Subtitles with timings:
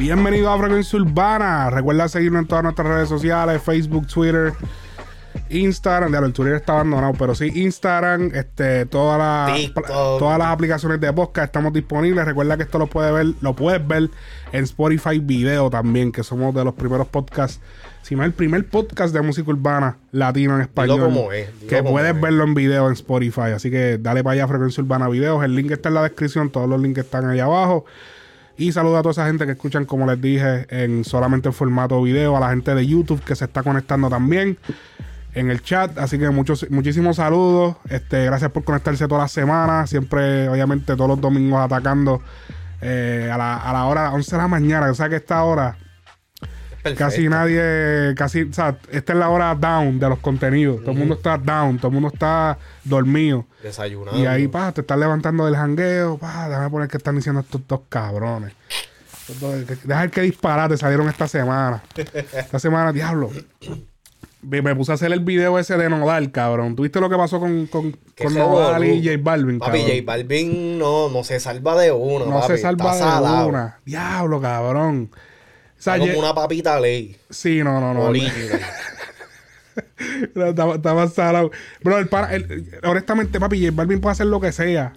[0.00, 1.68] Bienvenido a Frecuencia Urbana.
[1.68, 4.54] Recuerda seguirnos en todas nuestras redes sociales: Facebook, Twitter,
[5.50, 6.08] Instagram.
[6.08, 9.74] Claro, el Twitter está abandonado, pero sí, Instagram, este, todas las
[10.18, 12.24] todas las aplicaciones de podcast estamos disponibles.
[12.24, 14.08] Recuerda que esto lo puedes ver, lo puedes ver
[14.52, 17.60] en Spotify Video también, que somos de los primeros podcasts,
[18.00, 21.00] si no el primer podcast de música urbana latino en español.
[21.00, 22.20] como es, que puedes es.
[22.22, 23.50] verlo en video en Spotify.
[23.54, 25.44] Así que dale para allá Frecuencia Urbana Videos.
[25.44, 27.84] El link está en la descripción, todos los links están ahí abajo.
[28.60, 32.02] Y saludo a toda esa gente que escuchan, como les dije, en solamente en formato
[32.02, 34.58] video, a la gente de YouTube que se está conectando también
[35.32, 35.96] en el chat.
[35.96, 37.76] Así que muchos, muchísimos saludos.
[37.88, 39.88] Este, gracias por conectarse todas las semanas.
[39.88, 42.20] Siempre, obviamente, todos los domingos atacando
[42.82, 44.90] eh, a, la, a la hora 11 de la mañana.
[44.90, 45.78] O sea que esta hora
[46.82, 46.98] Perfecto.
[47.04, 50.80] casi nadie, casi, o sea, esta es la hora down de los contenidos.
[50.80, 53.44] Todo el mundo está down, todo el mundo está dormido.
[53.62, 54.18] Desayunando.
[54.18, 57.60] Y ahí, pa, te estás levantando del jangueo, pa, déjame poner que están diciendo estos
[57.68, 58.52] dos cabrones.
[59.28, 61.82] Estos dos- que- Deja ver qué disparate salieron esta semana.
[61.96, 63.30] Esta semana, diablo.
[64.42, 66.74] Me, me puse a hacer el video ese de Nodal, cabrón.
[66.74, 69.04] ¿Tuviste lo que pasó con, con, Que Nodal y.
[69.06, 69.86] J Balvin, Papi, cabrón?
[69.98, 72.24] J Balvin no, no se salva de uno.
[72.24, 72.54] no papi.
[72.54, 73.48] se salva Está de salado.
[73.48, 73.78] una.
[73.84, 75.10] Diablo, cabrón.
[75.80, 77.16] O sea, Está como una papita ley.
[77.30, 77.94] Sí, no, no.
[77.94, 78.12] No,
[80.46, 81.50] Estaba, estaba salado.
[81.82, 84.92] Bro, el para- el- honestamente, papi, J Balvin puede hacer lo que sea.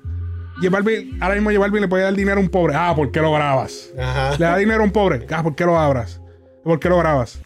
[0.57, 2.75] J Balvin, ahora mismo J Balvin le puede dar dinero a un pobre.
[2.75, 3.89] Ah, ¿por qué lo grabas?
[3.97, 4.31] Ajá.
[4.37, 5.25] Le da dinero a un pobre.
[5.31, 6.19] Ah, ¿por qué lo abras?
[6.63, 7.39] ¿Por qué lo grabas?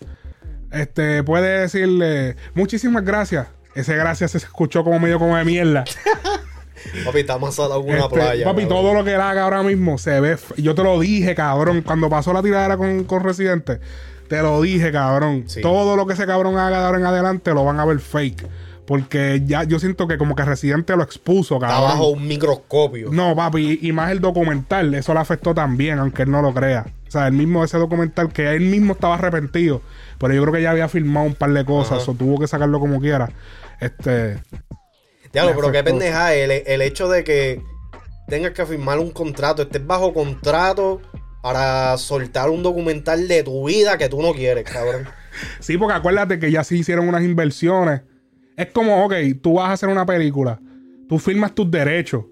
[0.71, 3.47] Este, puede decirle muchísimas gracias.
[3.75, 5.83] Ese gracias se escuchó como medio como de mierda.
[7.05, 8.45] Papi, estamos salados en una Este, playa.
[8.45, 8.69] papi, cabrón.
[8.83, 10.37] todo lo que él haga ahora mismo se ve.
[10.57, 11.81] Yo te lo dije, cabrón.
[11.81, 13.79] Cuando pasó la tiradera con, con Residente,
[14.27, 15.43] te lo dije, cabrón.
[15.47, 15.61] Sí.
[15.61, 18.47] Todo lo que ese cabrón haga de ahora en adelante lo van a ver fake.
[18.85, 21.89] Porque ya yo siento que como que Residente lo expuso, Está cabrón.
[21.89, 23.09] bajo un microscopio.
[23.11, 26.85] No, papi, y, más el documental, eso le afectó también, aunque él no lo crea.
[27.05, 29.81] O sea, el mismo ese documental que él mismo estaba arrepentido,
[30.19, 32.11] pero yo creo que ya había filmado un par de cosas, Ajá.
[32.11, 33.29] o tuvo que sacarlo como quiera.
[33.81, 34.39] Este,
[35.33, 37.61] Diablo, pero qué pendeja el, el hecho de que
[38.27, 41.01] tengas que firmar un contrato, estés bajo contrato
[41.41, 45.07] para soltar un documental de tu vida que tú no quieres, cabrón.
[45.59, 48.01] sí, porque acuérdate que ya se hicieron unas inversiones.
[48.55, 50.59] Es como, ok, tú vas a hacer una película,
[51.07, 52.25] tú firmas tus derechos,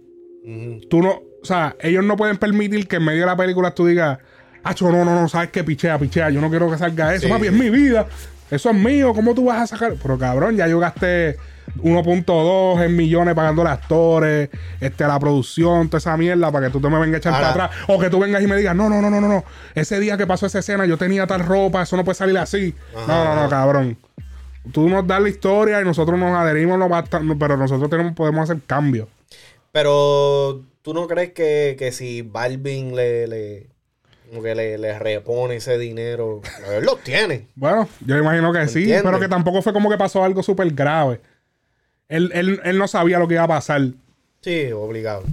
[0.89, 3.85] tú no, o sea, ellos no pueden permitir que en medio de la película tú
[3.85, 4.17] digas,
[4.65, 7.31] Acho, no, no, no, sabes que pichea, pichea, yo no quiero que salga eso, Sí.
[7.31, 8.07] papi, es mi vida,
[8.49, 9.93] eso es mío, ¿cómo tú vas a sacar?
[10.01, 11.37] Pero cabrón, ya yo gasté
[11.81, 14.49] 1.2 en millones pagando los actores,
[14.79, 17.53] este, la producción, toda esa mierda, para que tú te me vengas a echar Ahora-
[17.53, 19.43] para atrás, o que tú vengas y me digas, no, no, no, no, no, no,
[19.73, 22.73] ese día que pasó esa escena yo tenía tal ropa, eso no puede salir así.
[22.95, 23.07] Ajá.
[23.07, 23.97] No, no, no, cabrón.
[24.71, 28.49] Tú nos das la historia y nosotros nos adherimos, lo basta- pero nosotros tenemos, podemos
[28.49, 29.07] hacer cambios.
[29.71, 33.67] Pero tú no crees que, que si Balvin le, le,
[34.29, 36.41] como que le, le repone ese dinero,
[36.73, 37.47] él lo tiene.
[37.55, 39.03] Bueno, yo imagino que sí, ¿Entiendes?
[39.03, 41.19] pero que tampoco fue como que pasó algo súper grave.
[42.07, 43.81] Él, él, él no sabía lo que iba a pasar.
[44.41, 45.23] Sí, obligado.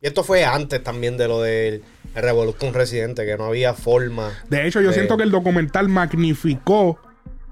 [0.00, 1.82] Y esto fue antes también de lo del
[2.14, 4.32] el Revolución Residente, que no había forma.
[4.48, 6.98] De hecho, yo siento que el documental magnificó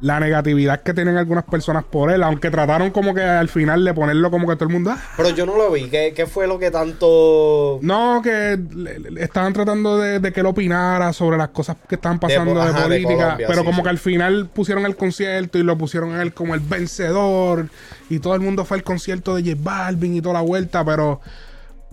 [0.03, 3.95] la negatividad que tienen algunas personas por él, aunque trataron como que al final de
[3.95, 4.91] ponerlo como que todo el mundo...
[4.91, 4.99] "Ah".
[5.17, 5.89] Pero yo no lo vi.
[5.89, 7.79] ¿Qué, qué fue lo que tanto...
[7.83, 11.95] No, que le- le- estaban tratando de, de que él opinara sobre las cosas que
[11.95, 13.83] estaban pasando de, ajá, de política, Colombia, pero sí, como sí.
[13.85, 17.69] que al final pusieron el concierto y lo pusieron a él como el vencedor
[18.11, 21.21] y todo el mundo fue al concierto de J Balvin y toda la vuelta, pero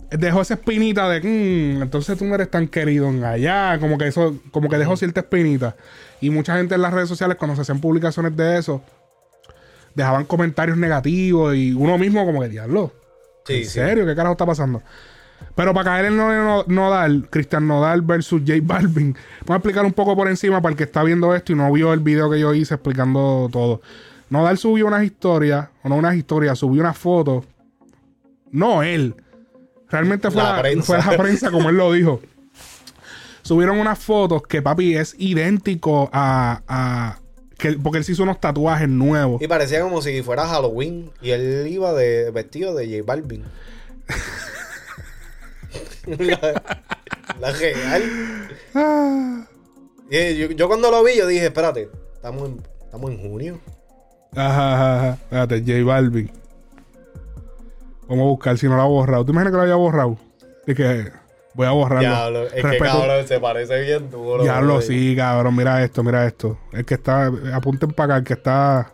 [0.10, 4.08] dejó esa espinita de "Mm, entonces tú no eres tan querido en allá, como que
[4.08, 5.76] eso, como que dejó cierta espinita.
[6.22, 8.82] Y mucha gente en las redes sociales cuando se hacían publicaciones de eso,
[9.96, 12.92] dejaban comentarios negativos y uno mismo como que diablo.
[13.46, 13.70] Sí, ¿En sí.
[13.70, 14.06] serio?
[14.06, 14.82] ¿Qué carajo está pasando?
[15.56, 19.16] Pero para caer en no, no- Nodal, Cristian Nodal versus J Balvin,
[19.46, 21.72] voy a explicar un poco por encima para el que está viendo esto y no
[21.72, 23.82] vio el video que yo hice explicando todo.
[24.30, 27.46] Nodal subió unas historias, o no unas historias, subió una foto.
[28.52, 29.16] No él.
[29.90, 30.84] Realmente fue La la, prensa.
[30.86, 32.22] fue la prensa, como él lo dijo.
[33.50, 36.62] Subieron unas fotos que papi es idéntico a.
[36.68, 37.18] a-
[37.58, 39.42] que, porque él se hizo unos tatuajes nuevos.
[39.42, 41.10] Y parecía como si fuera Halloween.
[41.20, 43.44] Y él iba de vestido de J Balvin.
[46.06, 46.62] la,
[47.40, 48.04] la real.
[48.76, 49.48] Ah.
[50.12, 53.60] Y yo, yo cuando lo vi, yo dije, espérate, estamos en, estamos en junio.
[54.36, 55.10] Ajá, ajá, ajá.
[55.24, 56.32] Espérate, J Balvin.
[58.08, 59.26] Vamos a buscar si no lo ha borrado.
[59.26, 60.18] ¿Tú imaginas que lo había borrado?
[60.68, 61.12] Y que
[61.60, 62.00] voy a borrarlo.
[62.08, 64.44] Diablo, es que cabrón, se parece bien duro.
[64.44, 64.82] Diablo, bro.
[64.82, 65.54] sí, cabrón.
[65.58, 66.58] Mira esto, mira esto.
[66.72, 67.30] El que está.
[67.54, 68.94] Apunten para acá, el que está.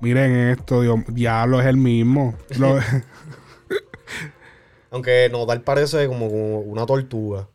[0.00, 1.00] Miren esto, Dios.
[1.08, 2.34] Diablo, es el mismo.
[2.58, 2.78] Lo-
[4.90, 7.46] Aunque Nodal parece como, como una tortuga.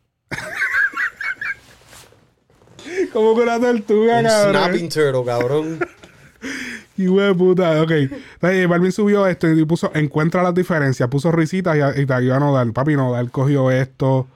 [3.11, 4.51] Como que una tortuga, Un cabrón.
[4.51, 5.79] snapping turtle, cabrón.
[6.97, 7.91] Y de puta, ok.
[7.91, 12.39] Entonces, Balvin subió esto y puso, encuentra las diferencias, puso risitas y, y tagueó a
[12.39, 12.73] Nodal.
[12.73, 14.27] Papi, Nodal cogió esto,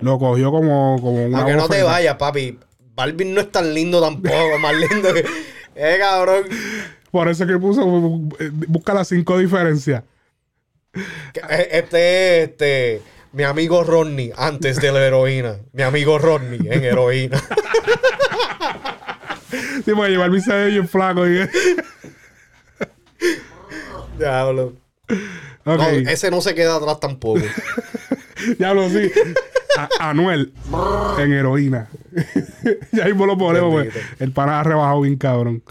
[0.00, 2.58] lo cogió como, como una Aunque no te vayas, papi.
[2.94, 5.24] Balvin no es tan lindo tampoco, más lindo que.
[5.74, 6.44] Eh, cabrón.
[7.10, 7.82] Por eso que puso,
[8.40, 10.02] eh, busca las cinco diferencias.
[10.92, 13.02] Que, eh, Este es este.
[13.32, 15.58] Mi amigo Rodney, antes de la heroína.
[15.72, 17.40] Mi amigo Rodney en heroína.
[19.84, 21.26] Sí, porque Balvin se ve bien flaco.
[21.26, 21.38] Y...
[24.18, 24.74] Diablo.
[25.64, 27.40] Ok, No, ese no se queda atrás tampoco.
[28.58, 29.10] diablo, sí.
[29.78, 30.52] A- Anuel
[31.18, 31.88] en heroína.
[32.92, 33.94] ya mismo lo ponemos, pues.
[34.18, 35.62] El pana ha rebajado bien cabrón.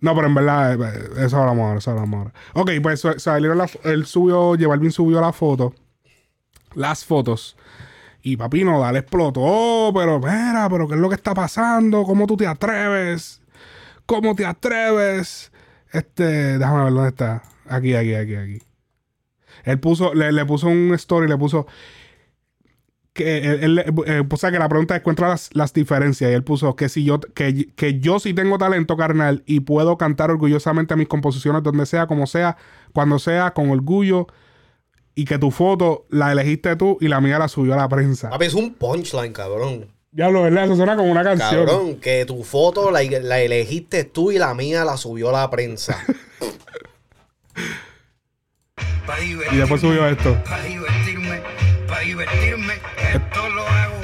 [0.00, 2.32] No, pero en verdad, eh, eso hablamos ahora, eso hablamos ahora.
[2.52, 5.72] Ok, pues salieron la, él subió, J Balvin subió la foto,
[6.74, 7.56] las fotos.
[8.26, 12.04] Y papi Nodal explotó, pero mira, pero ¿qué es lo que está pasando?
[12.04, 13.42] ¿Cómo tú te atreves?
[14.06, 15.52] ¿Cómo te atreves?
[15.92, 17.42] Este, déjame ver dónde está.
[17.68, 18.62] Aquí, aquí, aquí, aquí.
[19.64, 21.66] Él puso, le, puso un story, le puso
[23.12, 26.76] que él, él, eh, que la pregunta es encuentra las, las diferencias y él puso
[26.76, 31.08] que si yo que, que yo sí tengo talento carnal y puedo cantar orgullosamente mis
[31.08, 32.56] composiciones donde sea como sea
[32.94, 34.26] cuando sea con orgullo
[35.14, 38.30] y que tu foto la elegiste tú y la mía la subió a la prensa
[38.30, 39.86] Papi, es un punchline, cabrón.
[40.10, 44.32] diablo verdad eso suena como una canción Cabrón, que tu foto la, la elegiste tú
[44.32, 45.98] y la mía la subió la prensa.
[49.52, 51.42] y después subió esto Para divertirme,
[51.86, 52.74] para divertirme,
[53.12, 53.94] esto lo hago.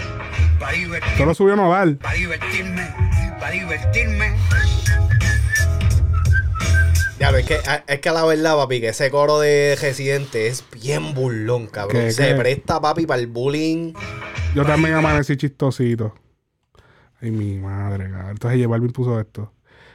[0.59, 2.89] Para divertirme, esto lo subió Nodal para divertirme,
[3.39, 4.37] para divertirme.
[7.21, 10.65] Ya, es que, es que a la verdad, papi, que ese coro de Residente es
[10.73, 12.03] bien burlón, cabrón.
[12.05, 12.35] ¿Qué, Se qué?
[12.35, 13.93] presta, papi, para el bullying.
[14.55, 16.15] yo también amanecí chistosito
[17.21, 18.31] ay mi madre cabrón.
[18.31, 19.53] entonces J Balvin puso esto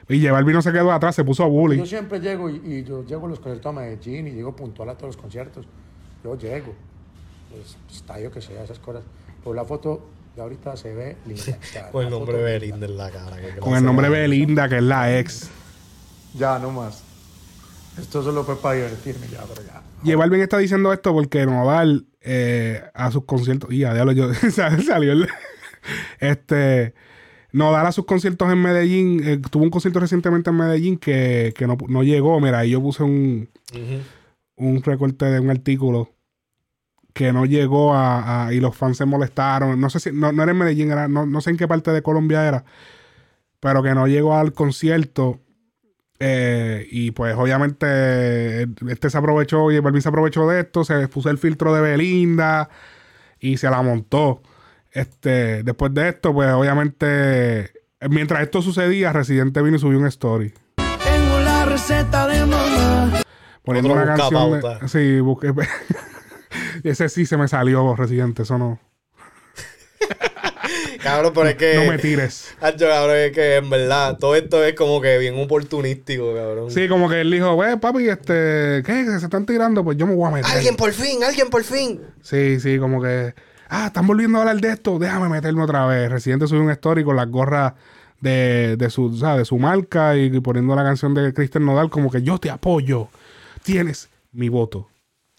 [0.07, 2.83] y J Balvin no se quedó atrás se puso bullying Yo siempre llego y, y
[2.83, 5.66] yo llego a los conciertos a Medellín y llego puntual a todos los conciertos.
[6.24, 6.75] Yo llego.
[7.51, 9.04] Pues, estadio que sea, esas cosas.
[9.44, 11.57] Pero la foto de ahorita se ve linda.
[11.92, 12.44] Con el nombre de.
[12.44, 13.38] Belinda en la cara.
[13.38, 15.50] que con el nombre de Belinda que es la ex
[16.36, 17.05] Ya, no más.
[18.00, 19.81] Esto solo fue para divertirme ya, pero ya.
[20.03, 23.71] Y Balvin está diciendo esto porque Nodal eh, a sus conciertos.
[23.71, 25.27] Y a diablo, yo sal- salió el.
[26.19, 26.94] Este.
[27.51, 29.21] Nodal a sus conciertos en Medellín.
[29.24, 32.39] eh, tuvo un concierto recientemente en Medellín que, que no, no llegó.
[32.42, 33.50] Mira, ahí yo puse un,
[34.57, 36.12] un recorte de un artículo
[37.13, 39.80] que no llegó a, a- y los fans se molestaron.
[39.80, 40.12] No sé si.
[40.12, 42.65] No, no era en Medellín, era, no, no sé en qué parte de Colombia era.
[43.62, 45.39] Pero que no llegó al concierto.
[46.20, 51.30] Eh, y pues obviamente este se aprovechó y Balvin se aprovechó de esto, se puso
[51.30, 52.70] el filtro de Belinda
[53.40, 54.42] y se la montó.
[54.92, 57.72] Este, después de esto, pues obviamente,
[58.10, 60.54] mientras esto sucedía, Residente vino y subió un story.
[60.76, 63.22] Tengo la receta de mamá.
[63.64, 64.62] Poniendo Otro una canción.
[64.62, 65.54] de- sí, busqué.
[66.84, 68.80] Ese sí se me salió, Residente, eso no.
[71.06, 71.76] Cabrón, pero es que.
[71.76, 72.56] No me tires.
[72.59, 76.71] Hacho, cabrón, es que en verdad todo esto es como que bien oportunístico, cabrón.
[76.71, 79.06] Sí, como que él dijo, wey, papi, este, ¿qué?
[79.19, 80.52] Se están tirando, pues yo me voy a meter.
[80.52, 82.02] Alguien por fin, alguien por fin.
[82.24, 83.35] Sí, sí, como que.
[83.69, 84.97] Ah, están volviendo a hablar de esto.
[84.97, 86.09] Déjame meterme otra vez.
[86.09, 87.74] Residente subió un story con las gorras
[88.19, 91.92] de, de su, o sea, de su marca y, poniendo la canción de Cristian Nodal
[91.92, 93.09] como que yo te apoyo.
[93.64, 94.90] Tienes mi voto.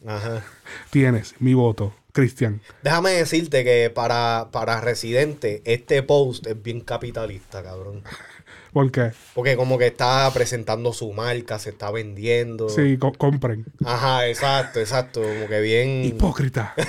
[0.06, 0.44] Ajá.
[0.90, 2.62] Tienes mi voto, Cristian.
[2.82, 8.02] Déjame decirte que para, para Residente, este post es bien capitalista, cabrón.
[8.72, 9.12] ¿Por qué?
[9.34, 12.68] Porque como que está presentando su marca, se está vendiendo.
[12.70, 13.64] Sí, co- compren.
[13.84, 15.22] Ajá, exacto, exacto.
[15.22, 16.04] Como que bien.
[16.04, 16.74] Hipócrita.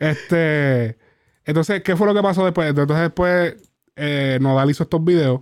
[0.00, 0.96] este.
[1.44, 2.68] Entonces, ¿qué fue lo que pasó después?
[2.70, 3.54] Entonces, después,
[3.96, 5.40] eh, Nodal hizo estos videos.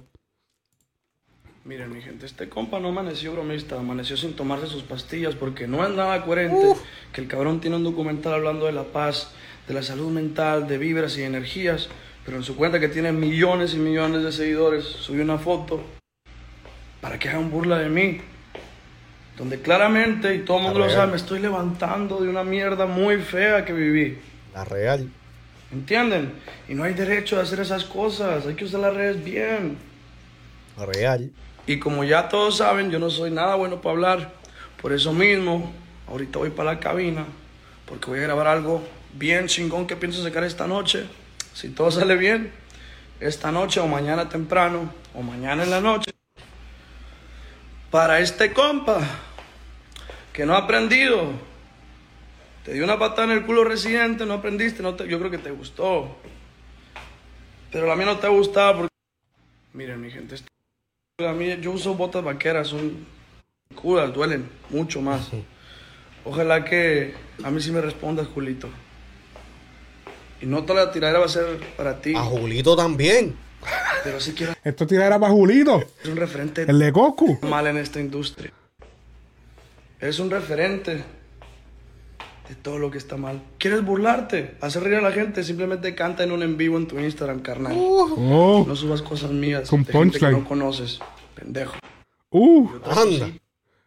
[1.70, 5.86] Miren, mi gente, este compa no amaneció bromista, amaneció sin tomarse sus pastillas porque no
[5.86, 6.74] es nada coherente
[7.12, 9.30] que el cabrón tiene un documental hablando de la paz,
[9.68, 11.88] de la salud mental, de vibras y energías,
[12.24, 15.80] pero en su cuenta que tiene millones y millones de seguidores, subió una foto
[17.00, 18.20] para que hagan burla de mí,
[19.38, 20.98] donde claramente, y todo el mundo lo real.
[20.98, 24.18] sabe, me estoy levantando de una mierda muy fea que viví.
[24.54, 25.08] La real.
[25.70, 26.32] ¿Entienden?
[26.68, 29.78] Y no hay derecho a hacer esas cosas, hay que usar las redes bien.
[30.76, 31.30] La real.
[31.66, 34.32] Y como ya todos saben, yo no soy nada bueno para hablar.
[34.80, 35.72] Por eso mismo,
[36.08, 37.24] ahorita voy para la cabina,
[37.86, 38.82] porque voy a grabar algo
[39.14, 41.06] bien chingón que pienso sacar esta noche.
[41.54, 42.52] Si todo sale bien,
[43.20, 46.10] esta noche o mañana temprano, o mañana en la noche.
[47.90, 49.00] Para este compa,
[50.32, 51.32] que no ha aprendido
[52.64, 55.38] Te di una patada en el culo residente, no aprendiste, no te- yo creo que
[55.38, 56.14] te gustó.
[57.72, 58.94] Pero la mía no te ha gustado porque...
[59.72, 60.48] Miren, mi gente, este-
[61.28, 63.06] a mí, yo uso botas vaqueras, son
[63.74, 65.28] curas, duelen mucho más.
[66.24, 68.68] Ojalá que a mí sí me respondas, Julito.
[70.42, 73.36] Y no toda la tiradera va a ser para ti, A Julito también.
[74.04, 77.38] pero sí quiero Esto tiradera para Julito, ser un referente el de Goku.
[77.42, 78.52] mal en esta industria.
[80.00, 81.04] Eres un referente
[82.50, 83.40] de todo lo que está mal.
[83.58, 84.56] ¿Quieres burlarte?
[84.60, 85.44] Hacer reír a la gente.
[85.44, 87.76] Simplemente canta en un en vivo en tu Instagram, carnal.
[87.78, 90.98] Oh, No subas cosas mías Con de gente que no conoces.
[91.36, 91.76] Pendejo.
[92.30, 92.68] uh.
[92.84, 93.28] Anda.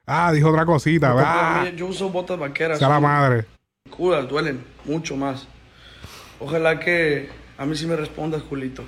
[0.06, 1.14] Ah, dijo otra cosita.
[1.18, 2.80] Ah, yo uso botas vaqueras.
[2.80, 3.46] sea la madre.
[3.90, 5.46] curas, duelen mucho más.
[6.40, 8.86] Ojalá que a mí sí me respondas, Julito.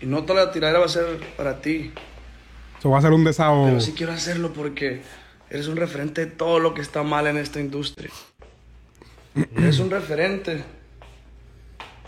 [0.00, 1.92] Y no toda la tiradera va a ser para ti.
[2.78, 3.66] Eso va a ser un desahogo.
[3.66, 5.02] Pero sí quiero hacerlo porque
[5.50, 8.10] eres un referente de todo lo que está mal en esta industria.
[9.56, 10.64] Eres un referente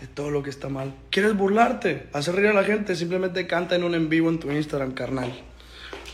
[0.00, 0.94] de todo lo que está mal.
[1.10, 2.08] ¿Quieres burlarte?
[2.12, 2.96] Hacer reír a la gente.
[2.96, 5.32] Simplemente canta en un en vivo en tu Instagram, carnal.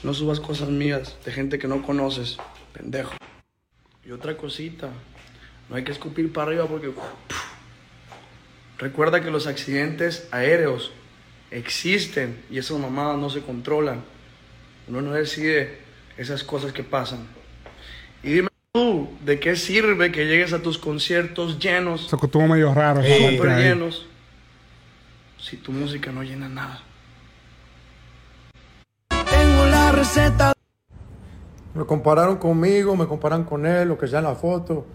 [0.02, 2.38] No subas cosas mías de gente que no conoces,
[2.72, 3.14] pendejo.
[4.04, 4.90] Y otra cosita.
[5.68, 6.92] No hay que escupir para arriba porque...
[8.78, 10.92] Recuerda que los accidentes aéreos
[11.50, 14.04] existen y esas mamadas no se controlan.
[14.86, 15.85] Uno no decide
[16.16, 17.26] esas cosas que pasan.
[18.22, 22.72] Y dime tú, ¿de qué sirve que llegues a tus conciertos llenos, Eso estuvo medio
[22.74, 23.02] raro.
[23.02, 24.06] súper llenos,
[25.38, 26.82] si tu música no llena nada?
[29.08, 30.52] Tengo la receta
[31.74, 34.86] Me compararon conmigo, me comparan con él, lo que sea en la foto.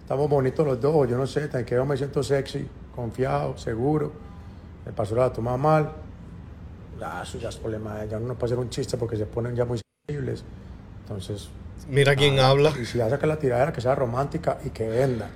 [0.00, 4.12] Estamos bonitos los dos, yo no sé, tan que yo me siento sexy, confiado, seguro.
[4.86, 5.92] El pastor la toma mal.
[6.98, 7.96] Ya, eso ya es problema.
[8.08, 9.80] Uno no puede hacer un chiste porque se ponen ya muy
[11.02, 11.48] Entonces,
[11.88, 12.72] Mira quién habla.
[12.80, 15.28] y si hace que la tiradera que sea romántica y que venda.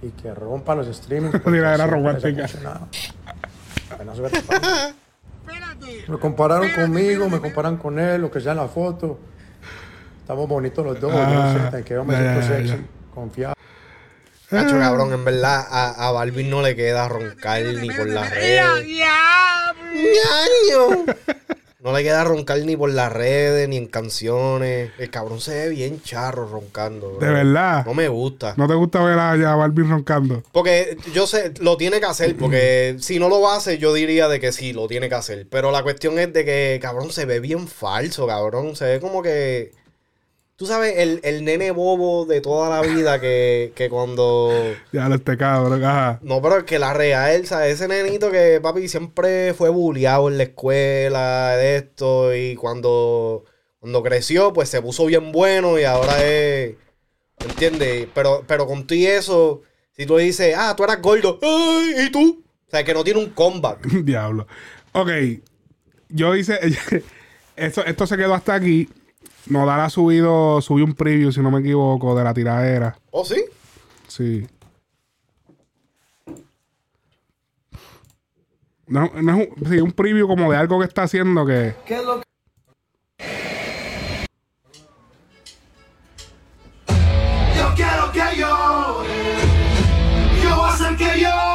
[0.00, 1.32] Y que rompa los streamings.
[1.42, 2.48] porque Tiradera les ha romántica.
[3.96, 4.42] Buena suerte.
[6.08, 9.18] Me compararon conmigo, me comparan con él, lo que sea en la foto.
[10.20, 12.78] Estamos bonitos los dos, yo no sé, Ah, que yo me siento ya, sexy, ya.
[13.14, 13.54] confiado.
[14.48, 18.62] Cacho, cabrón, en verdad, a, a Balvin no le queda roncar ni por las redes.
[19.92, 21.04] ¡Ñaño!
[21.82, 24.92] No le queda roncar ni por las redes, ni en canciones.
[24.98, 27.16] El cabrón se ve bien charro roncando.
[27.16, 27.26] bro.
[27.26, 27.84] De verdad.
[27.84, 28.54] No me gusta.
[28.56, 30.44] ¿No te gusta ver a, a Balvin roncando?
[30.52, 34.38] Porque yo sé, lo tiene que hacer, porque si no lo hace, yo diría de
[34.38, 35.48] que sí, lo tiene que hacer.
[35.50, 38.76] Pero la cuestión es de que, cabrón, se ve bien falso, cabrón.
[38.76, 39.72] Se ve como que.
[40.62, 44.52] Tú sabes, el, el nene bobo de toda la vida que, que cuando.
[44.92, 45.82] Ya lo este cabrón.
[45.82, 46.20] Ajá.
[46.22, 47.74] No, pero es que la real, ¿sabes?
[47.74, 53.44] Ese nenito que, papi, siempre fue bulleado en la escuela, de esto, y cuando,
[53.80, 56.76] cuando creció, pues se puso bien bueno y ahora es.
[57.40, 58.06] ¿Entiendes?
[58.14, 59.62] Pero, pero con y eso,
[59.96, 62.06] si tú le dices, ah, tú eras gordo, ¡ay!
[62.06, 62.44] ¿Y tú?
[62.68, 63.84] O sea, que no tiene un comeback.
[64.04, 64.46] Diablo.
[64.92, 65.10] Ok.
[66.08, 66.60] Yo hice.
[67.56, 68.88] Esto, esto se quedó hasta aquí.
[69.46, 70.60] Nodal ha subido.
[70.60, 72.96] Subió un preview, si no me equivoco, de la tiradera.
[73.10, 73.44] ¿Oh, sí?
[74.08, 74.46] Sí.
[78.86, 81.74] No, no es un, sí, un preview como de algo que está haciendo que.
[81.86, 82.24] ¿Qué es lo que...
[87.56, 89.08] Yo quiero que llore.
[90.42, 91.51] Yo voy a hacer que llore.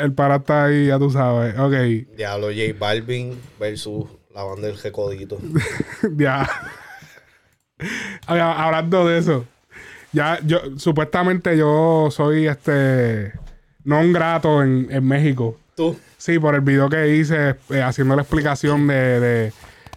[0.00, 1.58] El para está ahí, ya tú sabes.
[1.58, 2.14] Ok.
[2.16, 5.38] Diablo, J Balvin versus la banda del Recodito.
[6.16, 6.48] ya.
[8.26, 9.44] Hablando de eso.
[10.12, 13.32] Ya, yo, supuestamente yo soy este.
[13.84, 15.58] No un grato en, en México.
[15.74, 15.96] Tú.
[16.18, 19.52] Sí, por el video que hice eh, haciendo la explicación de, de,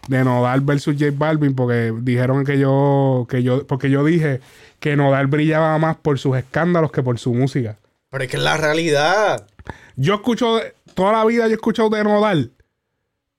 [0.07, 4.39] de Nodal versus J Balvin, porque dijeron que yo, que yo, porque yo dije
[4.79, 7.77] que Nodal brillaba más por sus escándalos que por su música.
[8.09, 9.47] Pero es que es la realidad.
[9.95, 10.59] Yo escucho,
[10.95, 12.51] toda la vida yo he escuchado de Nodal.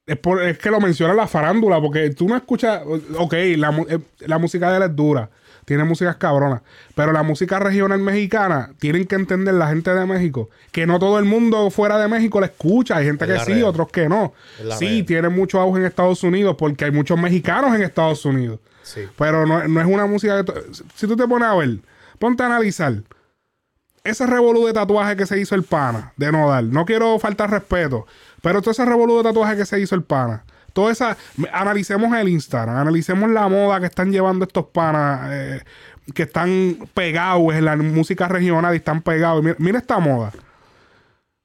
[0.06, 2.82] Es, por- es que lo menciona la farándula, porque tú no escuchas,
[3.16, 5.30] ok, la, eh, la música de él es dura,
[5.64, 6.60] tiene músicas cabronas,
[6.94, 11.18] pero la música regional mexicana, tienen que entender la gente de México, que no todo
[11.18, 14.34] el mundo fuera de México la escucha, hay gente Es que sí, otros que no.
[14.76, 18.60] Sí, tiene mucho auge en Estados Unidos, porque hay muchos mexicanos en Estados Unidos.
[18.82, 19.00] Sí.
[19.16, 20.52] Pero no, no es una música que...
[20.96, 21.78] Si tú te pones a ver,
[22.18, 22.92] ponte a analizar.
[24.04, 26.70] Ese revolú de tatuaje que se hizo el pana de Nodal.
[26.70, 28.06] No quiero faltar respeto.
[28.42, 30.44] Pero todo ese revolú de tatuaje que se hizo el pana.
[30.74, 31.16] Toda esa...
[31.52, 32.76] Analicemos el Instagram.
[32.76, 35.30] Analicemos la moda que están llevando estos panas.
[35.32, 35.62] eh,
[36.12, 39.42] que están pegados en la música regional y están pegados.
[39.42, 40.32] Mira, mira esta moda.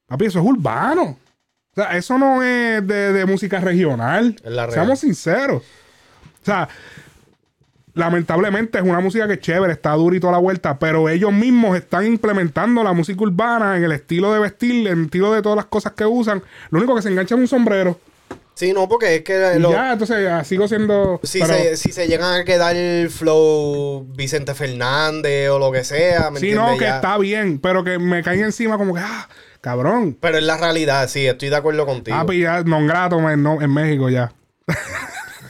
[0.08, 1.04] Papi, eso es urbano.
[1.72, 4.36] O sea, eso no es de, de música regional.
[4.70, 5.64] Seamos sinceros.
[6.42, 6.68] O sea,
[8.00, 11.32] lamentablemente es una música que es chévere, está dura y toda la vuelta, pero ellos
[11.32, 15.42] mismos están implementando la música urbana en el estilo de vestir, en el estilo de
[15.42, 16.42] todas las cosas que usan.
[16.72, 18.00] Lo único que se engancha es un sombrero.
[18.56, 21.22] Sí, no, porque es que lo- ya, entonces ah, sigo siendo.
[21.24, 25.86] si, pero- se, si se llegan a quedar el flow Vicente Fernández o lo que
[25.86, 26.96] sea, ¿me sí, no, que Ya.
[26.96, 29.30] está bien, pero que me caen encima como que, ah,
[29.62, 30.18] cabrón.
[30.20, 32.18] Pero es la realidad, sí, estoy de acuerdo contigo.
[32.18, 34.34] Papi, ya, non grato no- en México ya.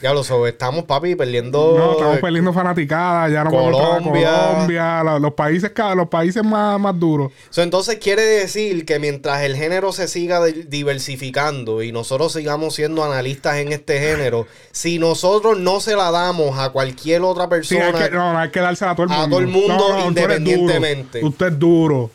[0.02, 1.76] Ya lo sabes, estamos, papi, perdiendo.
[1.78, 4.32] No, estamos perdiendo fanaticadas, ya no podemos entrar a Colombia.
[4.54, 7.32] Colombia, la- los países, los países más, más duros.
[7.50, 12.76] So, entonces quiere decir que mientras el género se siga di- diversificando y nosotros sigamos
[12.76, 17.50] siendo analistas en este género, si nosotros no se la damos a cualquier otra Sí,
[17.50, 19.30] persona, hay que, no, hay que dársela a todo el A mundo.
[19.36, 21.24] todo el mundo independientemente.
[21.26, 21.70] Usted es duro.
[21.70, 22.12] Duro.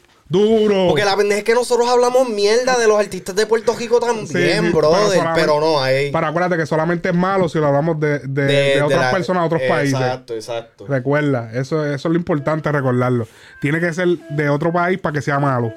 [0.88, 4.26] Porque la pendeja es que nosotros hablamos mierda de los artistas de Puerto Rico también,
[4.26, 8.00] Sí, sí, brother, pero no, ahí Pero acuérdate que solamente es malo si lo hablamos
[8.00, 10.00] de, de, de- de de otras la- personas de otros países.
[10.00, 10.86] Exacto, exacto.
[10.88, 13.28] Recuerda, eso, eso es lo importante recordarlo.
[13.60, 15.72] Tiene que ser de otro país para que sea malo.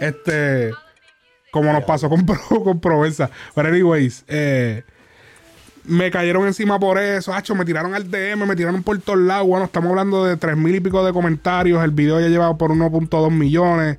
[0.00, 0.72] Este,
[1.52, 3.30] como nos pasó con, con Provenza.
[3.54, 4.82] Pero anyways, eh,
[5.84, 7.32] me cayeron encima por eso.
[7.32, 9.46] Hacho, me tiraron al DM, me tiraron por todos lados.
[9.46, 11.82] Bueno, estamos hablando de tres mil y pico de comentarios.
[11.82, 13.98] El video ya lleva por 1.2 millones.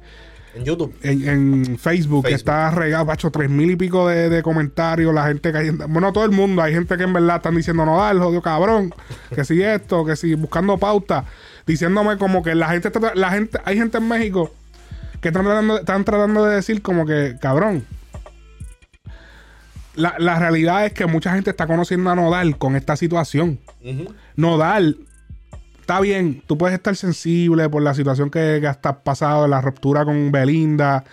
[0.56, 0.96] En YouTube.
[1.02, 2.28] En, en Facebook, Facebook.
[2.28, 5.88] está regado, pacho, tres mil y pico de, de comentarios, la gente cayendo.
[5.88, 8.94] Bueno, todo el mundo, hay gente que en verdad están diciendo, no, dale, jodido cabrón,
[9.34, 11.26] que si esto, que si buscando pauta,
[11.66, 14.52] diciéndome como que la gente está, la gente, hay gente en México
[15.22, 17.84] que están tratando, están tratando de decir como que, cabrón.
[19.96, 23.60] La, la realidad es que mucha gente está conociendo a Nodal con esta situación.
[24.36, 24.98] Nodal,
[25.82, 30.04] está bien, tú puedes estar sensible por la situación que, que has pasado, la ruptura
[30.06, 31.04] con Belinda,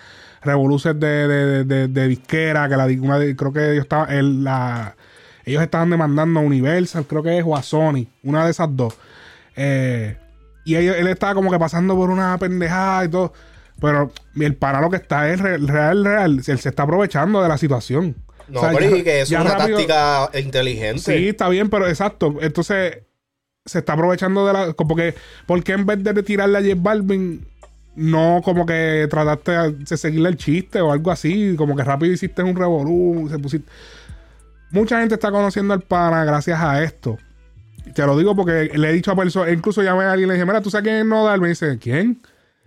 [0.42, 4.96] revoluciones de, de, de, de- disquera, que la, una creo que ellos estaban, el- la-
[5.44, 8.94] ellos estaban demandando a Universal, creo que es o a Sony, una de esas dos.
[9.56, 10.16] Eh,
[10.64, 13.32] y ellos- él estaba como que pasando por una pendejada y todo.
[13.80, 16.42] Pero el para lo que está es re- real, real.
[16.46, 18.14] Él se está aprovechando de la situación.
[18.50, 21.00] No, O sea, pero ya- y que es una rápido- táctica inteligente.
[21.00, 22.36] Sí, está bien, pero exacto.
[22.40, 22.98] Entonces,
[23.64, 24.72] se está aprovechando de la.
[24.72, 25.14] Como que,
[25.46, 27.46] ¿por qué en vez de tirarle a J Balvin,
[27.94, 31.54] no como que trataste de seguirle el chiste o algo así?
[31.56, 33.70] Como que rápido hiciste un revolú, se pusiste.
[34.72, 37.18] Mucha gente está conociendo al pana gracias a esto.
[37.94, 40.34] Te lo digo porque le he dicho a personas, incluso llamé a alguien y le
[40.34, 41.40] dije, mira, ¿tú sabes quién es Nodal?
[41.40, 42.20] Me dice, ¿quién?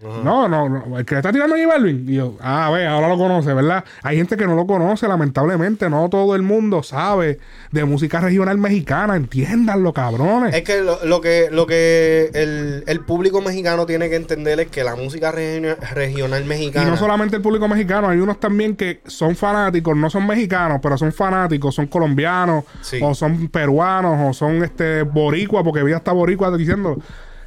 [0.04, 2.06] No, no, no, el que le está tirando a J Balvin.
[2.10, 3.84] Y yo, ah, ve, ahora lo conoce, ¿verdad?
[4.04, 5.90] Hay gente que no lo conoce, lamentablemente.
[5.90, 7.40] No todo el mundo sabe
[7.72, 9.16] de música regional mexicana.
[9.16, 10.54] Entiéndanlo, cabrones.
[10.54, 14.68] Es que lo, lo que, lo que el, el público mexicano tiene que entender es
[14.68, 16.90] que la música regio- regional Y mexicana.
[16.90, 20.98] no solamente el público mexicano, hay unos también que son fanáticos, no son mexicanos, pero
[20.98, 23.00] son fanáticos, son colombianos, Sí.
[23.02, 26.98] o son peruanos, o son este boricua, porque vi hasta boricua diciendo,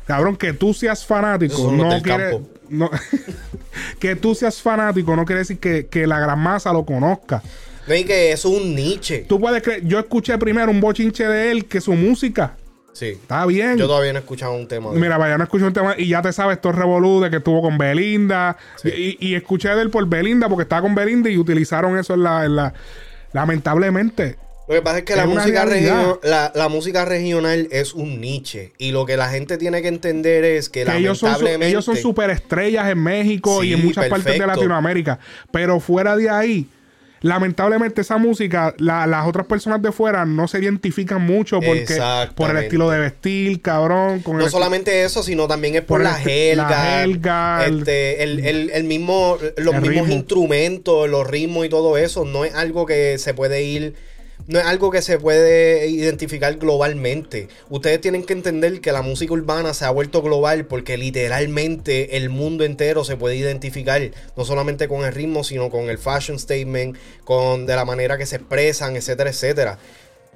[0.06, 2.48] cabrón, que tú seas fanático, no quiere, campo.
[2.68, 2.90] no,
[3.98, 7.42] que tú seas fanático no quiere decir que, que la gran masa lo conozca.
[7.86, 9.26] No, y que eso es un niche.
[9.28, 12.54] Tú puedes creer, yo escuché primero un bochinche de él que su música.
[12.92, 13.08] Sí.
[13.08, 13.76] Está bien.
[13.76, 16.08] Yo todavía no he escuchado un tema de Mira, vaya, no escuché un tema y
[16.08, 18.56] ya te sabes todo revolú de que estuvo con Belinda.
[18.84, 22.22] Y, y escuché de él por Belinda porque estaba con Belinda y utilizaron eso en
[22.22, 22.44] la.
[22.46, 22.74] en la-
[23.32, 24.36] lamentablemente.
[24.68, 25.96] Lo que pasa es que Es la música, realidad.
[25.96, 28.72] regio- la, la música regional es un niche.
[28.78, 31.68] Y lo que la gente tiene que entender es que, Que ellos son, su- lamentablemente.
[31.68, 34.46] ellos son superestrellas en México y en muchas partes de.
[34.46, 35.20] Latinoamérica.
[35.52, 36.66] Pero fuera de ahí,
[37.22, 41.98] lamentablemente esa música, la- las otras personas de fuera no se identifican mucho porque
[42.34, 44.20] por el estilo de vestir, cabrón.
[44.20, 46.68] Con No solamente eso, sino también es por, Por la jerga.
[46.68, 50.12] la jerga, este, el, el- el mismo, los mismos ritmo.
[50.12, 52.24] instrumentos, los ritmos y todo eso.
[52.24, 53.94] No es algo que se puede ir.
[54.48, 57.48] No es algo que se puede identificar globalmente.
[57.68, 62.30] Ustedes tienen que entender que la música urbana se ha vuelto global porque literalmente el
[62.30, 64.00] mundo entero se puede identificar,
[64.36, 68.26] no solamente con el ritmo, sino con el fashion statement, con de la manera que
[68.26, 69.78] se expresan, etcétera, etcétera.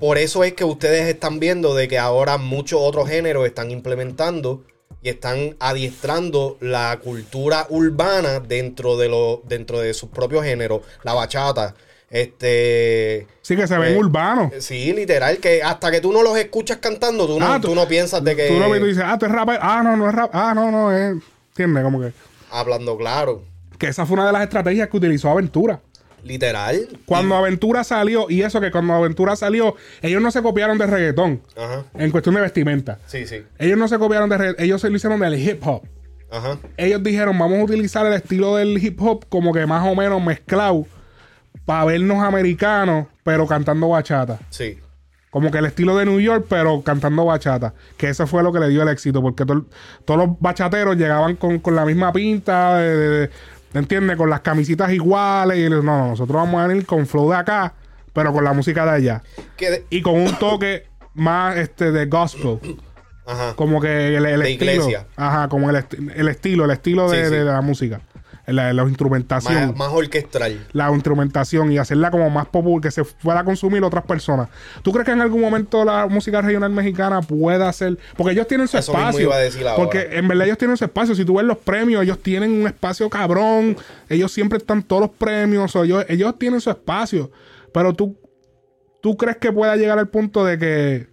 [0.00, 4.64] Por eso es que ustedes están viendo de que ahora muchos otros géneros están implementando
[5.02, 10.80] y están adiestrando la cultura urbana dentro de lo, dentro de sus propios géneros.
[11.04, 11.76] La bachata,
[12.10, 14.52] este Sí, que se ven eh, urbanos.
[14.58, 17.86] sí, literal, que hasta que tú no los escuchas cantando, tú no, Ah, tú no
[17.88, 19.58] piensas de que Tú lo ves y tú dices, ah, tú es rapper.
[19.62, 20.30] Ah, no, no es rap.
[20.34, 21.16] Ah, no, no es.
[21.50, 21.82] ¿Entiendes?
[21.84, 22.12] Como que.
[22.50, 23.42] hablando claro.
[23.78, 25.80] Que esa fue una de las estrategias que utilizó Aventura.
[26.22, 26.86] Literal.
[27.06, 31.40] Cuando Aventura salió, y eso que cuando Aventura salió, ellos no se copiaron de reggaetón
[31.56, 31.84] Ajá.
[31.94, 32.98] en cuestión de vestimenta.
[33.06, 33.42] Sí, sí.
[33.58, 35.82] Ellos no se copiaron de reggaetón, ellos se lo hicieron del hip hop.
[36.30, 36.58] Ajá.
[36.76, 40.22] Ellos dijeron, vamos a utilizar el estilo del hip hop como que más o menos
[40.22, 40.84] mezclado
[41.64, 44.38] para vernos americanos, pero cantando bachata.
[44.50, 44.78] Sí.
[45.30, 47.72] Como que el estilo de New York, pero cantando bachata.
[47.96, 49.22] Que eso fue lo que le dio el éxito.
[49.22, 49.66] Porque to-
[50.04, 53.30] todos los bachateros llegaban con, con la misma pinta, de, de- de-
[53.74, 54.16] ¿entiendes?
[54.16, 55.58] Con las camisitas iguales.
[55.58, 57.74] Y no, no, nosotros vamos a venir con flow de acá,
[58.12, 59.22] pero con la música de allá.
[59.90, 62.58] Y con un toque más este de gospel.
[63.24, 63.54] Ajá.
[63.54, 64.72] Como que el, el De estilo.
[64.72, 65.06] iglesia.
[65.14, 67.30] Ajá, como el, esti- el estilo, el estilo de, sí.
[67.30, 68.00] de la música.
[68.52, 69.68] La, la instrumentación.
[69.68, 70.66] Más, más orquestral.
[70.72, 74.48] la instrumentación y hacerla como más popular, que se pueda consumir otras personas.
[74.82, 77.98] ¿Tú crees que en algún momento la música regional mexicana pueda ser?
[78.16, 79.20] Porque ellos tienen su Eso espacio.
[79.20, 81.14] iba a decir porque en verdad ellos tienen su espacio.
[81.14, 83.76] Si tú ves los premios, ellos tienen un espacio cabrón.
[84.08, 85.74] Ellos siempre están todos los premios.
[85.76, 87.30] o ellos, ellos tienen su espacio.
[87.72, 88.16] Pero tú,
[89.00, 91.08] tú crees que pueda llegar al punto de que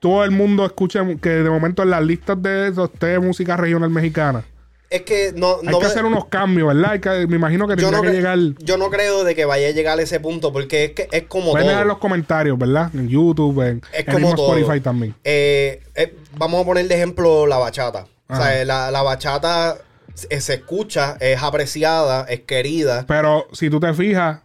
[0.00, 3.90] todo el mundo escuche que de momento en las listas de eso esté música regional
[3.90, 4.44] mexicana.
[4.90, 6.92] Es que no, Hay que hacer unos cambios, ¿verdad?
[6.92, 8.38] Hay que- me imagino que tendría no, que llegar.
[8.60, 11.24] yo no creo de que vaya a llegar a ese punto porque es que es
[11.24, 11.82] como Pueden todo.
[11.82, 12.90] en los comentarios, ¿verdad?
[12.94, 14.56] En YouTube, en, Es en como todo.
[14.56, 15.14] Spotify también.
[15.24, 18.06] Eh, eh, vamos a poner de ejemplo la bachata.
[18.30, 19.76] O sea, la, la bachata
[20.14, 23.04] se, se escucha, es apreciada, es querida.
[23.06, 24.40] Pero si tú te fijas,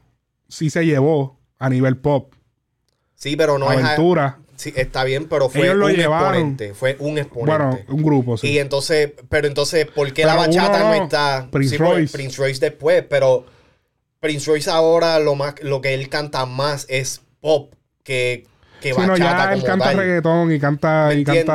[0.49, 2.33] sí se llevó a nivel pop.
[3.15, 4.39] Sí, pero no Aventura.
[4.39, 4.42] es...
[4.55, 6.27] Sí, está bien, pero fue Ellos lo un llevaron.
[6.35, 6.73] exponente.
[6.73, 7.57] Fue un exponente.
[7.57, 8.49] Bueno, un grupo, sí.
[8.51, 10.93] Y entonces, pero entonces, ¿por qué Pero la bachata no, no.
[11.03, 11.47] está?
[11.51, 12.15] Prince Sí, Royce.
[12.17, 13.45] Prince Royce después, pero
[14.19, 18.45] Prince Royce ahora lo más, lo que él canta más es pop que,
[18.79, 19.97] que Sí, no, bachata ya él como canta tal.
[19.97, 21.09] reggaetón y canta,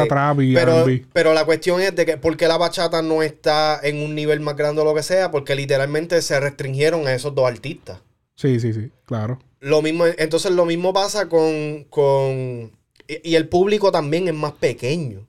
[0.08, 1.06] trap y pero, R&B.
[1.12, 4.40] pero la cuestión es de que por qué la bachata no está en un nivel
[4.40, 8.00] más grande o lo que sea, porque literalmente se restringieron a esos dos artistas.
[8.34, 9.38] Sí, sí, sí, claro.
[9.60, 12.70] Lo mismo, entonces lo mismo pasa con, con
[13.08, 15.26] y, el público también es más pequeño.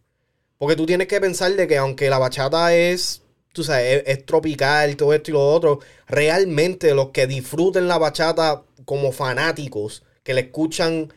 [0.57, 3.21] Porque tú tienes que pensar de que aunque la bachata es,
[3.53, 7.97] tú sabes, es, es tropical, todo esto y lo otro, realmente los que disfruten la
[7.97, 11.13] bachata como fanáticos, que la escuchan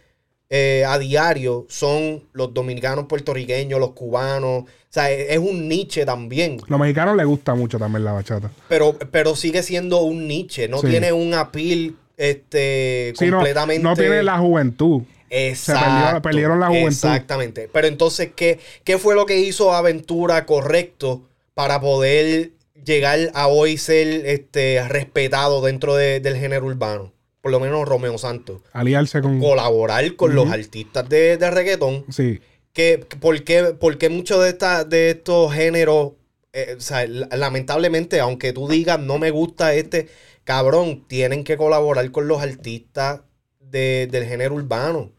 [0.48, 4.64] eh, a diario, son los dominicanos, puertorriqueños, los cubanos.
[4.64, 6.60] O sea, es, es un niche también.
[6.68, 8.50] Los mexicanos les gusta mucho también la bachata.
[8.68, 10.88] Pero, pero sigue siendo un niche, no Sí.
[10.88, 13.82] tiene un appeal este, Sí, no, completamente.
[13.82, 15.02] no tiene la juventud.
[15.34, 15.84] Exacto.
[15.84, 16.88] perdió- perdieron la juventud.
[16.88, 17.68] Exactamente.
[17.72, 22.50] Pero entonces, ¿qué, ¿qué fue lo que hizo Aventura correcto para poder
[22.84, 27.12] llegar a hoy ser este, respetado dentro de- del género urbano?
[27.40, 28.60] Por lo menos Romeo Santos.
[28.72, 29.40] Aliarse con.
[29.40, 32.04] Colaborar con los artistas de, de reggaetón.
[32.10, 32.40] Sí.
[32.72, 36.12] Que, ¿por, qué, por qué muchos de, esta- de estos géneros,
[36.52, 40.08] eh, o sea, la- lamentablemente, aunque tú digas no me gusta este,
[40.44, 43.22] cabrón, tienen que colaborar con los artistas
[43.60, 45.10] de- del género urbano?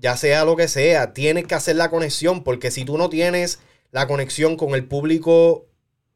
[0.00, 3.58] Ya sea lo que sea, tienes que hacer la conexión, porque si tú no tienes
[3.90, 5.66] la conexión con el público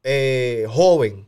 [0.03, 1.27] eh, joven,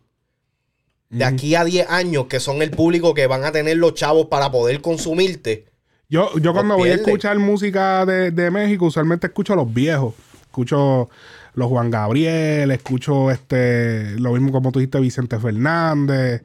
[1.10, 4.28] de aquí a 10 años, que son el público que van a tener los chavos
[4.28, 5.66] para poder consumirte,
[6.08, 10.16] Yo, yo cuando voy a escuchar música de, de México, usualmente escucho a los viejos.
[10.42, 11.10] Escucho
[11.54, 16.42] los Juan Gabriel, escucho este lo mismo como tú dijiste, Vicente Fernández,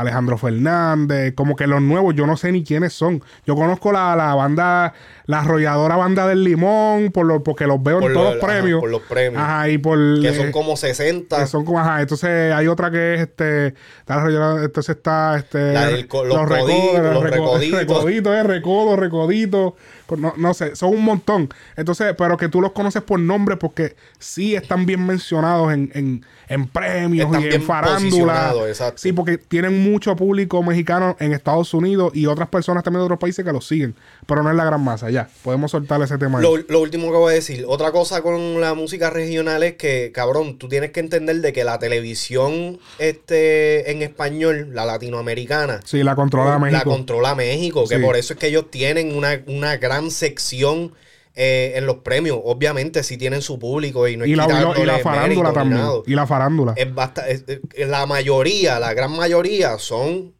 [0.00, 3.22] Alejandro Fernández, como que los nuevos, yo no sé ni quiénes son.
[3.46, 4.92] Yo conozco la, la banda,
[5.26, 8.44] la arrolladora banda del limón, por lo, porque los veo Por en todos lo- los
[8.44, 8.80] ajá, premios.
[8.80, 9.42] por los premios.
[9.42, 11.38] Ajá, y por que son como 60.
[11.38, 13.74] que son como, ajá, entonces hay otra que es este,
[14.08, 17.78] entonces está este, La del los recodos, coditos, los reco- recoditos.
[17.80, 21.48] recoditos, eh, recodo, recodito, con- no, no sé, son un montón.
[21.76, 26.24] Entonces, pero que tú los conoces por nombre porque sí están bien mencionados en, en,
[26.48, 28.52] en premios Están y en farándula.
[28.68, 28.98] exacto.
[28.98, 33.18] Sí, porque tienen mucho público mexicano en Estados Unidos y otras personas también de otros
[33.18, 33.94] países que los siguen,
[34.26, 36.40] pero no es la gran masa, ya, podemos soltar ese tema.
[36.40, 40.12] Lo, lo último que voy a decir, otra cosa con la música regional es que,
[40.12, 46.02] cabrón, tú tienes que entender de que la televisión este, en español, la latinoamericana, sí,
[46.02, 46.90] la controla la México.
[46.90, 48.02] controla México, que Sí.
[48.02, 50.92] por eso es que ellos tienen una, una gran sección
[51.38, 52.38] eh, en los premios.
[52.44, 55.82] Obviamente, si tienen su público y no es y, la, y la farándula también.
[56.06, 56.72] Y la farándula.
[56.76, 60.32] Es basta- es- es- la mayoría, la gran mayoría son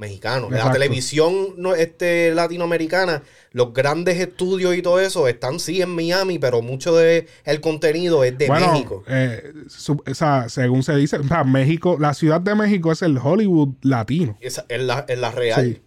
[0.00, 0.50] mexicanos.
[0.50, 6.38] La televisión no, este, latinoamericana, los grandes estudios y todo eso están sí en Miami,
[6.40, 9.04] pero mucho de el contenido es de bueno, México.
[9.06, 13.02] eh, su- o sea, según se dice, o sea, México, la ciudad de México es
[13.02, 14.36] el Hollywood latino.
[14.40, 15.64] Es la, es la real.
[15.64, 15.82] Sí.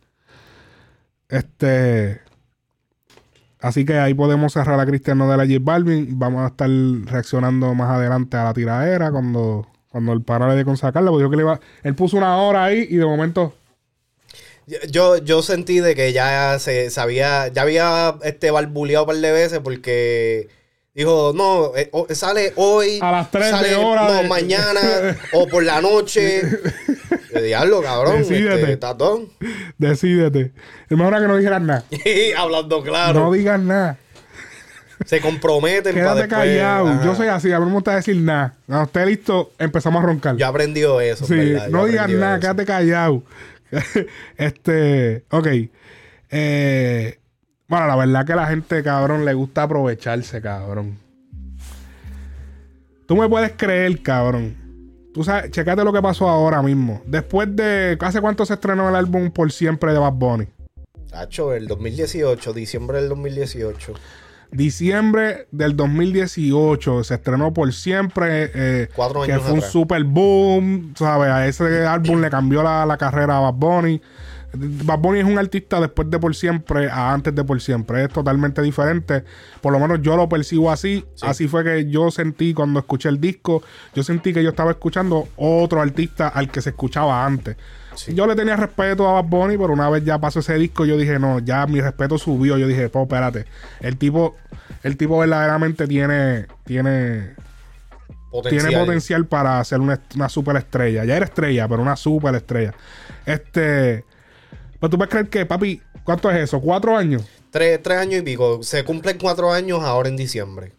[1.29, 2.21] Este.
[3.59, 6.19] Así que ahí podemos cerrar a Cristiano de la J Balvin.
[6.19, 10.65] Vamos a estar reaccionando más adelante a la tiradera cuando, cuando el pana le dé
[10.65, 11.09] con sacarla.
[11.11, 13.53] Porque yo que le iba, él puso una hora ahí y de momento.
[14.89, 19.31] Yo, yo sentí de que ya se sabía, ya había este barbuleado un par de
[19.31, 20.47] veces porque
[20.93, 25.47] dijo, no, eh, sale hoy, A las tres de sale, hora no, de- mañana o
[25.47, 26.41] por la noche.
[27.33, 28.19] Diablo, cabrón.
[28.19, 28.61] Decídete.
[28.61, 29.29] Este, tatón.
[29.77, 30.51] Decídete.
[30.89, 31.83] Es mejor que no dijeras nada.
[32.37, 33.19] Hablando claro.
[33.21, 33.97] No digas nada.
[35.05, 36.39] Se comprometen para Quédate después.
[36.39, 36.87] callado.
[36.87, 37.05] Ajá.
[37.05, 38.53] Yo soy así, a mí no me gusta decir nada.
[38.67, 40.37] Cuando esté listo, empezamos a roncar.
[40.37, 41.25] Yo he aprendido eso.
[41.69, 42.41] No digas nada, eso.
[42.41, 43.23] quédate callado.
[44.37, 45.47] este, ok.
[46.29, 47.19] Eh,
[47.67, 50.97] bueno, la verdad que la gente, cabrón, le gusta aprovecharse, cabrón.
[53.07, 54.55] Tú me puedes creer, cabrón.
[55.13, 57.01] Tú sabes, checate lo que pasó ahora mismo.
[57.05, 57.97] Después de.
[57.99, 60.47] ¿Hace cuánto se estrenó el álbum Por Siempre de Bad Bunny?
[61.09, 63.93] Tacho, el 2018, diciembre del 2018.
[64.53, 68.51] Diciembre del 2018 se estrenó por siempre.
[68.53, 70.93] eh, Cuatro que fue un super boom.
[70.97, 71.29] ¿sabes?
[71.29, 74.01] A ese álbum le cambió la, la carrera a Bad Bunny.
[74.55, 78.03] Bad Bunny es un artista después de por siempre a antes de por siempre.
[78.03, 79.23] Es totalmente diferente.
[79.61, 81.03] Por lo menos yo lo percibo así.
[81.21, 83.63] Así fue que yo sentí cuando escuché el disco.
[83.95, 87.57] Yo sentí que yo estaba escuchando otro artista al que se escuchaba antes.
[88.13, 90.97] Yo le tenía respeto a Bad Bunny, pero una vez ya pasó ese disco, yo
[90.97, 92.57] dije, no, ya mi respeto subió.
[92.57, 93.45] Yo dije, pues espérate.
[93.79, 94.35] El tipo,
[94.83, 97.33] el tipo verdaderamente tiene, tiene,
[98.31, 98.67] Potencial.
[98.67, 101.05] tiene potencial para ser una, una super estrella.
[101.05, 102.73] Ya era estrella, pero una super estrella.
[103.25, 104.05] Este.
[104.83, 106.59] Pues tú puedes creer que, papi, ¿cuánto es eso?
[106.59, 107.23] ¿Cuatro años?
[107.51, 108.61] Tres, tres años y pico.
[108.63, 110.73] Se cumplen cuatro años ahora en diciembre.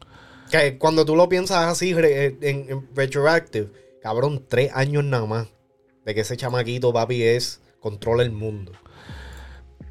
[0.50, 3.70] Que cuando tú lo piensas así re- en, en retroactive,
[4.02, 5.48] cabrón, tres años nada más.
[6.04, 8.72] De que ese chamaquito, papi, es controla el mundo.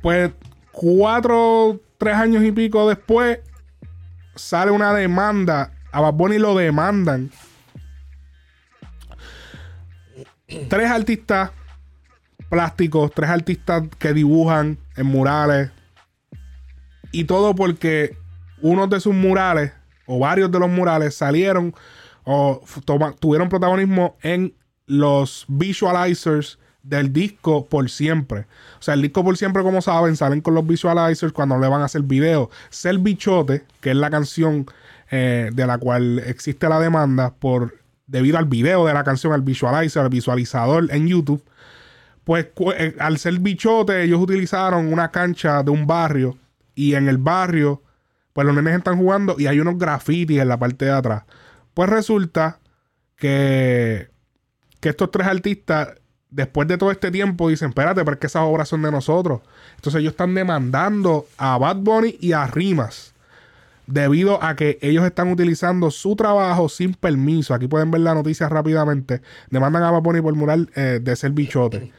[0.04, 0.30] Pues
[0.72, 3.40] cuatro, tres años y pico después,
[4.36, 5.74] sale una demanda.
[5.92, 7.32] A Bad Bunny lo demandan.
[10.70, 11.50] Tres artistas
[12.54, 15.72] plásticos, tres artistas que dibujan en murales.
[17.12, 18.16] Y todo porque
[18.62, 19.72] uno de sus murales,
[20.06, 21.74] o varios de los murales, salieron
[22.26, 22.64] o
[23.20, 24.54] tuvieron protagonismo en
[24.86, 28.42] los visualizers del disco por siempre.
[28.80, 31.82] O sea, el disco por siempre, como saben, salen con los visualizers cuando le van
[31.82, 32.52] a hacer video.
[32.70, 34.68] Ser Bichote, que es la canción
[35.10, 39.42] eh, de la cual existe la demanda por debido al video de la canción, al
[39.42, 41.44] visualizer, al visualizador en YouTube.
[42.24, 46.38] Pues eh, al ser bichote, ellos utilizaron una cancha de un barrio.
[46.76, 47.84] Y en el barrio,
[48.34, 51.24] pues los nenes están jugando y hay unos grafitis en la parte de atrás.
[51.74, 52.60] Pues resulta
[53.16, 54.10] que,
[54.80, 55.90] que estos tres artistas,
[56.30, 59.42] después de todo este tiempo, dicen: Espérate, pero es que esas obras son de nosotros.
[59.76, 63.14] Entonces ellos están demandando a Bad Bunny y a Rimas.
[63.86, 67.54] Debido a que ellos están utilizando su trabajo sin permiso.
[67.54, 69.22] Aquí pueden ver la noticia rápidamente.
[69.50, 71.92] Demandan a Bad Bunny por mural eh, de ser bichote.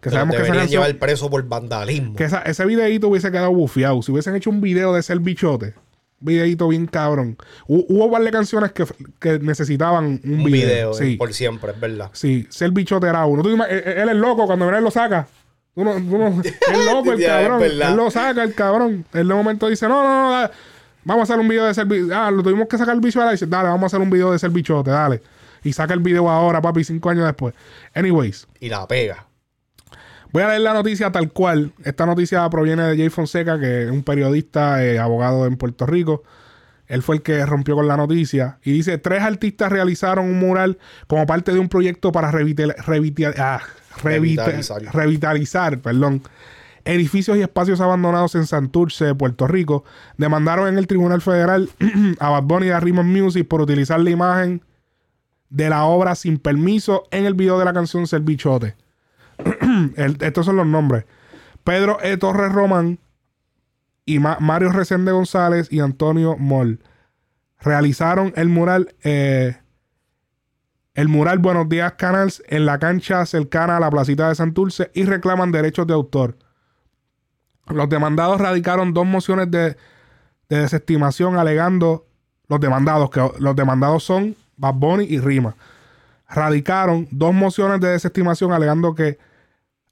[0.00, 2.16] Que sabemos que esa llevar preso por vandalismo.
[2.16, 4.00] que esa- ese videito hubiese quedado bufiado.
[4.02, 5.74] Si hubiesen hecho un video de ser bichote,
[6.20, 7.36] videito bien cabrón.
[7.66, 8.84] Hu- hubo un par de canciones que,
[9.18, 10.50] que necesitaban un, Un video.
[10.68, 12.10] video, Sí, eh, por siempre, es verdad.
[12.12, 13.42] sí, ser bichote era uno.
[13.42, 15.26] Tú eh, eh, él es loco cuando él lo saca.
[15.74, 17.62] Tú no- tú no- es loco el cabrón.
[17.62, 19.04] Él lo saca el cabrón.
[19.12, 20.52] Él de momento dice: No, no, no, dale.
[21.04, 22.14] vamos a hacer un video de ser bichote.
[22.14, 23.28] Ah, lo tuvimos que sacar el visual.
[23.28, 25.22] Y dice: Dale, vamos a hacer un video de ser bichote, dale.
[25.62, 27.54] Y saca el video ahora, papi, cinco años después.
[27.94, 28.46] Anyways.
[28.60, 29.26] Y la pega.
[30.32, 31.72] Voy a leer la noticia tal cual.
[31.84, 36.22] Esta noticia proviene de Jay Fonseca, que es un periodista, eh, abogado en Puerto Rico.
[36.86, 38.58] Él fue el que rompió con la noticia.
[38.64, 43.34] Y dice, tres artistas realizaron un mural como parte de un proyecto para revital- revital-
[43.38, 43.60] ah,
[44.02, 44.82] revita- Revitalizar.
[44.94, 46.22] revitalizar perdón,
[46.84, 49.84] edificios y espacios abandonados en Santurce, Puerto Rico.
[50.16, 51.68] Demandaron en el Tribunal Federal
[52.18, 54.62] a Bad Bunny y a Rhythm Music por utilizar la imagen
[55.48, 58.74] de la obra sin permiso en el video de la canción Ser Bichote.
[59.96, 61.04] Estos son los nombres.
[61.64, 62.16] Pedro E.
[62.16, 62.98] Torres Román
[64.04, 66.80] y Ma- Mario Resende González y Antonio Moll
[67.60, 69.58] realizaron el mural eh,
[70.94, 75.04] el mural Buenos Días Canals en la cancha cercana a la placita de Santurce y
[75.04, 76.36] reclaman derechos de autor.
[77.66, 79.76] Los demandados radicaron dos mociones de,
[80.48, 82.06] de desestimación alegando
[82.48, 85.54] los demandados, que los demandados son Bad y Rima.
[86.28, 89.18] Radicaron dos mociones de desestimación alegando que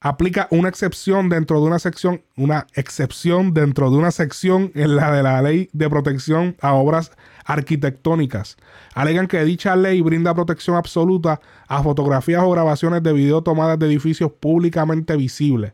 [0.01, 5.11] aplica una excepción dentro de una sección, una excepción dentro de una sección en la
[5.11, 7.13] de la ley de protección a obras
[7.45, 8.57] arquitectónicas.
[8.95, 13.87] Alegan que dicha ley brinda protección absoluta a fotografías o grabaciones de video tomadas de
[13.87, 15.73] edificios públicamente visibles,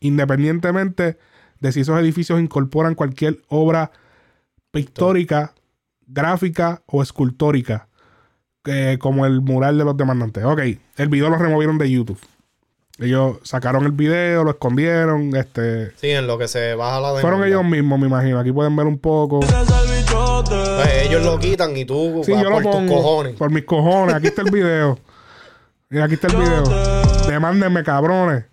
[0.00, 1.18] independientemente
[1.60, 3.92] de si esos edificios incorporan cualquier obra
[4.72, 5.54] pictórica,
[6.06, 7.88] gráfica o escultórica,
[8.64, 10.44] eh, como el mural de los demandantes.
[10.44, 10.60] Ok,
[10.96, 12.18] el video lo removieron de YouTube.
[12.98, 15.92] Ellos sacaron el video, lo escondieron, este...
[15.96, 17.20] Sí, en lo que se baja la demanda.
[17.22, 18.38] Fueron ellos mismos, me imagino.
[18.38, 19.40] Aquí pueden ver un poco.
[19.40, 22.94] Pues ellos lo quitan y tú Sí, vas yo lo por tus pongo.
[22.96, 23.36] cojones.
[23.36, 24.14] Por mis cojones.
[24.14, 24.98] Aquí está el video.
[25.88, 26.62] Mira, aquí está el video.
[27.26, 28.44] Demándenme, cabrones.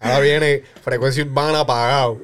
[0.00, 2.18] Ahora viene frecuencia urbana apagado.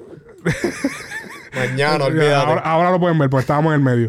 [1.54, 2.34] Mañana, olvídate.
[2.34, 4.06] Ahora, ahora lo pueden ver, pues estábamos en el medio.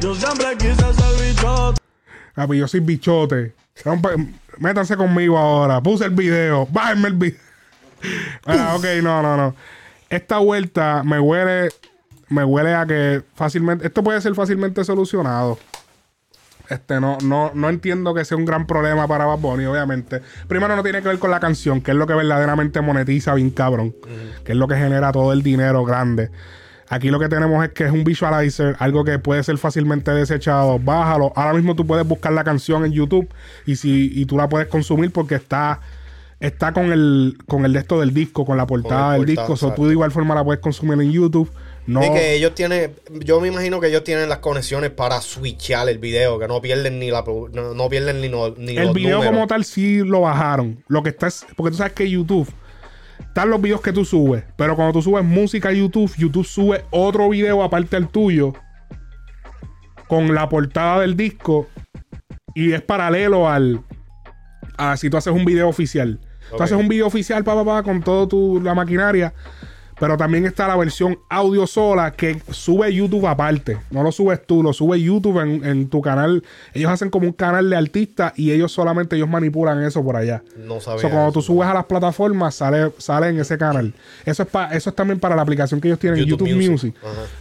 [0.00, 1.80] Yo siempre quise ser bichote.
[2.34, 3.54] Papi, yo soy bichote.
[4.58, 5.82] Métanse conmigo ahora.
[5.82, 6.66] Puse el video.
[6.70, 7.40] Bájenme el video.
[8.44, 9.54] Ah, ok, no, no, no.
[10.10, 11.68] Esta vuelta me huele.
[12.28, 13.86] Me huele a que fácilmente.
[13.86, 15.56] Esto puede ser fácilmente solucionado.
[16.68, 20.22] Este, no, no, no entiendo que sea un gran problema para Bad Bunny, obviamente.
[20.48, 23.50] Primero no tiene que ver con la canción, que es lo que verdaderamente monetiza bien
[23.50, 23.94] cabrón.
[24.44, 26.30] Que es lo que genera todo el dinero grande.
[26.94, 30.78] Aquí lo que tenemos es que es un visualizer, algo que puede ser fácilmente desechado.
[30.78, 31.32] Bájalo.
[31.34, 33.28] Ahora mismo tú puedes buscar la canción en YouTube
[33.64, 35.80] y si y tú la puedes consumir porque está
[36.38, 39.46] está con el con el de esto del disco, con la portada Con del portada,
[39.48, 39.56] disco.
[39.56, 39.86] So, tú exacto.
[39.86, 41.50] de igual forma la puedes consumir en YouTube.
[41.86, 42.92] No, Y que ellos tienen,
[43.24, 46.98] yo me imagino que ellos tienen las conexiones para switchar el video, que no pierden
[47.00, 49.34] ni la no, no pierden ni, no- ni el los video números.
[49.34, 50.84] como tal sí lo bajaron.
[50.88, 52.48] Lo que está es, porque tú sabes que YouTube
[53.28, 56.84] están los videos que tú subes, pero cuando tú subes música a YouTube, YouTube sube
[56.90, 58.52] otro video aparte del tuyo
[60.06, 61.68] con la portada del disco
[62.54, 63.80] y es paralelo al
[64.76, 66.20] a si tú haces un video oficial.
[66.56, 69.32] Tú haces un video oficial pa, pa, pa, con toda tu la maquinaria,
[70.00, 73.78] pero también está la versión audio sola que sube YouTube aparte.
[73.90, 76.42] No lo subes tú, lo sube YouTube en, en tu canal.
[76.74, 80.42] Ellos hacen como un canal de artistas y ellos solamente ellos manipulan eso por allá.
[80.56, 81.02] No sabía.
[81.02, 81.32] So, cuando eso.
[81.34, 83.92] tú subes a las plataformas, sale, sale en ese canal.
[84.24, 86.70] Eso es, pa- eso es también para la aplicación que ellos tienen en YouTube YouTube
[86.70, 86.94] Music.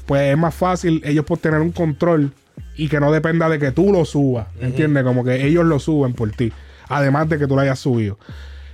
[0.06, 2.32] Pues es más fácil ellos por tener un control
[2.76, 4.48] y que no dependa de que tú lo subas.
[4.60, 5.04] ¿Entiendes?
[5.04, 6.52] Como que ellos lo suben por ti.
[6.90, 8.20] Además de que tú lo hayas subido.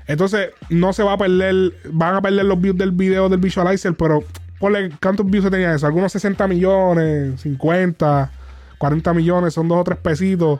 [0.07, 1.73] Entonces, no se va a perder.
[1.91, 4.23] Van a perder los views del video del visualizer, pero
[4.59, 5.85] ponle cuántos views se tenía eso.
[5.85, 8.31] Algunos 60 millones, 50,
[8.77, 10.59] 40 millones, son dos o tres pesitos.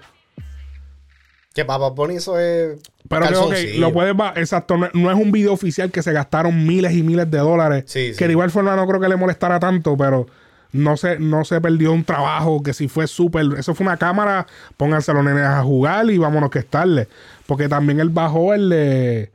[1.54, 2.80] Que Papa Bunny eso es.
[3.08, 3.80] Pero que calzoncillo.
[3.80, 7.32] lo puedes exacto, no, no es un video oficial que se gastaron miles y miles
[7.32, 7.86] de dólares.
[7.88, 8.18] Sí, sí.
[8.18, 10.28] Que de igual forma no creo que le molestara tanto, pero
[10.72, 13.46] no se, no se perdió un trabajo que si fue súper.
[13.58, 17.08] Eso fue una cámara, pónganse los nenes a jugar y vámonos que estarle.
[17.46, 19.32] Porque también él bajó el de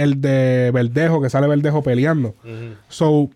[0.00, 2.34] el de Verdejo, que sale Verdejo peleando.
[2.88, 3.30] So,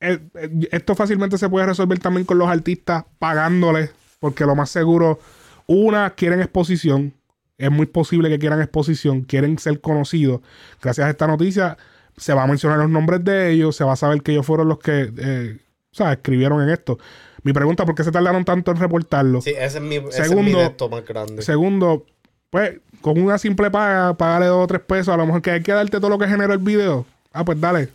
[0.00, 4.70] eh, eh, esto fácilmente se puede resolver también con los artistas pagándoles, porque lo más
[4.70, 5.18] seguro,
[5.66, 7.14] una, quieren exposición.
[7.56, 10.40] Es muy posible que quieran exposición, quieren ser conocidos.
[10.80, 11.76] Gracias a esta noticia,
[12.16, 14.68] se va a mencionar los nombres de ellos, se va a saber que ellos fueron
[14.68, 15.58] los que eh,
[15.92, 16.98] o sea, escribieron en esto.
[17.42, 19.40] Mi pregunta, ¿por qué se tardaron tanto en reportarlo?
[19.40, 21.42] Sí, ese es mi, ese es Segundo- mi más grande.
[21.42, 22.06] Segundo,
[22.50, 25.62] pues, con una simple paga, pagarle dos o tres pesos, a lo mejor que hay
[25.62, 27.06] que darte todo lo que generó el video.
[27.32, 27.88] Ah, pues dale.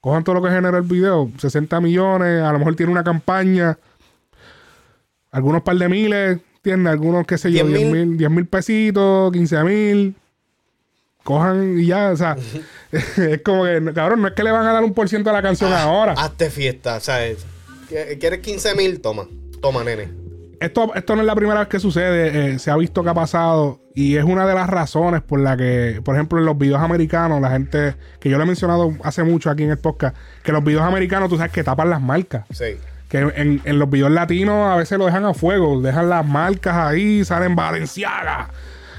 [0.00, 1.30] Cojan todo lo que generó el video.
[1.38, 3.78] 60 millones, a lo mejor tiene una campaña.
[5.30, 6.92] Algunos par de miles, ¿entiendes?
[6.92, 8.06] Algunos, qué sé yo, 10 10 mil.
[8.08, 10.14] mil, 10 mil pesitos, 15 mil.
[11.24, 12.36] Cojan y ya, o sea,
[12.92, 15.32] es como que, cabrón, no es que le van a dar un por ciento a
[15.32, 16.14] la canción ahora.
[16.18, 17.46] Hazte fiesta, ¿sabes?
[17.88, 19.00] ¿Qu- ¿Quieres 15 mil?
[19.00, 19.26] Toma.
[19.60, 20.08] Toma, nene.
[20.64, 23.14] Esto, esto no es la primera vez que sucede, eh, se ha visto que ha
[23.14, 26.80] pasado y es una de las razones por la que, por ejemplo, en los videos
[26.80, 30.52] americanos, la gente, que yo le he mencionado hace mucho aquí en el podcast, que
[30.52, 32.44] los videos americanos, tú sabes que tapan las marcas.
[32.50, 32.76] Sí.
[33.08, 36.74] Que en, en los videos latinos a veces lo dejan a fuego, dejan las marcas
[36.74, 38.48] ahí, salen Valenciaga.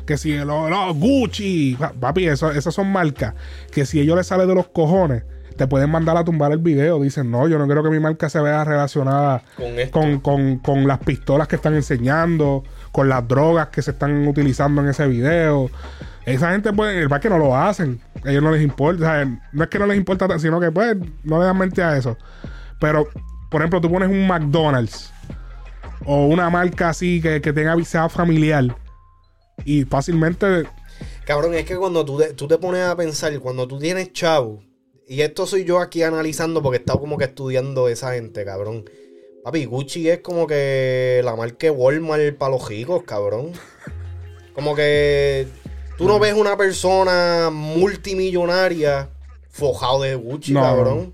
[0.05, 3.33] Que si los Gucci, Pa- papi, eso, esas son marcas
[3.71, 5.23] que si ellos les sale de los cojones,
[5.57, 6.99] te pueden mandar a tumbar el video.
[7.01, 9.91] Dicen, no, yo no quiero que mi marca se vea relacionada Con esto.
[9.99, 14.81] con, con- con las pistolas que están enseñando, con las drogas que se están utilizando
[14.81, 15.69] en ese video.
[16.25, 17.99] Esa gente, pues, el que no lo hacen.
[18.25, 19.03] A ellos no les importa.
[19.03, 21.83] o sea, no es que no les importa, sino que, pues, no le dan mente
[21.83, 22.17] a eso.
[22.79, 23.07] Pero,
[23.49, 25.11] por ejemplo, tú pones un McDonald's
[26.05, 28.75] o una marca así que, que tenga sea familiar
[29.65, 30.65] y fácilmente
[31.25, 34.61] Cabrón, es que cuando tú, te- tú te pones a pensar, cuando tú tienes chavo,
[35.07, 38.85] y esto soy yo aquí analizando porque he estado como que estudiando esa gente, cabrón.
[39.43, 43.51] Papi, Gucci es como que la marca Walmart para los ricos, cabrón.
[44.53, 45.47] Como que
[45.97, 49.09] tú no ves una persona multimillonaria
[49.49, 51.13] fojado de Gucci, No, cabrón.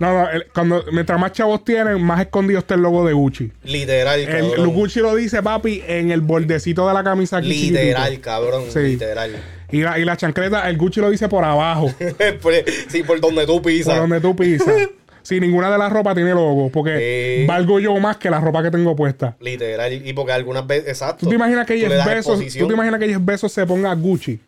[0.00, 3.52] no, no, el- cuando mientras más chavos tienen, más escondido está el logo de Gucci.
[3.62, 4.74] Literal, El, cabrón.
[4.74, 8.24] Gucci lo dice, papi, en el bordecito de la camisa aquí Literal, chiquitito.
[8.24, 8.64] cabrón.
[8.70, 8.80] Sí.
[8.80, 9.36] Literal.
[9.70, 11.90] Y la, y la chancleta, el Gucci lo dice por abajo,
[12.88, 13.94] sí, por donde tú pisas.
[13.94, 14.74] por donde tú pisas.
[15.20, 17.46] Si ninguna de las ropas tiene logo, porque Sí.
[17.46, 19.36] valgo yo más que la ropa que tengo puesta.
[19.40, 19.92] Literal.
[19.92, 21.26] Y porque algunas veces, exacto.
[21.26, 22.62] ¿Tú te imaginas que Bezos, exposición.
[22.64, 24.40] tú te imaginas que Jeff Bezos se ponga Gucci?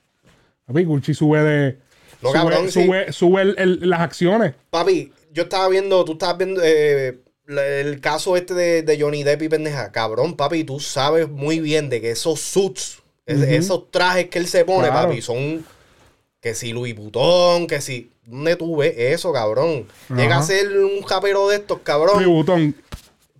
[0.64, 1.78] Papi, Gucci sube de...
[2.22, 2.84] No, sube, cabrón, sí.
[2.86, 4.54] sube, sube el- el- las acciones.
[4.70, 9.42] Papi, yo estaba viendo, tú estabas viendo eh, el caso este de, de Johnny Depp
[9.42, 9.92] y pendeja.
[9.92, 12.99] Cabrón, papi, tú sabes muy bien de que esos suits
[13.30, 15.08] Esos trajes que él se pone, Claro.
[15.08, 15.64] papi, son
[16.40, 18.10] que si Louis Vuitton, que si...
[18.24, 19.86] ¿Dónde tú ves eso, cabrón?
[20.16, 22.14] Llega a ser un japero de estos, cabrón.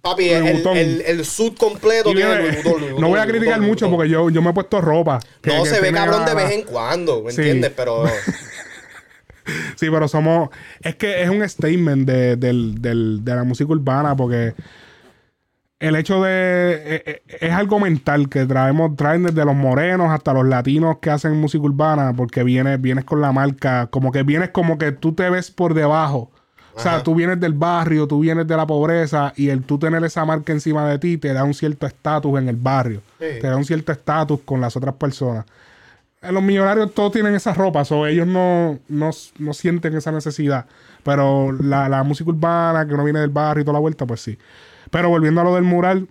[0.03, 0.77] Papi, Louis el, Vuitton.
[0.77, 3.87] el, el suit completo tiene Louis Vuitton, Louis no voy a Vuitton, criticar Louis mucho
[3.87, 3.91] Vuitton.
[3.99, 5.21] porque yo, yo me he puesto ropa.
[5.43, 7.41] que- No que se ve cabrón de vez en cuando, ¿me Sí.
[7.43, 7.73] entiendes?
[7.77, 8.05] Pero...
[9.77, 10.51] Sí, pero somos.
[10.81, 14.55] Es que es un statement de, del- del- de la música urbana porque
[15.81, 16.31] el hecho de.
[16.33, 21.11] eh, eh, Es, algo mental que traemos, traen desde los morenos hasta los latinos que
[21.11, 25.15] hacen música urbana porque vienes, vienes con la marca, como que vienes como que tú
[25.15, 26.31] te ves por debajo.
[26.73, 30.03] O sea, tú vienes del barrio, tú vienes de la pobreza y el tú tener
[30.05, 33.03] esa marca encima de ti te da un cierto estatus en el barrio.
[33.19, 33.27] Sí.
[33.41, 35.45] Te da un cierto estatus con las otras personas.
[36.23, 40.67] Eh, Los millonarios todos tienen esa ropa, o ellos no, no, no sienten esa necesidad.
[41.03, 44.21] Pero la, la música urbana, que uno viene del barrio y toda la vuelta, pues
[44.21, 44.39] sí.
[44.91, 46.09] Pero volviendo a lo del mural,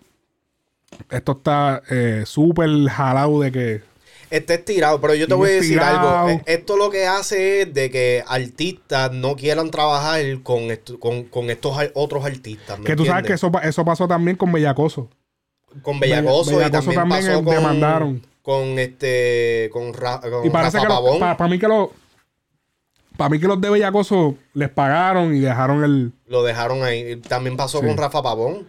[1.10, 3.82] esto está eh, súper jalado de que.
[4.30, 6.18] Está estirado, pero yo te voy a decir estirado.
[6.18, 6.30] algo.
[6.30, 11.24] Eh, Esto lo que hace es de que artistas no quieran trabajar con, esto- con,
[11.24, 12.78] con estos otros artistas.
[12.78, 15.10] ¿me Que tú sabes que eso, eso pasó también con Bellacoso.
[15.82, 18.26] Con Bellacoso, Bella- y Bellacoso también, también, pasó con, demandaron.
[18.44, 21.90] con este con, Ra- con Y parece Rafa que para mí que los.
[23.18, 26.14] Para mí que los de Bellacoso les pagaron y dejaron el.
[26.30, 27.18] Lo dejaron ahí.
[27.18, 27.86] También pasó Sí.
[27.88, 28.68] con Rafa Pavón.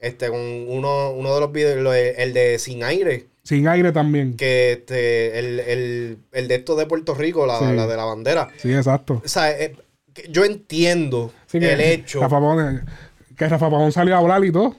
[0.00, 3.26] Este, con uno, uno de los videos, el de Sin Aire.
[3.44, 4.36] Sin aire también.
[4.36, 7.64] Que este, el, el, el de estos de Puerto Rico, la, Sí.
[7.74, 8.48] la de la bandera.
[8.56, 9.20] Sí, exacto.
[9.24, 9.76] O sea, eh,
[10.28, 12.20] yo entiendo Sí, que el hecho.
[12.20, 12.84] Rafa Pavón,
[13.36, 14.74] que Rafa Pavón salió a hablar y todo.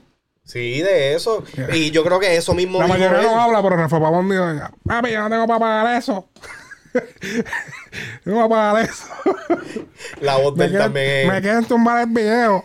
[0.45, 1.43] Sí, de eso.
[1.73, 4.43] Y yo creo que eso mismo La mayoría no habla, pero Rafa Pavón dijo,
[4.85, 6.27] papi, yo no tengo para pagar eso.
[8.25, 9.05] no voy a pagar eso.
[10.21, 11.27] La voz de me, él quieren, también.
[11.27, 12.63] me quieren tumbar el video.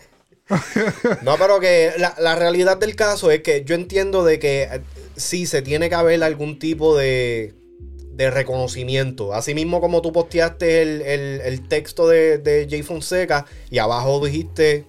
[1.23, 4.81] No, pero que la, la realidad del caso es que yo entiendo de que eh,
[5.17, 7.55] sí se tiene que haber algún tipo de,
[8.13, 9.35] de reconocimiento.
[9.35, 14.25] Así mismo como tú posteaste el, el- el texto de, de Jay Fonseca y abajo
[14.25, 14.87] dijiste.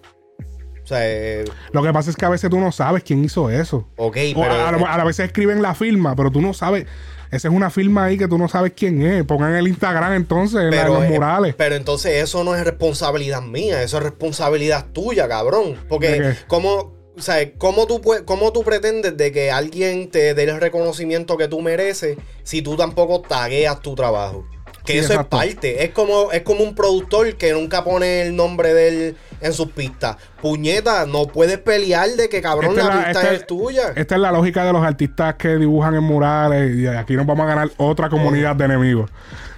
[0.83, 3.49] O sea, eh, Lo que pasa es que a veces tú no sabes quién hizo
[3.49, 3.87] eso.
[3.97, 4.53] ok, O pero.
[4.53, 6.85] a, a- a veces escriben la firma, pero tú no sabes.
[7.31, 9.23] Esa es una firma ahí que tú no sabes quién es.
[9.23, 11.55] Pongan el Instagram entonces la- en los eh, murales.
[11.55, 15.73] pero entonces eso no es responsabilidad mía, eso es responsabilidad tuya, cabrón.
[15.73, 16.35] ¿De Porque?
[16.47, 21.37] ¿cómo, o sea, ¿cómo, tú, ¿cómo tú pretendes de que alguien te dé el reconocimiento
[21.37, 24.45] que tú mereces si tú tampoco tagueas tu trabajo?
[24.85, 25.41] Que Sí, eso exacto.
[25.41, 25.83] es parte.
[25.83, 29.71] Es como, es como un productor que nunca pone el nombre de él en sus
[29.71, 30.17] pistas.
[30.41, 33.93] Puñeta, no puedes pelear de que cabrón Esta la, pista esta es tuya.
[33.95, 37.45] Esta es la lógica de los artistas que dibujan en murales y aquí nos vamos
[37.45, 39.09] a ganar otra comunidad de enemigos.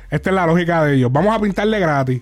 [0.10, 1.12] Esta es la lógica de ellos.
[1.12, 2.22] Vamos a pintarle gratis.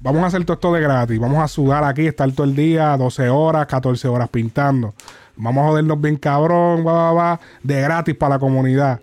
[0.00, 1.18] Vamos a hacer todo esto de gratis.
[1.20, 4.94] Vamos a sudar aquí, estar todo el día, 12 horas, 14 horas pintando.
[5.36, 9.00] Vamos a jodernos bien cabrón, va, va, va, de gratis para la comunidad.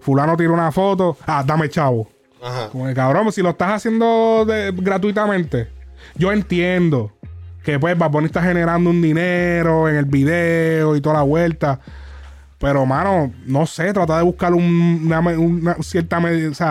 [0.00, 2.08] Fulano tira una foto, ah, dame chavo.
[2.42, 2.68] Ajá.
[2.70, 5.68] Como que, cabrón, si lo estás haciendo gratuitamente,
[6.16, 7.12] yo entiendo
[7.62, 11.80] que pues Bad está generando un dinero en el video y toda la vuelta.
[12.58, 16.18] Pero, mano, no sé, trata de buscar un- una, una cierta,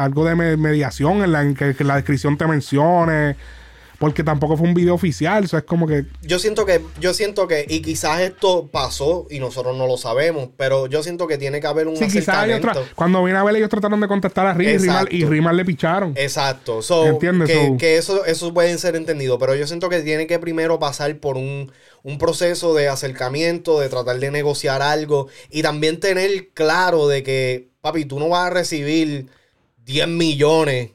[0.03, 3.35] algo de me- mediación en la en que, que la descripción te mencione.
[3.99, 6.05] Porque tampoco fue un video oficial, eso es como que...
[6.21, 10.49] Yo siento que, yo siento que, y quizás esto pasó y nosotros no lo sabemos,
[10.55, 12.69] pero yo siento que tiene que haber un Sí, quizás acercamiento.
[12.69, 16.13] tra- cuando vine a ver ellos trataron de contestar a Rimal y Rimal, le picharon.
[16.15, 16.81] Exacto.
[16.81, 17.49] So, ¿Entiendes?
[17.49, 20.79] Que, So- que eso, eso puede ser entendido, pero yo siento que tiene que primero
[20.79, 21.69] pasar por un,
[22.01, 27.67] un proceso de acercamiento, de tratar de negociar algo y también tener claro de que,
[27.81, 29.27] papi, tú no vas a recibir
[29.83, 30.91] 10 millones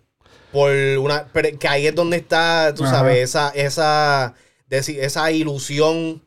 [0.55, 1.27] por una...
[1.33, 2.99] pero que ahí es donde está, tú Ajá.
[2.99, 4.35] sabes, esa, esa,
[4.71, 6.23] deci- esa ilusión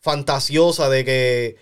[0.00, 1.56] fantasiosa de que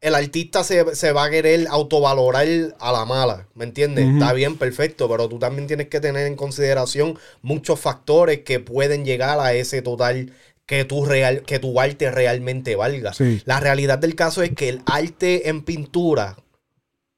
[0.00, 2.46] el artista se, se va a querer autovalorar
[2.78, 4.06] a la mala, ¿me entiendes?
[4.06, 9.06] Está bien, perfecto, pero tú también tienes que tener en consideración muchos factores que pueden
[9.06, 10.32] llegar a ese total
[10.66, 13.14] que tu, real, que tu arte realmente valga.
[13.14, 13.42] Sí.
[13.46, 16.36] La realidad del caso es que el arte en pintura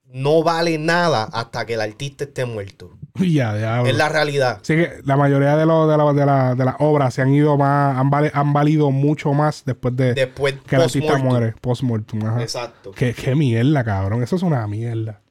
[0.05, 2.96] no vale nada hasta que el artista esté muerto.
[3.19, 3.81] Y ya, ya.
[3.81, 4.59] Es la realidad.
[4.61, 7.33] Sí que la mayoría de, los de, la- de, la- de las obras se han
[7.33, 11.53] ido más, han, vale- han valido mucho más después de Después, que el artista muere,
[11.61, 12.39] post-mortem.
[12.39, 12.91] Exacto.
[12.91, 14.23] Qué, qué mierda, cabrón.
[14.23, 15.21] Eso es una mierda.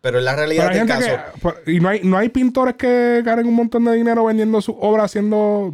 [0.00, 1.06] Pero es la realidad del caso.
[1.06, 1.40] que.
[1.40, 4.74] por- y no hay, no hay pintores que ganen un montón de dinero vendiendo sus
[4.80, 5.72] obras haciendo.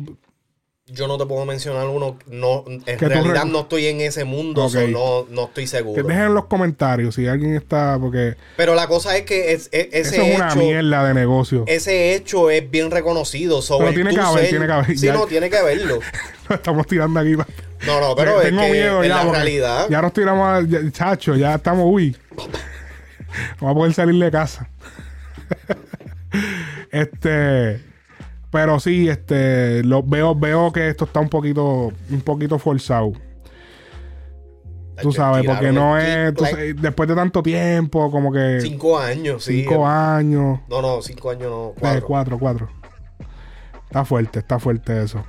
[0.90, 2.18] Yo no te puedo mencionar uno.
[2.28, 6.02] No, en realidad re- no estoy en ese mundo, so no, no estoy Que seguro.
[6.06, 7.98] dejen en los comentarios si alguien está.
[8.00, 10.58] Porque Pero la cosa es que es- es- ese eso es una hecho.
[10.58, 11.64] mierda de negocio.
[11.66, 13.60] Ese hecho es bien reconocido.
[13.60, 14.98] So, Pero tiene que haber, ser- tiene que haber.
[14.98, 15.98] Sí, Ya- no, tiene que haberlo.
[16.48, 17.32] Lo estamos tirando aquí.
[17.86, 19.24] No, no, pero es Tengo que miedo es ya.
[19.24, 19.86] la realidad.
[19.90, 20.48] Ya nos tiramos.
[20.48, 21.84] a- ya- chacho, ya estamos.
[21.86, 22.16] Uy.
[23.60, 24.68] no va a poder salir de casa.
[26.90, 27.87] este.
[28.50, 29.82] Pero sí, este.
[29.84, 31.92] Lo, veo, veo que esto está un poquito.
[32.10, 33.12] Un poquito forzado.
[35.00, 36.34] Tú sabes, porque no el es.
[36.34, 38.60] tú sabes, después de tanto tiempo, como que.
[38.60, 39.62] Cinco años, sí.
[39.62, 40.60] cinco años.
[40.68, 41.74] No, no, cinco años no.
[41.78, 42.06] Cuatro.
[42.06, 42.38] Cuatro.
[42.38, 42.68] cuatro, cuatro.
[43.84, 45.24] Está fuerte, está fuerte eso.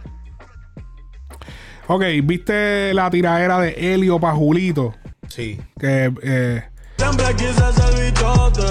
[1.87, 4.93] Ok, ¿viste la tiradera de Helio para Julito?
[5.27, 5.59] Sí.
[5.79, 6.63] Que eh,
[6.97, 8.61] Siempre quise ser bichote.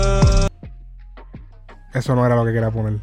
[1.95, 2.99] eso no era lo que quería poner.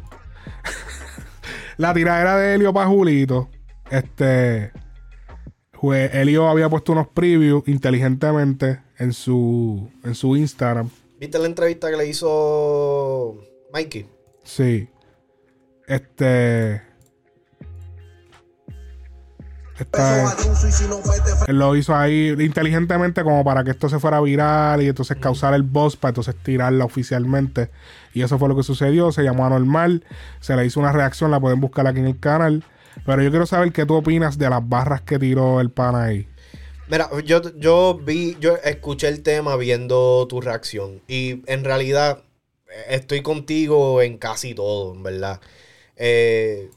[1.76, 3.48] La tiradera de Helio para Julito.
[3.90, 4.72] Este.
[5.72, 10.88] jue- Helio había puesto unos previews inteligentemente en su, en su Instagram.
[11.20, 13.36] ¿Viste la entrevista que le hizo
[13.72, 14.06] Mikey?
[14.44, 14.88] Sí.
[15.86, 16.82] Este.
[19.78, 24.88] Esta es- él lo hizo ahí inteligentemente como para que esto se fuera viral y
[24.88, 27.70] entonces causar el buzz para entonces tirarla oficialmente.
[28.16, 29.12] Y eso fue lo que sucedió.
[29.12, 30.02] Se llamó anormal.
[30.40, 31.30] Se le hizo una reacción.
[31.30, 32.64] La pueden buscar aquí en el canal.
[33.04, 36.26] Pero yo quiero saber qué tú opinas de las barras que tiró el pana ahí.
[36.88, 41.02] Mira, yo, yo vi, yo escuché el tema viendo tu reacción.
[41.06, 42.22] Y en realidad
[42.70, 45.42] eh, estoy contigo en casi todo, en verdad.
[45.96, 46.70] Eh,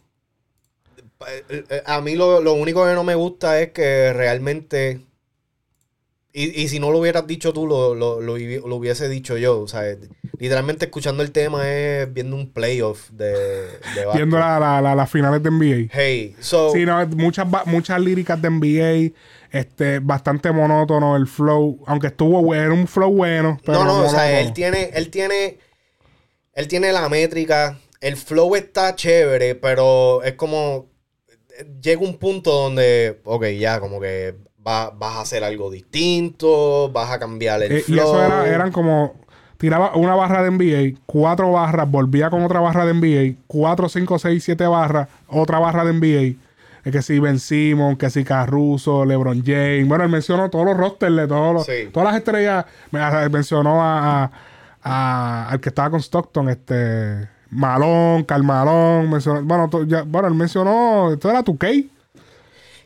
[1.50, 5.06] eh, a mí lo, lo único que no me gusta es que realmente.
[6.42, 9.38] Y, y si no lo hubieras dicho tú, lo, lo, lo hubi- lo hubiese dicho
[9.38, 9.60] yo.
[9.60, 9.82] O sea,
[10.38, 14.60] literalmente escuchando el tema es viendo un playoff de, de Viendo básquet.
[14.60, 15.90] la- la- la- las finales de NBA.
[15.92, 16.72] Hey, so.
[16.72, 19.14] Sí, no, muchas, muchas líricas de NBA,
[19.52, 24.06] este, bastante monótono el flow, aunque estuvo bueno, era un flow bueno, pero no, no,
[24.06, 25.58] o sea, él tiene, él tiene,
[26.54, 30.88] él tiene la métrica, el flow está chévere, pero es como,
[31.82, 34.36] llega un punto donde, ok, ya, como que
[34.66, 38.06] va- vas a hacer algo distinto, vas a cambiar el Eh, y flow.
[38.06, 39.16] eso era, eran como,
[39.58, 44.20] tiraba una barra de NBA, cuatro barras, volvía con otra barra de NBA, cuatro, cinco,
[44.20, 46.36] seis, siete barras, otra barra de NBA.
[46.86, 49.86] Es que si Ben Simon, que si Caruso, LeBron James.
[49.88, 51.90] Bueno, él mencionó todos los rosters de todos los, Sí.
[51.92, 52.66] todas las estrellas.
[52.92, 54.32] Me- Mencionó a, a-
[54.82, 59.10] a- al que estaba con Stockton, este Malón, Carmalón.
[59.10, 61.68] Mencionó, bueno, to- ya- bueno, él mencionó, esto era tu K.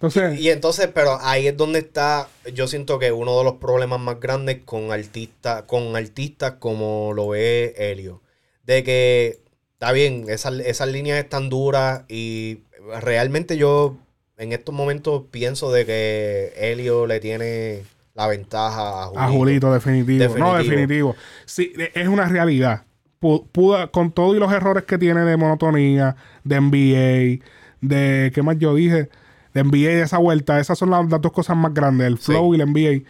[0.04, 4.02] Entonces, Y entonces, pero ahí es donde está, yo siento que uno de los problemas
[4.02, 8.22] más grandes con artistas, con artistas como lo es Helio.
[8.66, 9.40] De que,
[9.74, 12.60] está bien, esas, esas líneas están duras y
[13.02, 13.96] realmente yo
[14.38, 17.84] en estos momentos pienso de que Helio le tiene
[18.14, 19.20] la ventaja a Julito.
[19.22, 20.38] A Julito, definitivo.
[20.38, 21.16] No, Definitivo.
[21.46, 22.84] Sí, e- es una realidad.
[23.22, 27.46] Pu- pudo- con todos y los errores que tiene de monotonía, de NBA,
[27.80, 28.32] de.
[28.36, 29.08] ¿Qué más yo dije?
[29.54, 30.60] De NBA esa vuelta.
[30.60, 33.08] Esas son las, las dos cosas más grandes, el flow y el NBA.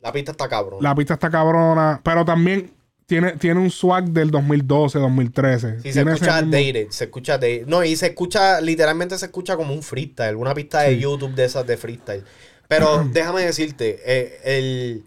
[0.00, 0.82] La pista está cabrón.
[0.82, 2.72] La pista está cabrona, pero también
[3.06, 5.80] tiene, tiene un swag del 2012, 2013.
[5.80, 7.66] Sí, se escucha mismo- dated, se escucha dated.
[7.66, 11.44] No, y se escucha, literalmente se escucha como un freestyle, una pista de YouTube de
[11.44, 12.24] esas de freestyle.
[12.68, 15.04] Pero déjame decirte, eh, el,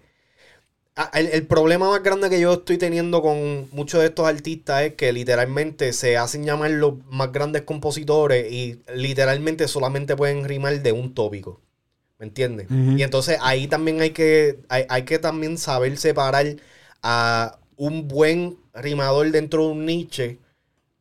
[1.14, 4.94] el, el problema más grande que yo estoy teniendo con muchos de estos artistas es
[4.94, 10.92] que literalmente se hacen llamar los más grandes compositores y literalmente solamente pueden rimar de
[10.92, 11.62] un tópico.
[12.18, 12.68] ¿Me entiendes?
[12.72, 16.46] Y entonces ahí también hay que, hay, hay que también saber separar
[17.04, 20.40] a un buen rimador dentro de un niche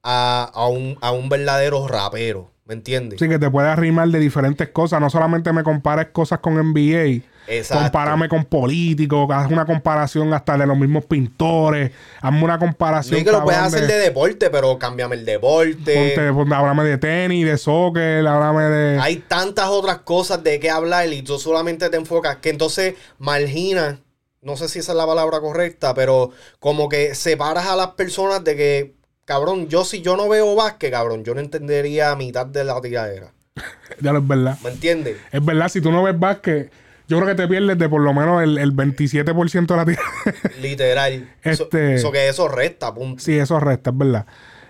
[0.03, 2.51] a, a un, a un verdadero rapero.
[2.65, 3.19] ¿Me entiendes?
[3.21, 5.01] Sí, que te puede arrimar de diferentes cosas.
[5.01, 7.23] No solamente me compares cosas con NBA.
[7.47, 7.83] Exacto.
[7.83, 11.91] Compárame con políticos, haz una comparación hasta de los mismos pintores,
[12.21, 13.19] hazme una comparación.
[13.19, 16.15] es que lo puedes hacer de deporte, pero cámbiame el deporte.
[16.33, 18.99] ponte- háblame de tenis, de soccer, háblame de.
[18.99, 24.01] Hay tantas otras cosas de qué hablar y tú solamente te enfocas que entonces margina,
[24.41, 26.31] no sé si esa es la palabra correcta, pero
[26.61, 30.91] como que separas a las personas de que, cabrón, yo si yo no veo básquet,
[30.93, 33.33] cabrón, yo no entendería mitad de la tiradera.
[34.01, 34.59] Ya lo es verdad.
[34.65, 35.17] ¿Me entiendes?
[35.31, 36.71] Es verdad, si tú no ves básquet,
[37.09, 40.03] yo creo que te pierdes de por lo menos el, el 27% de la tira.
[40.63, 41.29] Literal.
[41.43, 43.23] Eso, Este- eso que eso resta, punto.
[43.23, 44.27] sí, eso resta, es verdad.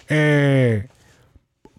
[0.09, 0.89] Eh,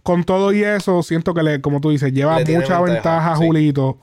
[0.03, 3.37] con todo y eso, siento que, le, como tú dices, lleva Le mucha ventaja, a
[3.37, 3.45] sí.
[3.45, 3.99] Julito.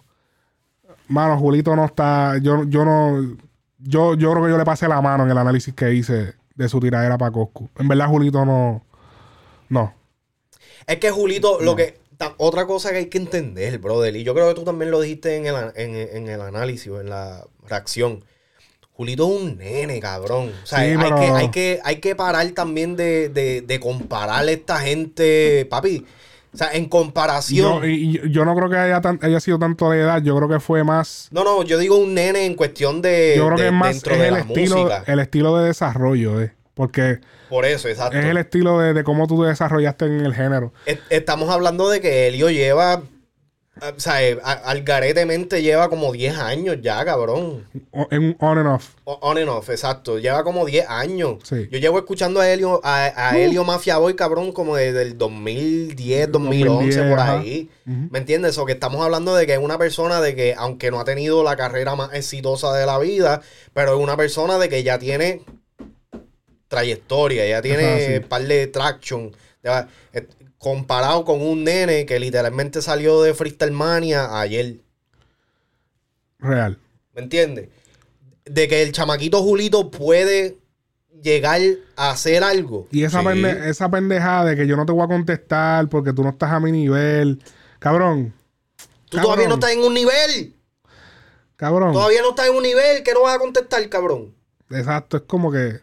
[1.09, 2.39] Mano, Julito no está.
[2.39, 3.37] Yo, yo no.
[3.79, 6.69] Yo, yo creo que yo le pasé la mano en el análisis que hice de
[6.69, 7.69] su tiradera para Coscu.
[7.79, 8.85] En verdad, Julito no.
[9.69, 9.95] No.
[10.87, 11.99] Es que Julito, lo que.
[12.39, 15.37] Otra cosa que hay que entender, brother, y yo creo que tú también lo dijiste
[15.37, 18.25] en el, en, en el análisis o en la reacción.
[18.95, 20.53] Julito es un nene, cabrón.
[20.63, 23.81] O sea, Sí, hay, pero- que, hay, que, hay que parar también de, de, de
[23.81, 25.67] comparar a esta gente.
[25.71, 26.05] Papi,
[26.53, 27.81] O sea, en comparación.
[27.81, 30.23] Yo, y- yo no creo que haya, tan- haya sido tanto de edad.
[30.23, 31.29] Yo creo que fue más.
[31.31, 33.33] No, no, yo digo un nene en cuestión de.
[33.37, 35.05] Yo creo de- que es más dentro es de el la estilo, música.
[35.07, 36.53] el estilo de desarrollo, eh.
[36.75, 37.21] Porque
[37.53, 38.17] Por eso, exacto.
[38.17, 40.73] es el estilo de, de cómo tú desarrollaste en el género.
[40.87, 43.03] Et- Estamos hablando de que Helio lleva.
[43.81, 47.67] O sea, eh, algaretemente lleva como 10 años ya, cabrón.
[48.11, 48.91] En on and off.
[49.05, 50.19] On and off, exacto.
[50.19, 51.39] Lleva como 10 años.
[51.43, 51.69] Sí.
[51.71, 56.31] Yo llevo escuchando a Helio, a, a Helio Mafia Boy, cabrón, como desde el 2010,
[56.33, 56.69] 2011,
[57.01, 57.71] 2010, por ahí.
[57.85, 58.57] ¿Me entiendes?
[58.59, 61.43] O que estamos hablando de que es una persona de que, aunque no ha tenido
[61.43, 63.41] la carrera más exitosa de la vida,
[63.75, 65.43] pero es una persona de que ya tiene
[66.73, 68.13] trayectoria, ya tiene Ajá, sí.
[68.15, 69.31] un par de traction.
[69.63, 74.77] Ya, eh, comparado con un nene que literalmente salió de Freestyle Mania ayer.
[76.39, 76.79] Real.
[77.15, 77.69] ¿Me entiendes?
[78.45, 80.57] De que el chamaquito Julito puede
[81.23, 81.61] llegar
[81.95, 82.89] a hacer algo.
[82.91, 83.27] Y esa, Sí.
[83.27, 86.51] pende- esa pendejada de que yo no te voy a contestar porque tú no estás
[86.51, 87.41] a mi nivel.
[87.79, 88.33] Cabrón.
[89.11, 90.55] Tú todavía no estás en un nivel.
[91.57, 91.93] Cabrón.
[91.93, 94.35] Todavía no estás en un nivel que no vas a contestar, cabrón.
[94.71, 95.81] Exacto, es como que.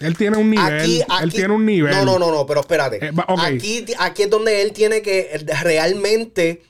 [0.00, 0.80] Él tiene un nivel.
[0.80, 1.92] Aquí, él tiene un nivel.
[1.92, 3.04] No, no, no, no, pero espérate.
[3.04, 6.62] Eh, aquí, aquí es donde él tiene que realmente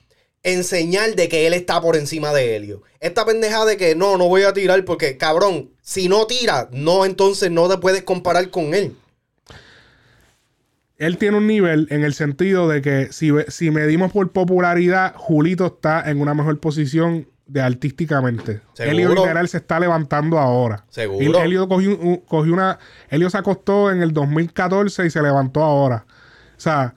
[0.42, 2.82] enseñar de que él está por encima de Helio.
[2.98, 7.04] Esta pendeja de que no, no voy a tirar porque, cabrón, si no tira, no,
[7.04, 8.96] entonces no te puedes comparar con él.
[10.96, 15.66] Él tiene un nivel en el sentido de que si, si medimos por popularidad, Julito
[15.66, 18.60] está en una mejor posición de artísticamente.
[18.74, 18.92] Seguro.
[19.22, 20.84] Literal se está levantando ahora.
[20.88, 21.24] Seguro.
[21.24, 22.78] Y Helio cogió, un- cogió una.
[23.08, 26.04] Helio se acostó en el 2014 y se levantó ahora.
[26.56, 26.94] O sea,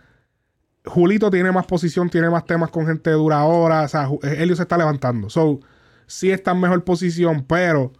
[0.85, 3.83] Julito tiene más posición, tiene más temas con gente dura ahora.
[3.83, 5.29] O sea, Ju- Helio se está levantando.
[5.29, 5.59] So,
[6.05, 7.93] sí está en mejor posición, pero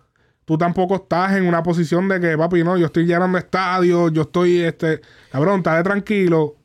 [0.45, 4.23] tú tampoco estás en una posición de que, papi, no, yo estoy llenando estadios, yo
[4.23, 4.99] estoy, este,
[5.31, 6.57] cabrón, estate tranquilo,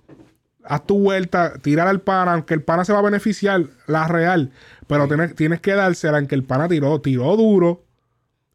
[0.64, 4.50] haz tu vuelta, tira al pana, aunque el pana se va a beneficiar, la real,
[4.88, 7.82] pero tienes, tienes que dársela en que el pana tiró, tiró duro,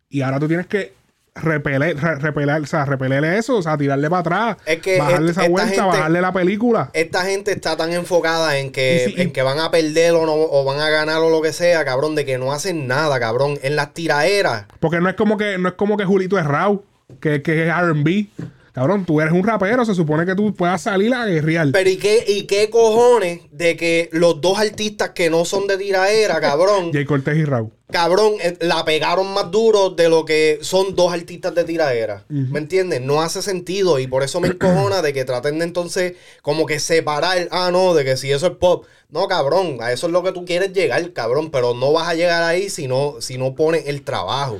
[0.09, 0.93] y ahora tú tienes que
[1.35, 5.31] repeler, re- repeler, o sea, repelerle eso, o sea, tirarle para atrás, Es que bajarle
[5.31, 6.89] esa vuelta, gente- bajarle la película.
[6.93, 10.33] Esta gente está tan enfocada en que, si- en que van a perder o, no,
[10.35, 13.57] o van a ganar o lo que sea, cabrón, de que no hacen nada, cabrón.
[13.63, 14.65] En las tiraderas.
[14.79, 16.83] Porque no es como que, no es como que Julito es Raw,
[17.19, 18.27] que, que es RB.
[18.73, 21.67] Cabrón, tú eres un rapero, se supone que tú puedas salir a guerrear.
[21.71, 25.77] Pero ¿y qué, ¿y qué cojones de que los dos artistas que no son de
[25.77, 27.69] tiradera, cabrón, Jay Cortés y Raw.
[27.91, 32.25] cabrón, eh, la pegaron más duro de lo que son dos artistas de tiradera?
[32.29, 32.99] ¿Me entiendes?
[32.99, 36.79] No hace sentido y por eso me encojona de que traten de entonces como que
[36.79, 38.87] separar, ah, no, de que si eso es pop.
[39.11, 42.15] No, cabrón, a eso es lo que tú quieres llegar, cabrón, pero no vas a
[42.15, 44.59] llegar ahí si no, si no pones el trabajo.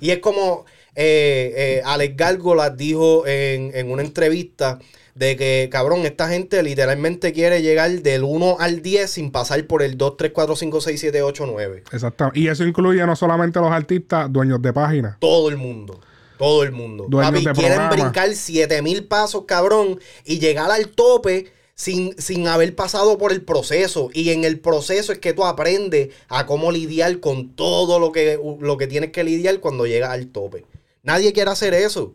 [0.00, 0.64] Y es como
[1.02, 4.78] eh, eh, Alex Gárgola dijo en, en una entrevista
[5.14, 9.82] de que, cabrón, esta gente literalmente quiere llegar del 1 al 10 sin pasar por
[9.82, 11.84] el 2, 3, 4, 5, 6, 7, 8, 9.
[11.90, 12.38] Exactamente.
[12.38, 15.16] Y eso incluye no solamente los artistas, dueños de páginas.
[15.18, 16.00] Todo el mundo.
[16.38, 17.06] Todo el mundo.
[17.08, 18.02] Dueños Papi, de quieren programa.
[18.02, 24.10] brincar 7000 pasos, cabrón, y llegar al tope sin, sin haber pasado por el proceso.
[24.12, 28.38] Y en el proceso es que tú aprendes a cómo lidiar con todo lo que,
[28.60, 30.66] lo que tienes que lidiar cuando llegas al tope.
[31.02, 32.12] Nadie quiere hacer eso.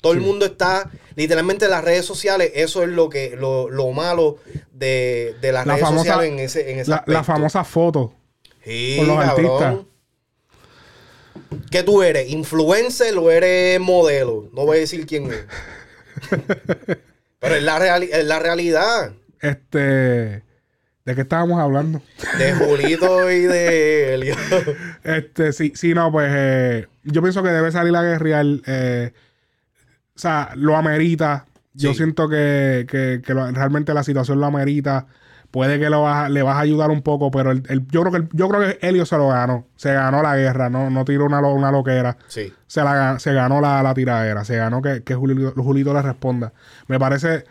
[0.00, 3.90] Todo el mundo está, literalmente en las redes sociales, eso es lo que, lo, lo
[3.92, 4.36] malo
[4.72, 8.12] de, de las La redes famosa- sociales en ese, en ese La, famosa foto.
[8.64, 9.62] Sí, con los cabrón.
[9.62, 9.86] artistas.
[11.70, 12.28] ¿Qué tú eres?
[12.30, 14.48] ¿Influencer o eres modelo?
[14.52, 15.44] No voy a decir quién es.
[17.38, 20.42] Pero es la, reali- es la realidad Este.
[21.06, 22.02] ¿De qué estábamos hablando?
[22.38, 24.34] de Julito y de Helio.
[25.04, 28.44] Este, sí, sí, no, pues eh, yo pienso que debe salir a guerrear.
[28.66, 29.12] eh,
[30.14, 31.46] o sea, lo amerita.
[31.74, 31.98] Yo Sí.
[31.98, 35.06] siento que, que- que lo- realmente la situación lo amerita.
[35.52, 38.00] Puede que lo vas a- le vas a ayudar un poco, pero el- el- yo
[38.00, 39.66] creo que el- yo creo que Helio se lo ganó.
[39.76, 42.16] Se ganó la guerra, no, no tiró una, una loquera.
[42.28, 42.52] Sí.
[42.66, 44.44] Se, la, se ganó la, la tiradera.
[44.44, 46.52] Se ganó que, que Julito, Julito le responda.
[46.88, 47.44] Me parece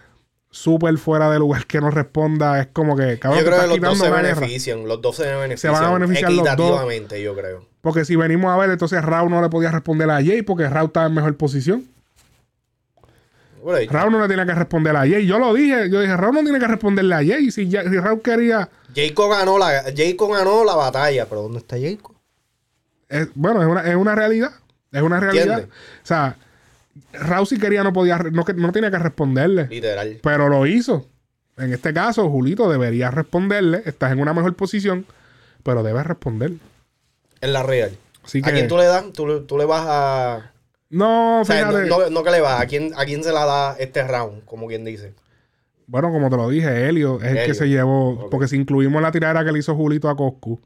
[0.56, 2.60] súper fuera de lugar que no responda.
[2.62, 4.22] Es como que, cabrón, Yo creo que los dos se guerra.
[4.22, 4.88] benefician.
[4.88, 5.74] Los dos se benefician.
[5.74, 6.48] van a beneficiar los dos.
[6.54, 7.66] equitativamente, yo creo.
[7.82, 10.88] Porque si venimos a ver, entonces Raúl no le podía responder a Jay porque Raúl
[10.88, 11.86] estaba en mejor posición.
[13.90, 15.26] Raúl no le tenía que responder a Jay.
[15.26, 15.90] Yo lo dije.
[15.90, 17.50] Yo dije, Raúl no tiene que responderle a Jay.
[17.52, 18.70] Si, si Raúl quería...
[18.96, 22.14] Jayco ganó la, Jayco ganó la batalla, pero ¿dónde está Jayco?
[23.10, 24.52] es- bueno, es una, es una realidad.
[24.92, 25.46] Es una realidad.
[25.60, 25.76] ¿Entiendes?
[26.04, 26.38] O sea,
[27.46, 28.18] Si quería no podía...
[28.18, 29.68] No, no tenía que responderle.
[29.68, 30.20] Literal.
[30.24, 31.08] Pero lo hizo.
[31.58, 33.82] En este caso, Julito debería responderle.
[33.86, 35.06] Estás en una mejor posición,
[35.64, 36.52] pero debes responder.
[37.42, 37.92] En la real.
[38.24, 39.12] Así ¿A quién tú le das?
[39.14, 40.52] Tú, tú le vas a...
[40.90, 41.90] No, O sea, no, fíjate.
[41.90, 42.62] no- no que le vas.
[42.62, 44.46] ¿A quién, ¿A quién se la da este round?
[44.46, 45.14] Como quien dice.
[45.88, 48.30] Bueno, como te lo dije, Helio es el que se llevó.
[48.30, 50.60] Porque si incluimos la tiradera que le hizo Julito a Coscu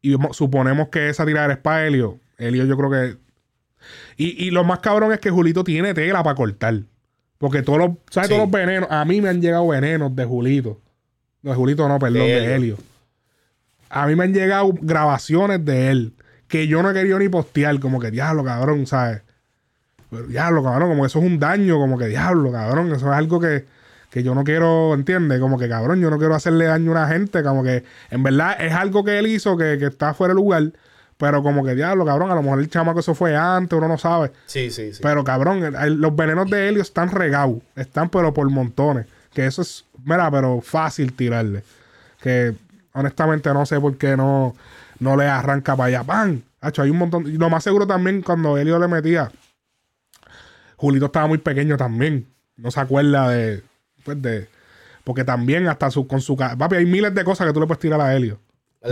[0.00, 3.23] y mo- suponemos que esa tiradera es para Helio, Helio yo creo que.
[4.16, 6.80] Y, y lo más cabrón es que Julito tiene tela para cortar.
[7.38, 8.28] Porque todos los, ¿sabes?
[8.28, 8.34] Sí.
[8.34, 8.88] Todos los venenos.
[8.90, 10.80] A mí me han llegado venenos de Julito.
[11.42, 12.54] No, de Julito no, perdón, De de Helio.
[12.54, 12.76] Helio.
[13.90, 16.14] A mí me han llegado grabaciones de él
[16.48, 17.78] que yo no he querido ni postear.
[17.80, 19.22] Como que diablo, cabrón, ¿sabes?
[20.10, 23.16] Pero, diablo, cabrón, como que eso es un daño, como que diablo, cabrón, eso es
[23.16, 23.64] algo que,
[24.10, 25.40] que yo no quiero, ¿entiendes?
[25.40, 28.56] Como que cabrón, yo no quiero hacerle daño a una gente, como que en verdad
[28.60, 30.72] es algo que él hizo que, que está fuera de lugar,
[31.16, 33.98] pero como que diablo, cabrón, a lo mejor el chamaco eso fue antes, uno no
[33.98, 34.32] sabe.
[34.46, 35.00] Sí, sí, sí.
[35.02, 39.46] Pero cabrón, el- el- los venenos de Helio están regados, están pero por montones, que
[39.46, 41.62] eso es, mira, pero fácil tirarle.
[42.20, 42.54] Que
[42.92, 44.54] honestamente no sé por qué no,
[44.98, 46.04] no le arranca para allá.
[46.04, 46.40] ¡Pam!
[46.60, 47.26] Hacho, hay un montón.
[47.26, 49.30] Y lo más seguro también cuando Helio le metía,
[50.76, 52.26] Julito estaba muy pequeño también.
[52.56, 53.62] No se acuerda de.
[54.04, 54.48] Pues de.
[55.04, 56.36] Porque también hasta su, con su.
[56.36, 58.38] Papi, hay miles de cosas que tú le puedes tirar a Helio.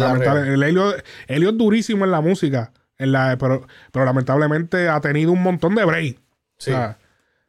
[0.01, 0.95] Lamentable- el Helio,
[1.29, 2.73] Helio es durísimo en la música.
[2.99, 6.19] En la, pero, pero lamentablemente ha tenido un montón de break.
[6.59, 6.71] Sí.
[6.71, 6.99] O sea,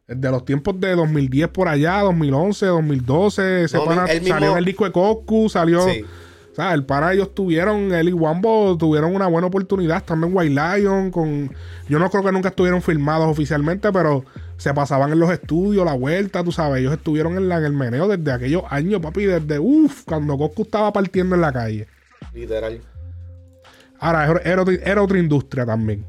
[0.07, 4.57] desde los tiempos de 2010 por allá, 2011, 2012, ese No, pana mismo- salió en
[4.57, 5.81] el disco de Coscu, salió.
[5.87, 6.03] Sí.
[6.51, 10.35] O sea, el pana ellos tuvieron, él y Wambo tuvieron una buena oportunidad estando en
[10.35, 11.09] White Lion.
[11.09, 11.51] Con,
[11.89, 14.23] yo no creo que nunca estuvieron filmados oficialmente, pero
[14.57, 16.81] se pasaban en los estudios, la vuelta, tú sabes.
[16.81, 20.61] Ellos estuvieron en, la- en el meneo desde aquellos años, papi, desde uff, cuando Coscu
[20.63, 21.87] estaba partiendo en la calle.
[22.33, 22.81] Literal.
[23.99, 26.05] Ahora, era, era otra- industria también.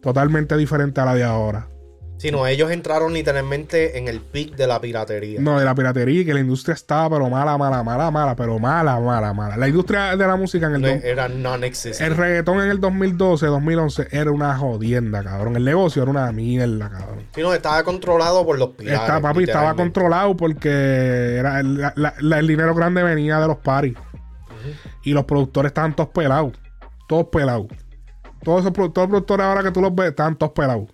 [0.00, 1.68] Totalmente diferente a la de ahora.
[2.16, 5.40] Si no, ellos entraron literalmente en el pic de la piratería.
[5.40, 8.98] No, de la piratería que la industria estaba, pero mala, mala, mala, mala, pero mala,
[8.98, 9.56] mala, mala.
[9.56, 10.80] La industria de la música en el.
[10.82, 12.10] No, era non-existent.
[12.10, 15.54] el reggaetón en el 2012, 2011 era una jodienda, cabrón.
[15.54, 17.22] El negocio era una mierda, cabrón.
[17.36, 19.00] Si no, estaba controlado por los piratas.
[19.02, 23.94] Está, papi, estaba controlado porque era la- el dinero grande venía de los paris.
[25.02, 26.52] Y los productores estaban todos pelados.
[27.08, 27.66] Todos pelados.
[28.42, 30.88] Todos esos todos los productores ahora que tú los ves, estaban todos pelados.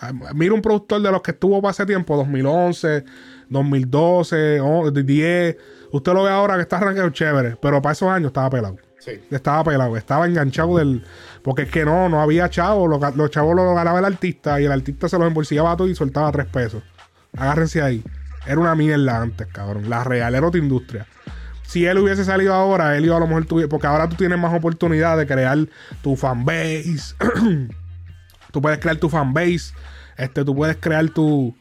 [0.00, 3.04] Ah, Mira un productor de los que estuvo para ese tiempo, 2011,
[3.48, 5.56] 2012, oh, 10.
[5.92, 8.76] Usted lo ve ahora que está arranqueado chévere, pero para esos años estaba pelado.
[8.98, 9.20] Sí.
[9.30, 11.04] Estaba pelado, estaba enganchado del.
[11.42, 12.88] Porque es que no, no había chavos.
[12.88, 15.94] Los, los chavos los ganaba el artista y el artista se los embolsillaba todo y
[15.94, 16.82] soltaba tres pesos.
[17.36, 18.02] Agárrense ahí.
[18.46, 19.88] Era una mierda antes, cabrón.
[19.88, 21.06] La real era otra industria.
[21.66, 23.68] Si él hubiese salido ahora, él iba a lo mejor tuviera.
[23.68, 25.58] Porque ahora tú tienes más oportunidad de crear
[26.02, 27.14] tu fanbase.
[28.52, 29.74] tú puedes crear tu fanbase.
[30.16, 31.54] Este, tú puedes crear tu.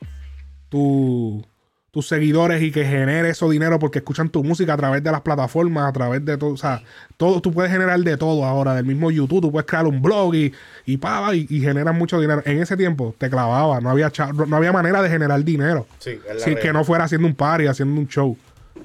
[0.70, 1.46] tu
[1.94, 5.22] tus seguidores y que genere eso dinero porque escuchan tu música a través de las
[5.22, 6.82] plataformas, a través de todo, o sea,
[7.18, 10.34] todo, tú puedes generar de todo ahora, del mismo YouTube, tú puedes crear un blog
[10.34, 10.52] y,
[10.88, 11.00] y
[11.34, 12.42] y, y generas mucho dinero.
[12.46, 14.12] En ese tiempo te clavaba, no había
[14.48, 15.86] no había manera de generar dinero.
[16.00, 16.60] Sí, real.
[16.60, 18.36] que no fuera haciendo un party, haciendo un show.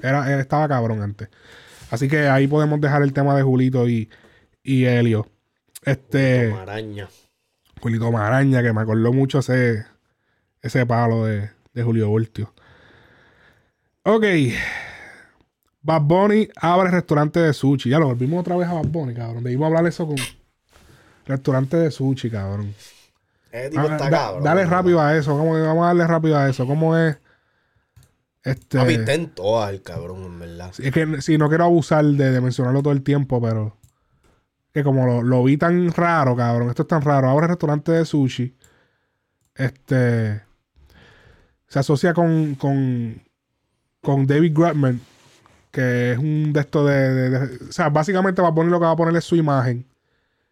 [0.01, 1.29] Era, estaba cabrón antes.
[1.91, 4.09] Así que ahí podemos dejar el tema de Julito y,
[4.63, 5.27] y Helio.
[5.83, 6.53] Este.
[6.53, 7.07] Araña.
[7.81, 9.85] Julito Maraña, que me acordó mucho ese,
[10.61, 12.53] ese palo de, de Julio Voltio.
[14.03, 14.23] Ok.
[15.81, 17.89] Bad Bunny abre restaurante de sushi.
[17.89, 19.43] Ya lo volvimos otra vez a Bad Bunny, cabrón.
[19.43, 20.17] Debimos hablar eso con
[21.25, 22.73] restaurante de sushi, cabrón.
[23.51, 24.43] Ese tipo Ah, está da- cabrón.
[24.43, 25.37] dale rápido a eso.
[25.37, 26.67] ¿Cómo, vamos a darle rápido a eso.
[26.67, 27.17] ¿Cómo es?
[28.51, 28.77] Este.
[28.77, 30.71] Papi, está en todas el cabrón, en verdad.
[30.77, 33.77] Es que si no quiero abusar de, de mencionarlo todo el tiempo, pero
[34.73, 37.27] que como lo, lo vi tan raro, cabrón, esto es tan raro.
[37.29, 38.55] Ahora el restaurante de sushi,
[39.55, 40.41] este,
[41.67, 43.21] se asocia con, con,
[44.01, 45.01] con David Grutman,
[45.71, 48.79] que es un de estos de, de- de- o sea, básicamente va a poner lo
[48.79, 49.85] que va a poner es su imagen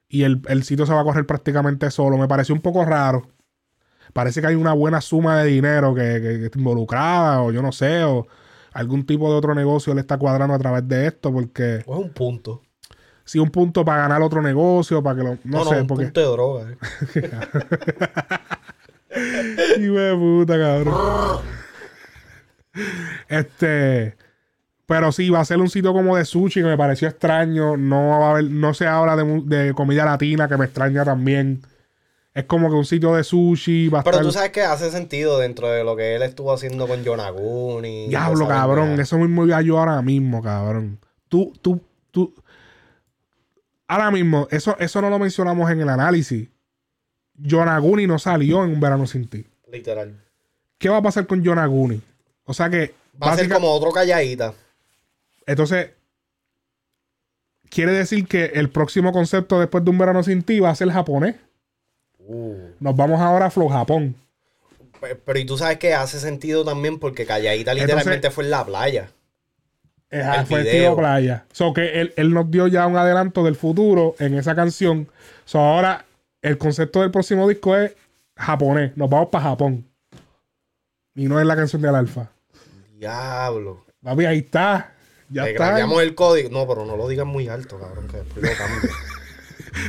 [0.09, 2.17] y el, el sitio se va a correr prácticamente solo.
[2.17, 3.27] Me pareció un poco raro.
[4.17, 7.61] Parece que hay una buena suma de dinero que, que- que está involucrada, o yo
[7.61, 8.25] no sé, o
[8.73, 12.03] algún tipo de otro negocio le está cuadrando a través de esto, porque O es
[12.05, 12.61] un punto.
[13.25, 15.29] si un punto para ganar otro negocio, para que lo.
[15.29, 16.05] No, No, no, sé, un porque.
[16.05, 16.71] punto de droga.
[16.71, 16.77] eh.
[19.79, 21.41] Hijo de puta, cabrón.
[23.29, 24.15] este.
[24.85, 27.75] Pero sí, va a ser un sitio como de sushi que me pareció extraño.
[27.77, 31.61] No va a haber, no se habla de, de comida latina que me extraña también.
[32.37, 34.25] Es como que un sitio de sushi va a Pero estar.
[34.27, 38.09] tú sabes que hace sentido dentro de lo que él estuvo haciendo con Yonaguni.
[38.09, 38.99] Diablo, cabrón.
[38.99, 40.99] Eso mismo iba yo ahora mismo, cabrón.
[41.29, 41.81] Tú, tú,
[42.11, 42.35] tú.
[43.87, 46.47] Ahora mismo, eso, eso no lo mencionamos en el análisis.
[47.33, 49.43] Yonaguni no salió en un verano sin ti.
[49.71, 50.15] Literal.
[50.77, 52.03] ¿Qué va a pasar con Yonaguni?
[52.43, 52.93] O sea que.
[53.19, 54.53] Va a ser como otro calladita.
[55.47, 55.89] Entonces.
[57.71, 60.91] Quiere decir que el próximo concepto después de un verano sin ti va a ser
[60.91, 61.35] japonés.
[62.29, 64.15] Uh, Nos vamos ahora a Flow Japón.
[64.99, 68.49] Pe- Pero y tú sabes que hace sentido también porque Calladita Entonces- literalmente fue en
[68.51, 69.09] la playa.
[70.11, 70.73] Ajá, El fue video.
[70.73, 71.45] estilo playa.
[71.51, 75.07] So que él, él nos dio ya un adelanto del futuro en esa canción.
[75.45, 76.05] So ahora
[76.41, 77.93] el concepto del próximo disco es
[78.35, 78.95] japonés.
[78.97, 79.85] Nos vamos para Japón.
[81.15, 82.29] Y no es la canción del alfa.
[82.97, 83.85] Diablo.
[84.03, 84.93] Papi, ahí está.
[85.29, 85.67] Ya Le está.
[85.67, 86.49] cambiamos el código.
[86.49, 88.89] No, pero no lo digan muy alto, cabrón, que después lo cambio.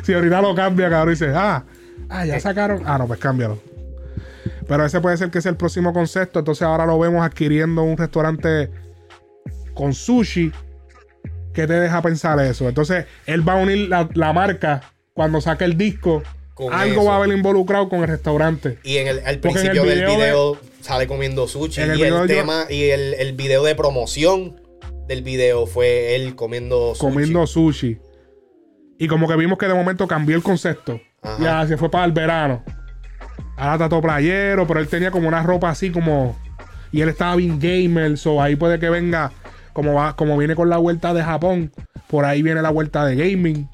[0.03, 1.64] Si ahorita lo cambia, cabrón, y dice, ah,
[2.09, 2.82] ah, ya sacaron.
[2.84, 3.59] Ah, no, pues cámbialo.
[4.66, 6.38] Pero ese puede ser que sea el próximo concepto.
[6.38, 8.70] Entonces ahora lo vemos adquiriendo un restaurante
[9.74, 10.53] con sushi.
[11.55, 12.68] ¿Qué te deja pensar eso?
[12.68, 14.82] Entonces él va a unir la, la marca
[15.14, 16.22] cuando saque el disco.
[16.55, 17.05] Con algo eso.
[17.05, 18.78] va a haber involucrado con el restaurante.
[18.82, 21.80] Y en el, al Porque en el principio del video sale comiendo sushi.
[21.80, 24.61] El y el yo- tema, y el, el video de promoción
[25.07, 27.01] del video fue él comiendo sushi.
[27.01, 27.99] Comiendo sushi.
[28.99, 31.01] Y como que vimos que de momento cambió el concepto.
[31.23, 31.43] Ajá.
[31.43, 32.62] Ya se fue para el verano.
[33.57, 36.39] Ahora está todo playero, pero él tenía como una ropa así como.
[36.93, 39.33] Y él estaba bien gamer, so ahí puede que venga.
[39.73, 41.73] Como, va, como viene con la vuelta de Japón,
[42.09, 43.69] por ahí viene la vuelta de gaming.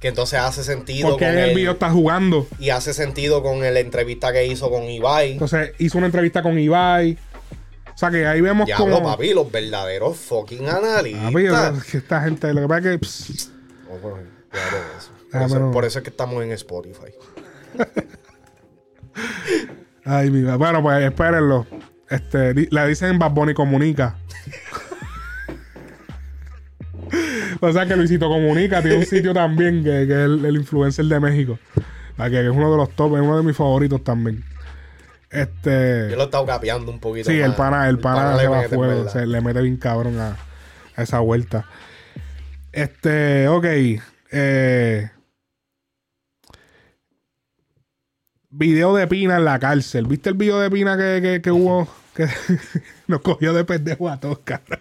[0.00, 2.46] Que entonces hace sentido Porque con en el video está jugando.
[2.58, 5.32] Y hace sentido con la entrevista que hizo con Ibai.
[5.32, 7.18] Entonces hizo una entrevista con Ibai.
[7.94, 9.08] O sea que ahí vemos Diablo, como.
[9.08, 11.72] papi, los verdaderos fucking analistas.
[11.72, 12.98] Papi, esta gente, lo que pasa es que.
[12.98, 13.50] pss,
[14.50, 15.10] claro, eso.
[15.34, 17.10] Por, Ah, eso, por eso es que estamos en Spotify.
[20.04, 20.56] Ay, mi vida.
[20.56, 21.66] Bueno, pues espérenlo.
[22.08, 24.16] Este, di- le dicen Bad Bunny Comunica.
[27.60, 31.04] o sea que Luisito Comunica tiene un sitio también que, que es el, el influencer
[31.06, 31.58] de México.
[32.16, 34.44] La que es uno de los top, es uno de mis favoritos también.
[35.30, 36.08] Este.
[36.10, 37.30] Yo lo he estado capeando un poquito.
[37.30, 37.46] Sí, más.
[37.48, 38.82] el pana, el pana, se le va fuego.
[38.82, 39.12] verdad.
[39.12, 40.36] Se le mete bien cabrón a,
[40.96, 41.64] a esa vuelta.
[42.70, 43.64] Este, ok.
[44.30, 45.10] Eh,
[48.56, 50.06] video de Pina en la cárcel.
[50.06, 51.88] ¿Viste el video de Pina que, que, que hubo?
[52.14, 52.28] Que
[53.08, 54.78] nos cogió de pendejo a todos, cabrón.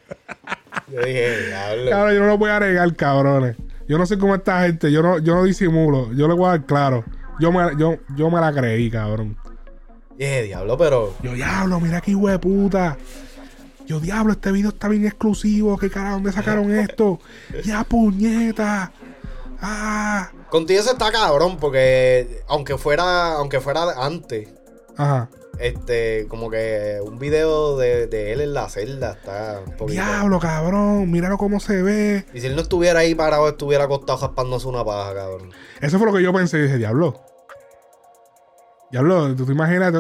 [0.92, 1.90] Yo dije, diablo.
[1.90, 3.58] Cabrón, yo no lo voy a negar, cabrones.
[3.88, 6.14] Yo no sé cómo esta gente, yo no, yo no disimulo.
[6.14, 7.04] Yo le voy a dar claro.
[7.40, 9.36] Yo me, yo, yo me la creí, cabrón.
[10.18, 11.16] Dije, diablo, pero.
[11.24, 12.98] Yo, diablo, mira qué hijo de puta.
[13.88, 15.78] Yo, diablo, este video está bien exclusivo.
[15.78, 16.16] ¿Qué carajo?
[16.16, 17.20] ¿Dónde sacaron esto?
[17.66, 18.92] Ya, puñeta.
[19.60, 20.30] Ah.
[20.54, 24.50] Contigo eso está cabrón, porque aunque fuera, aunque fuera antes,
[24.96, 25.28] Ajá.
[25.58, 29.94] este, como que un video de, de él en la celda está un poquito.
[29.94, 31.10] Diablo, cabrón.
[31.10, 32.26] Míralo cómo se ve.
[32.36, 35.50] Y si él no estuviera ahí parado, estuviera acostado jaspándose una paja, cabrón.
[35.82, 36.62] Eso fue lo que yo pensé.
[36.62, 37.20] Dije, diablo.
[38.92, 39.92] Diablo, tú te imaginas.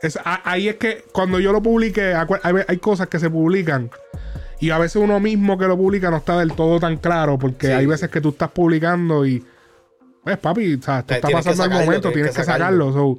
[0.00, 2.14] Es- ahí es que cuando yo lo publiqué,
[2.66, 3.90] hay, cosas que se publican.
[4.60, 7.38] Y a veces uno mismo que lo publica no está del todo tan claro.
[7.38, 9.44] Porque Sí, hay veces que tú estás publicando y.
[10.22, 12.44] Pues, papi, o sea, esto está tienes que pasando sacarlo, momento, tienes tienes que que
[12.44, 12.92] sacarlo.
[12.92, 13.18] so,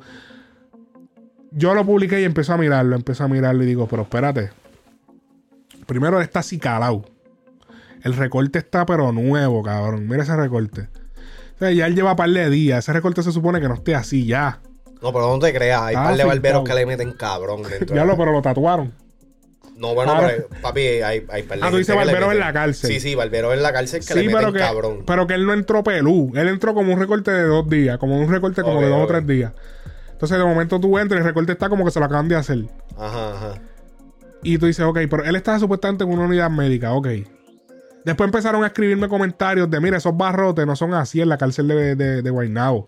[1.52, 4.52] yo lo publiqué y empecé a mirarlo, empecé a mirarlo y digo, pero espérate.
[5.86, 7.04] Primero está así calado.
[8.04, 10.08] El recorte está pero nuevo, cabrón.
[10.08, 10.88] Mira ese recorte.
[11.56, 12.80] O sea, ya él lleva par de días.
[12.86, 14.60] Ese recorte se supone que no esté así ya.
[15.02, 16.64] No, pero no te creas, hay Ah, par de sí, barberos claro.
[16.64, 17.96] que le meten cabrón dentro.
[17.96, 18.94] Ya lo, pero lo tatuaron.
[19.82, 22.88] No, bueno, pero, papi, hay, hay Ah, tú dices meten- en la cárcel.
[22.92, 25.04] Sí, sí, barberos en la cárcel que Sí, le meten pero que, cabrón.
[25.08, 26.32] pero que él no entró pelú.
[26.36, 27.98] Él entró como un recorte de dos días.
[27.98, 29.52] Como un recorte como de dos o tres días.
[30.12, 32.36] Entonces, de momento tú entras y el recorte está como que se lo acaban de
[32.36, 32.60] hacer.
[32.96, 33.54] Ajá, ajá.
[34.44, 37.08] Y tú dices, ok, pero él estaba supuestamente en una unidad médica, ok.
[38.06, 41.68] Después empezaron a escribirme comentarios de, mira, esos barrotes no son así en la cárcel
[41.68, 42.88] de, de, de Guaynabo.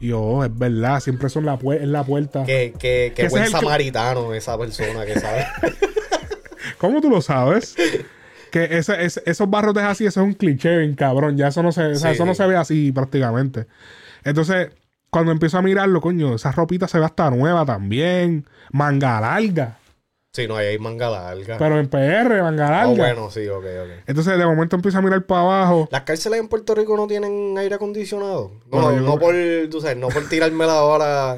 [0.00, 2.44] Yo, oh, es verdad, siempre son la, en la puerta.
[2.44, 5.46] Que, que, que Ese buen es que- samaritano esa persona que sabe.
[6.78, 7.74] ¿Cómo tú lo sabes?
[8.50, 11.36] que ese, ese- esos barrotes así, eso es un cliché, bien cabrón.
[11.36, 13.66] Ya eso no se, o sea, Sí, eso no se ve así prácticamente.
[14.24, 14.68] Entonces,
[15.10, 18.46] cuando empiezo a mirarlo, coño, esa ropita se ve hasta nueva también.
[18.72, 19.78] Manga larga.
[20.36, 21.56] Sí, no, ahí hay manga larga.
[21.56, 22.88] Pero en PR, manga larga.
[22.88, 23.90] oh, bueno, sí, ok, ok.
[24.06, 25.88] Entonces, de momento empiezo a mirar para abajo.
[25.90, 28.52] ¿Las cárceles en Puerto Rico no tienen aire acondicionado?
[28.70, 29.34] No, Bueno, no por,
[29.70, 31.36] tú sabes, no por tirarme la hora.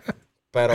[0.50, 0.74] pero,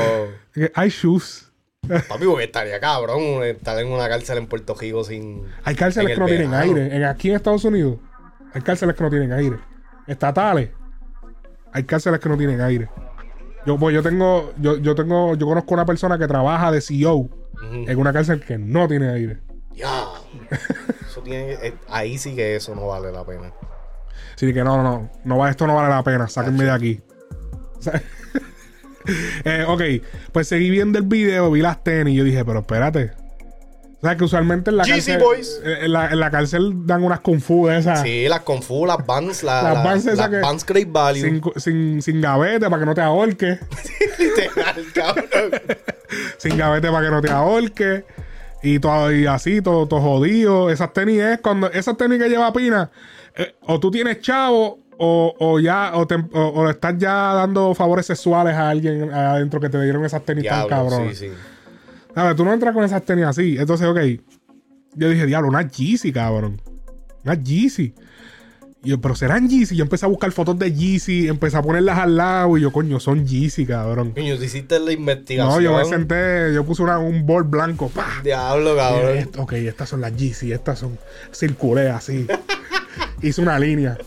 [0.75, 1.51] Hay shoes.
[1.81, 5.43] papi, porque estaría cabrón estar en una cárcel en Puerto Rico sin.
[5.63, 6.95] Hay cárceles que no tienen aire.
[6.95, 7.97] En, aquí en Estados Unidos,
[8.53, 9.57] hay cárceles que no tienen aire.
[10.05, 10.69] Estatales,
[11.71, 12.87] hay cárceles que no tienen aire.
[13.65, 17.29] Yo, pues, yo tengo, yo, yo tengo, yo conozco una persona que trabaja de CEO
[17.63, 17.89] Ujú.
[17.89, 19.39] en una cárcel que no tiene aire.
[19.73, 20.05] Ya.
[21.07, 23.53] Eso tiene, eh, ahí sí que eso no vale la pena.
[24.35, 27.01] Así que no, no, no, no esto no vale la pena, sáquenme de aquí.
[29.43, 29.81] Eh, ok,
[30.31, 33.11] pues seguí viendo el video, vi las tenis y yo dije, pero espérate.
[34.03, 35.17] O sea, que usualmente en la cárcel...
[35.17, 35.61] Boys.
[35.63, 38.01] En la, en la cárcel dan unas kung fu de esas.
[38.01, 41.21] Sí, las Confu, las la- Las la- Vans esas las Vans Great Value.
[41.21, 43.59] Sin, sin, sin gavete para que no te ahorques.
[44.19, 45.61] Literal, cabrón.
[46.37, 48.03] sin gavete para que no te ahorques.
[48.61, 50.69] Y, todo, y así, todo, todo jodido.
[50.69, 51.71] Esas tenis es cuando.
[51.71, 52.91] Esas tenis que lleva Pina.
[53.37, 54.79] eh, o tú tienes chavo.
[54.97, 55.91] O, o ya.
[55.95, 60.03] O, te- o- o estás ya dando favores sexuales a alguien adentro que te dieron
[60.03, 61.07] esas tenis tan cabrón.
[61.11, 61.33] sí, sí.
[62.15, 63.57] A ver, tú no entras con esas tenis así.
[63.57, 63.99] Entonces, ok.
[64.95, 66.61] Yo dije, diablo, una Yeezy, cabrón.
[67.23, 67.93] Una Yeezy.
[68.83, 69.75] Y yo, pero serán Yeezy.
[69.75, 71.27] Yo empecé a buscar fotos de Yeezy.
[71.27, 72.57] Empecé a ponerlas al lado.
[72.57, 74.11] Y yo, coño, son Yeezy, cabrón.
[74.11, 75.55] Coño, tú hiciste la investigación.
[75.55, 77.89] No, yo me senté, yo puse una- un bol blanco.
[77.89, 78.21] ¡pah!
[78.23, 79.17] Diablo, cabrón.
[79.17, 80.99] est- ok, estas son las Yeezy, estas son.
[81.33, 82.27] Circulé así.
[83.21, 83.97] Hice una línea.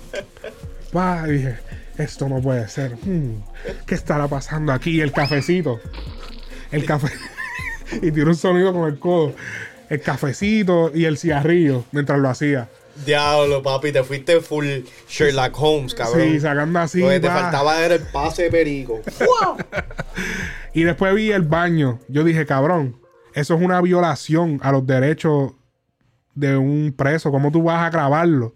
[0.92, 1.24] ¡pah!
[1.26, 1.56] Y dije,
[1.98, 2.96] esto no puede ser.
[3.02, 3.40] Hmm,
[3.86, 5.00] ¿Qué estará pasando aquí?
[5.00, 5.80] El cafecito.
[6.70, 7.08] El café.
[8.02, 9.34] y tiene un sonido con el codo.
[9.88, 12.68] El cafecito y el cigarrillo mientras lo hacía.
[13.04, 14.66] Diablo, papi, te fuiste full
[15.08, 16.22] Sherlock Holmes, cabrón.
[16.22, 17.00] Sí, sacando así.
[17.00, 19.00] Lo que te faltaba era el pase de perico.
[20.76, 22.00] Y después vi el baño.
[22.06, 23.00] Yo dije, cabrón,
[23.32, 25.54] eso es una violación a los derechos
[26.34, 27.30] de un preso.
[27.30, 28.54] ¿Cómo tú vas a grabarlo?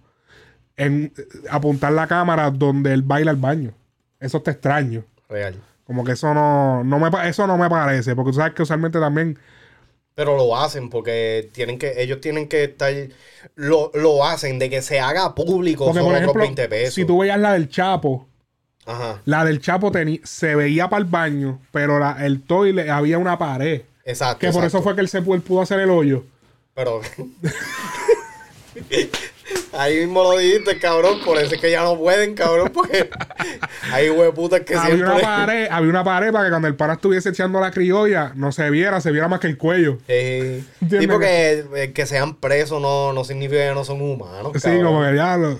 [0.76, 1.14] En
[1.48, 3.72] apuntar la cámara donde él baila al baño.
[4.20, 5.02] Eso está extraño.
[5.30, 5.62] Real.
[5.90, 8.14] Como que eso no, no me, eso no me parece.
[8.14, 9.36] Porque tú sabes que usualmente también.
[10.14, 12.92] Pero lo hacen porque tienen que, ellos tienen que estar,
[13.56, 16.94] lo, lo hacen de que se haga público Porque, por ejemplo, 20 pesos.
[16.94, 18.28] si tú veías la del Chapo,
[18.86, 19.90] Ajá, la del Chapo
[20.22, 23.82] se veía para el baño, pero la- el toilet había una pared.
[24.04, 24.46] exacto.
[24.46, 26.22] Que por eso fue que él se pu- él pudo hacer el hoyo.
[26.72, 27.00] Pero.
[29.72, 31.20] Ahí mismo lo dijiste, cabrón.
[31.24, 32.70] Por eso es que ya no pueden, cabrón.
[32.72, 33.08] Porque
[33.92, 35.14] hay hueputas que había siempre.
[35.14, 38.52] una pared, había una pared para que cuando el pana estuviese echando la criolla, no
[38.52, 39.98] se viera, se viera más que el cuello.
[40.06, 40.66] Sí,
[41.08, 44.52] porque eh, que sean presos no, no significa que no son humanos.
[44.54, 44.84] Sí, cabrón.
[44.84, 45.58] como que ya lo,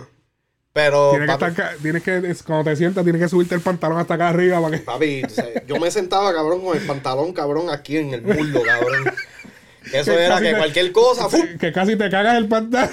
[0.72, 4.14] Pero, tienes que estar, tienes que, cuando te sientas, tienes que subirte el pantalón hasta
[4.14, 4.82] acá arriba para que.
[4.82, 5.22] papi,
[5.66, 9.12] yo me sentaba, cabrón, con el pantalón, cabrón, aquí en el muslo, cabrón.
[9.93, 11.38] Eso Que era que te- cualquier cosa, ¡fu!
[11.59, 12.91] que casi te cagas el pantalón.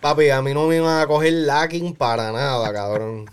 [0.00, 3.26] Papi, a mí no me iban a coger lacking para nada, cabrón.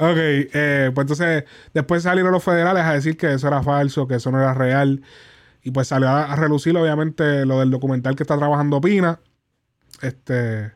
[0.00, 1.44] Ok, eh, pues entonces
[1.74, 5.02] después salieron los federales a decir que eso era falso, que eso no era real.
[5.62, 9.20] Y pues salió a, relucir obviamente lo del documental que está trabajando Pina.
[10.02, 10.72] Este.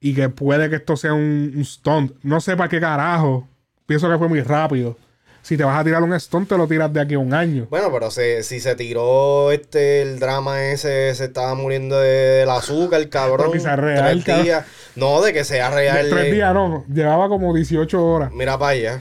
[0.00, 2.12] Y que puede que esto sea un, un stunt.
[2.22, 3.48] No sé para qué carajo.
[3.86, 4.98] Pienso que fue muy rápido.
[5.46, 7.68] Si te vas a tirar un stunt, te lo tiras de aquí a un año.
[7.70, 12.08] Bueno, pero se, si se tiró este el drama ese, se estaba muriendo de-
[12.40, 13.50] del azúcar, cabrón.
[13.50, 14.44] Pero quizás real, tres cabrón.
[14.44, 14.64] días.
[14.96, 16.08] No, de que sea real.
[16.10, 18.32] Tres eh, días no, llevaba como 18 horas.
[18.32, 19.00] Mira para allá.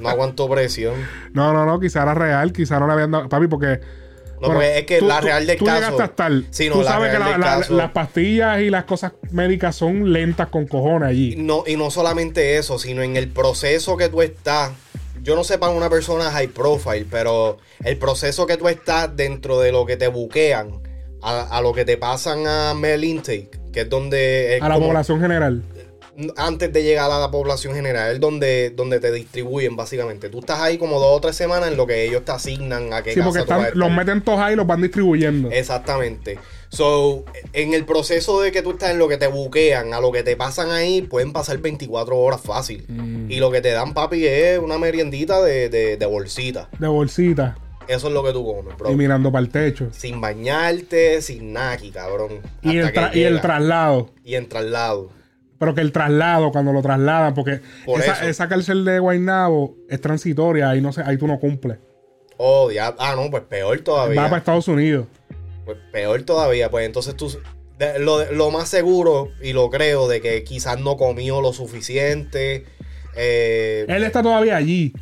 [0.00, 0.94] No aguantó presión.
[1.34, 3.28] No, no, no, quizá era real, quizá no le habían dado.
[3.28, 3.80] Papi, porque.
[4.40, 6.32] No, porque es que la real del tú caso- llegaste a estar.
[6.50, 10.10] Sí, no, tú la sabes que la- la- las pastillas y las cosas médicas son
[10.10, 11.36] lentas con cojones allí.
[11.36, 14.70] no, y no solamente eso, sino en el proceso que tú estás.
[15.22, 19.60] Yo no sé para una persona high profile, pero el proceso que tú estás dentro
[19.60, 20.80] de lo que te buquean,
[21.22, 24.56] a, a lo que te pasan a mail intake, que es donde.
[24.56, 25.62] es a la como- población general.
[26.36, 30.28] antes de llegar a la población general, es donde, donde te distribuyen básicamente.
[30.28, 33.02] Tú estás ahí como dos o tres semanas en lo que ellos te asignan a
[33.02, 34.82] qué Sí, casa porque tú vas a están, los meten todos ahí y los van
[34.82, 35.50] distribuyendo.
[35.50, 36.38] Exactamente.
[36.72, 40.10] So, en el proceso de que tú estás en lo que te buquean, a lo
[40.10, 42.86] que te pasan ahí, pueden pasar 24 horas fácil.
[42.88, 43.30] Mm.
[43.30, 46.70] Y lo que te dan, papi, es una meriendita de, de, de bolsita.
[46.78, 47.58] De bolsita.
[47.88, 48.90] Eso es lo que tú comes, bro.
[48.90, 49.88] Y mirando para el techo.
[49.92, 52.40] Sin bañarte, sin aquí, cabrón.
[52.62, 54.08] Y el, tra- y el traslado.
[54.24, 55.10] Y el traslado.
[55.58, 60.00] Pero que el traslado, cuando lo trasladan, porque Por esa, esa cárcel de Guaynabo es
[60.00, 61.76] transitoria, ahí no sé, ahí tú no cumples.
[62.38, 62.98] Oh, diablo.
[62.98, 64.20] Ah, no, pues peor todavía.
[64.22, 65.06] Va para Estados Unidos.
[65.64, 67.36] Pues peor todavía, pues entonces tú...
[67.78, 72.64] de- lo, lo más seguro, y lo creo, de que quizás no comió lo suficiente.
[73.16, 74.92] eh, Él está todavía allí.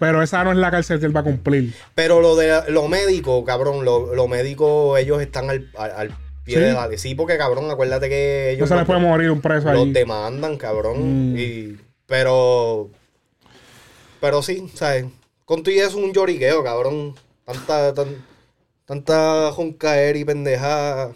[0.00, 1.74] Pero esa no es la cárcel que él va a cumplir.
[1.96, 6.08] pero lo de lo médico, cabrón, lo, lo médico, ellos están al, al- al
[6.44, 6.60] pie ¿Sí?
[6.60, 6.88] de la...
[6.96, 9.92] Sí, porque cabrón, acuérdate que No ellos se le los- puede morir un preso los
[9.92, 11.32] demandan, cabrón.
[11.32, 11.36] Mm.
[11.38, 11.76] Y,
[12.06, 12.90] pero...
[14.20, 15.06] Pero sí, ¿sabes?
[15.44, 17.14] Con tu y eso un lloriqueo, cabrón.
[17.44, 18.24] Tanta, tan-
[18.88, 21.12] tanta joncaer y pendeja.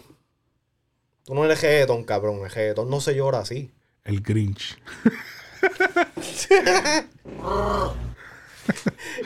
[1.25, 2.41] Tú no eres reggaetón, cabrón.
[2.43, 3.71] El reggaetón no se llora así.
[4.05, 4.77] El Grinch.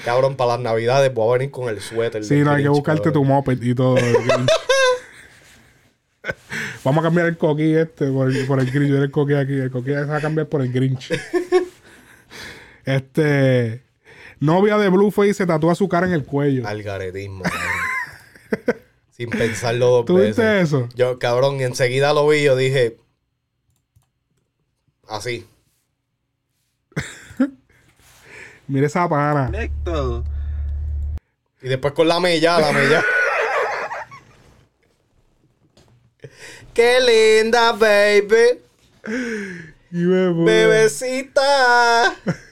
[0.03, 2.23] Cabrón, para las navidades voy a venir con el suéter.
[2.23, 3.23] Sí, no, hay que buscarte cabrón.
[3.23, 3.97] tu moped y todo.
[3.97, 4.49] el Grinch.
[6.83, 8.89] Vamos a cambiar el coquí este por el, por el Grinch.
[8.89, 9.53] Yo el coquí aquí.
[9.53, 11.11] El coquí se va a cambiar por el Grinch.
[12.85, 13.83] este.
[14.39, 16.67] Novia de Blueface se tatúa su cara en el cuello.
[16.67, 17.43] Algaretismo.
[19.11, 20.35] Sin pensarlo dos ¿Tú veces.
[20.37, 20.89] viste eso?
[20.95, 22.97] Yo, cabrón, y enseguida lo vi, yo dije.
[25.07, 25.47] Así.
[28.67, 29.51] Mira esa pana.
[31.61, 33.03] Y después con la mella, la mella.
[36.73, 36.99] Qué
[37.41, 38.59] linda, baby.
[39.91, 42.15] Y me pone- Bebecita.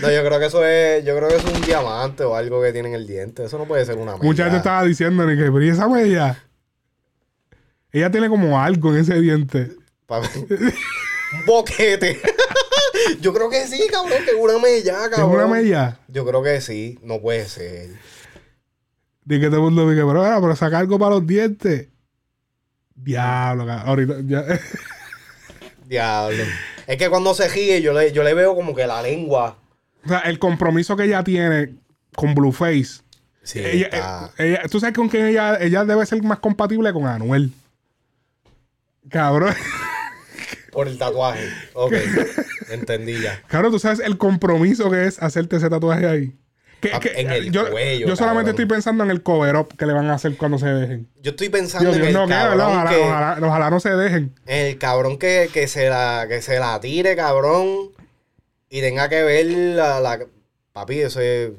[0.00, 1.04] No, yo creo que eso es.
[1.04, 3.44] Yo creo que eso es un diamante o algo que tiene en el diente.
[3.44, 4.24] Eso no puede ser una mella.
[4.24, 6.42] Mucha gente estaba diciendo ni que, pero ¿y esa mella?
[7.92, 9.72] Ella tiene como algo en ese diente.
[10.08, 12.20] Un boquete.
[13.20, 15.30] yo creo que sí, cabrón, que es una mella, ¿Es cabrón.
[15.32, 15.98] una mella?
[16.08, 16.98] Yo creo que sí.
[17.02, 17.90] No puede ser.
[19.24, 21.88] Dije que todo el mundo dije, pero, pero saca algo para los dientes.
[22.94, 23.88] Diablo, cabrón.
[23.88, 24.44] Ahorita, ya.
[25.86, 26.44] Diablo.
[26.86, 29.58] Es que cuando se ríe, yo le, yo le veo como que la lengua.
[30.04, 31.74] O sea, el compromiso que ella tiene
[32.14, 33.02] con Blueface.
[33.42, 36.92] Sí, ella, está- eh, ella- tú sabes con quién ella, ella debe ser más compatible
[36.92, 37.52] con Anuel.
[39.10, 39.54] Cabrón.
[40.72, 41.46] Por el tatuaje.
[41.74, 41.92] Ok.
[42.70, 43.40] Entendí ya.
[43.48, 46.34] Cabrón, tú sabes el compromiso que es hacerte ese tatuaje ahí.
[46.80, 48.62] Que- que- en el yo, cuello, yo solamente cabrón.
[48.62, 51.08] estoy pensando en el cover up que le van a hacer cuando se dejen.
[51.22, 52.96] Yo estoy pensando Dios, en Dios, el no, cabrón ojalá, que...
[52.96, 54.34] ojalá, ojalá no se dejen.
[54.46, 57.90] El cabrón que, que, se la, que se la tire, cabrón.
[58.74, 60.00] Y tenga que ver la...
[60.00, 60.26] la-
[60.72, 61.52] papi, eso es...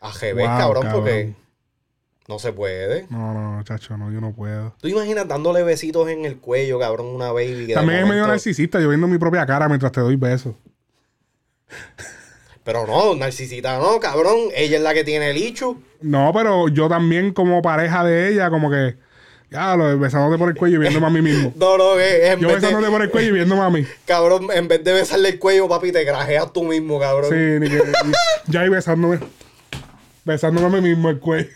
[0.00, 0.92] AGB, Wow, cabrón, cabrón.
[0.92, 1.34] porque...
[2.28, 3.06] No se puede.
[3.10, 4.72] No, no, chacho, no, yo no puedo.
[4.80, 7.66] ¿Tú imaginas dándole besitos en el cuello, cabrón, una baby?
[7.66, 10.54] que También es medio narcisista, yo viendo mi propia cara mientras te doy besos.
[12.62, 14.36] Pero no, narcisita no, cabrón.
[14.54, 15.82] Ella es la que tiene el ichu.
[16.00, 18.96] No, pero yo también como pareja de ella, como que,
[19.50, 21.52] ya, lo besándote por el cuello y viéndome a mí mismo.
[21.56, 23.86] No, no, que en Yo vez de- besándote por el cuello y viéndome a mí.
[24.06, 27.30] Cabrón, en vez de besarle el cuello, papi, te grajeas tú mismo, cabrón.
[27.30, 27.82] Sí, ni que,
[28.46, 29.20] ya ahí besándome.
[30.24, 31.48] Besándome a mí mismo el cuello.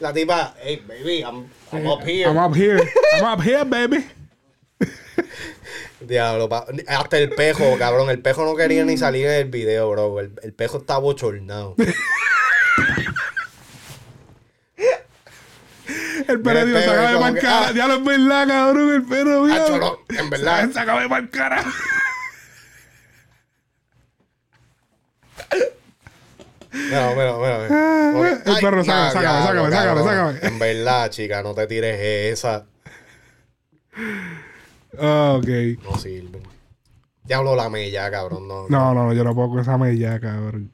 [0.00, 2.24] La tipa, hey, baby, I'm, I'm up here.
[2.28, 2.80] I'm up here.
[3.14, 4.04] I'm up here, baby.
[6.00, 8.10] Diablo, pa- hasta el pejo, cabrón.
[8.10, 10.20] El pejo no quería ni salir en el video, bro.
[10.20, 11.74] El, el pejo está bochornado.
[16.28, 17.68] El perro el como para que, cara.
[17.68, 17.72] ah.
[17.74, 18.94] Ya lo es verdad, cabrón.
[18.94, 19.44] El perro.
[19.46, 20.70] Acho, no, en verdad.
[20.72, 21.64] Sácame para cara.
[26.72, 27.58] Mira, mira, mira.
[27.68, 28.42] mira.
[28.44, 30.38] El Ay, perro, sácame, sácame, sácame, sácame.
[30.42, 31.98] En verdad, chica, no te tires
[32.32, 32.66] esa.
[34.98, 35.48] Ah, ok.
[35.82, 36.40] No sirve.
[37.24, 38.46] Diablo la mella, cabrón.
[38.46, 40.72] No, No, no, yo no puedo con esa mella, cabrón.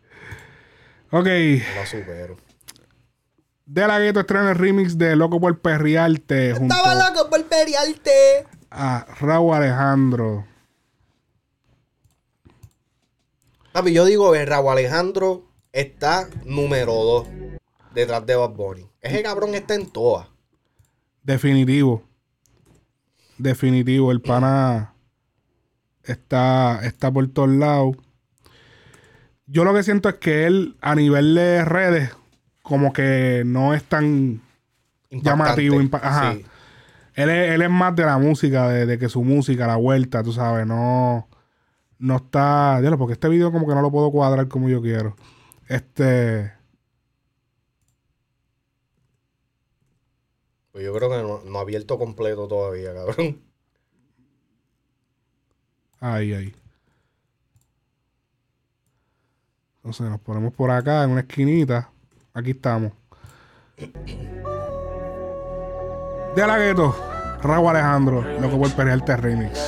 [1.11, 1.27] Ok.
[1.27, 2.37] no la supero.
[3.65, 8.47] De la Gueto estrena el remix de Loco por Perriarte junto loco por pelearte.
[8.71, 10.47] a Raúl Alejandro.
[13.73, 17.29] Papi, yo digo que Raúl Alejandro está número 2
[17.95, 18.87] detrás de Bad Bunny.
[19.01, 20.27] Ese cabrón está en todas.
[21.23, 22.03] Definitivo.
[23.39, 24.13] Definitivo.
[24.13, 24.95] El pana
[26.03, 27.97] está, está por todos lados.
[29.47, 32.11] Yo lo que siento es que él, a nivel de redes,
[32.63, 34.41] como que no es tan
[35.11, 35.81] llamativo.
[35.81, 36.33] impa- Ajá.
[36.35, 36.45] Sí.
[37.15, 40.23] Él es, él es más de la música, de, de que su música, la vuelta,
[40.23, 41.29] tú sabes, no,
[41.99, 42.79] no está.
[42.81, 45.15] Diablo, porque este video como que no lo puedo cuadrar como yo quiero.
[45.69, 46.53] Este.
[50.73, 53.43] Pues yo creo que no, no ha abierto completo todavía, cabrón.
[56.01, 56.55] Ahí, ahí.
[59.77, 61.92] Entonces nos ponemos por acá en una esquinita.
[62.35, 62.93] Aquí estamos.
[66.35, 66.97] De la gueto.
[67.43, 68.23] Raúl Alejandro.
[68.41, 69.59] Loco por pelearte remix.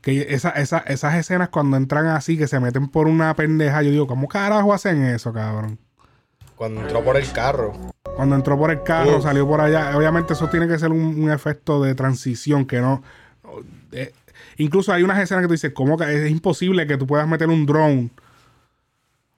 [0.00, 3.90] Que esa, esa- esas escenas cuando entran así, que se meten por una pendeja, yo
[3.90, 5.78] digo, ¿cómo carajo hacen eso, cabrón?
[6.54, 7.72] Cuando entró por el carro.
[8.14, 9.24] Cuando entró por el carro, Uf.
[9.24, 9.96] salió por allá.
[9.96, 13.02] Obviamente eso tiene que ser un, un efecto de transición que no...
[13.92, 14.12] eh,
[14.58, 17.48] incluso hay unas escenas que tú dices, ¿cómo que es imposible que tú puedas meter
[17.48, 18.10] un drone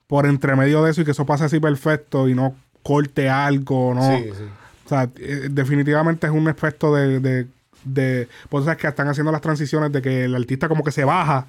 [0.09, 3.93] por entre medio de eso y que eso pase así perfecto y no corte algo,
[3.93, 4.01] no?
[4.17, 4.43] Sí, sí.
[4.85, 7.19] O sea, eh, definitivamente es un efecto de...
[7.19, 7.47] de,
[7.83, 10.91] de por eso es que están haciendo las transiciones de que el artista como que
[10.91, 11.45] se baja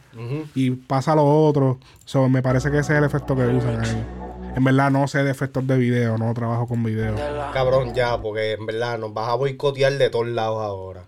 [0.55, 1.79] y pasa a lo otro.
[2.05, 4.07] So, me parece que ese es el efecto que usan ahí.
[4.55, 7.15] En verdad no sé de efectos de video, no trabajo con video.
[7.55, 11.05] Cabrón, ya, porque en verdad nos vas a boicotear de todos lados ahora.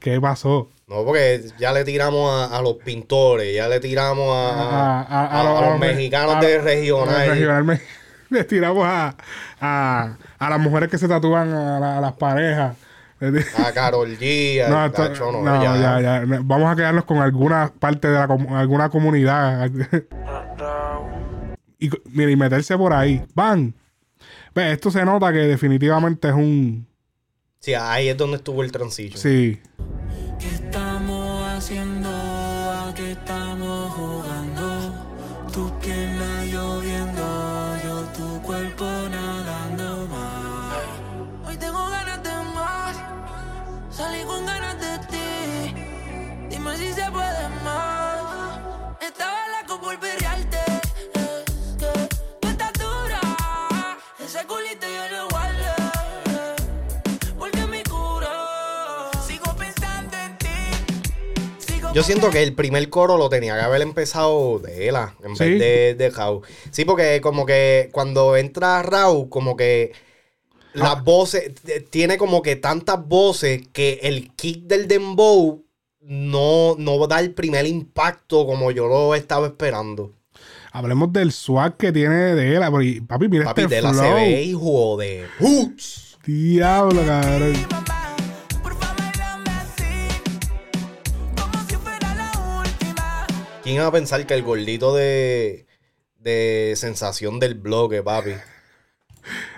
[0.00, 0.68] ¿Qué pasó?
[0.90, 5.40] No, porque ya le tiramos a, a los pintores, ya le tiramos a, a- a-
[5.40, 7.80] a los mexicanos a- de a regional.
[8.30, 9.14] le tiramos a,
[9.60, 12.76] a, a las mujeres que se tatúan a, la- a las parejas.
[13.56, 16.00] A Carol G, a No, esto- Tacho, no, no, ya.
[16.00, 16.24] ya, ya.
[16.42, 19.70] Vamos a quedarnos con alguna parte de la com- alguna comunidad.
[21.78, 23.22] y, mira, y meterse por ahí.
[23.34, 23.72] ¡Bam!
[24.56, 26.84] Ve, esto se nota que definitivamente es un.
[27.60, 29.20] Sí, ahí es donde estuvo el transition.
[29.20, 29.60] Sí.
[61.92, 65.44] Yo siento que el primer coro lo tenía que haber empezado de Ela en Sí.
[65.44, 66.42] vez de, de Raúl.
[66.70, 69.92] Sí, porque como que cuando entra Raúl, como que
[70.72, 71.02] las Ah.
[71.04, 75.64] voces, t- tiene como que tantas voces que el kick del dembow
[76.02, 80.12] no, no da el primer impacto como yo lo estaba esperando.
[80.72, 84.04] Hablemos del swag que tiene de porque, Papi, mira Papi, este de la flow.
[84.04, 86.18] se ve hijo de hoots.
[86.24, 87.54] Diablo, cabrón.
[93.62, 95.66] ¿Quién iba a pensar que el gordito de,
[96.18, 98.32] de sensación del bloque, papi?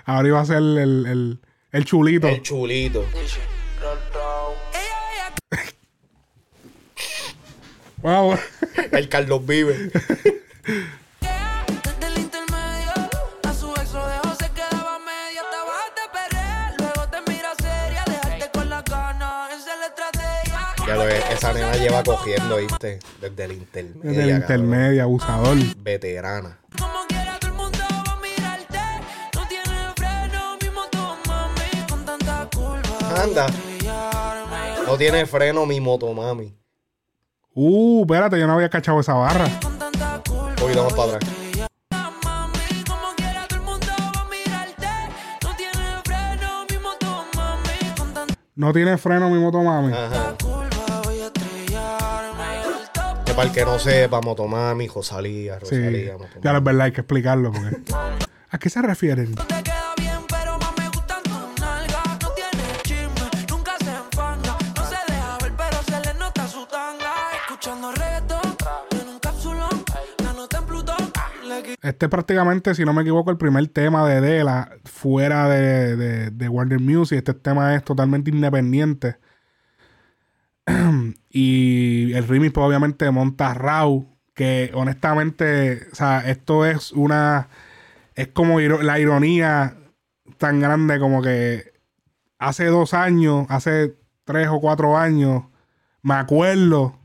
[0.05, 1.39] Ahora iba a ser el, el, el-
[1.71, 2.27] el chulito.
[2.27, 3.05] El chulito.
[8.01, 8.37] Wow.
[8.91, 9.89] El Carlos Vive.
[20.87, 22.99] Ya lo es, esa nena lleva cogiendo, ¿viste?
[23.19, 24.01] Desde el intermedio.
[24.03, 25.57] Desde el intermedio, abusador.
[25.77, 26.59] Veterana.
[26.77, 28.79] Como quiera, todo el mundo va a mirarte.
[29.33, 31.87] No tiene freno, mi moto, mami.
[31.89, 33.23] Con tanta curva.
[33.23, 33.45] Anda.
[33.47, 34.85] estrellarme.
[34.85, 36.57] No tiene freno mi motomami.
[37.55, 39.45] Uh, espérate, yo no había cachado esa barra.
[39.45, 41.29] Un poquito más para atrás.
[48.55, 49.91] No tiene freno, mi moto, mami.
[49.91, 50.32] Con
[53.33, 55.75] Que para el que no sepa, motomami, Rosalía, Sí.
[56.43, 57.51] Ya es verdad, hay que explicarlo.
[57.51, 57.77] Porque...
[58.51, 59.33] ¿A qué se refieren?
[71.81, 76.29] Este es prácticamente, si no me equivoco, el primer tema de Dela fuera de, de,
[76.29, 77.17] de Warner Music.
[77.17, 79.17] Este tema es totalmente independiente.
[81.29, 84.07] y el remix, pues, obviamente, monta Raw.
[84.33, 87.49] Que honestamente, o sea, esto es una.
[88.15, 89.77] Es como la ironía
[90.37, 91.73] tan grande como que
[92.39, 93.95] hace dos años, hace
[94.25, 95.43] tres o cuatro años,
[96.01, 96.97] me acuerdo.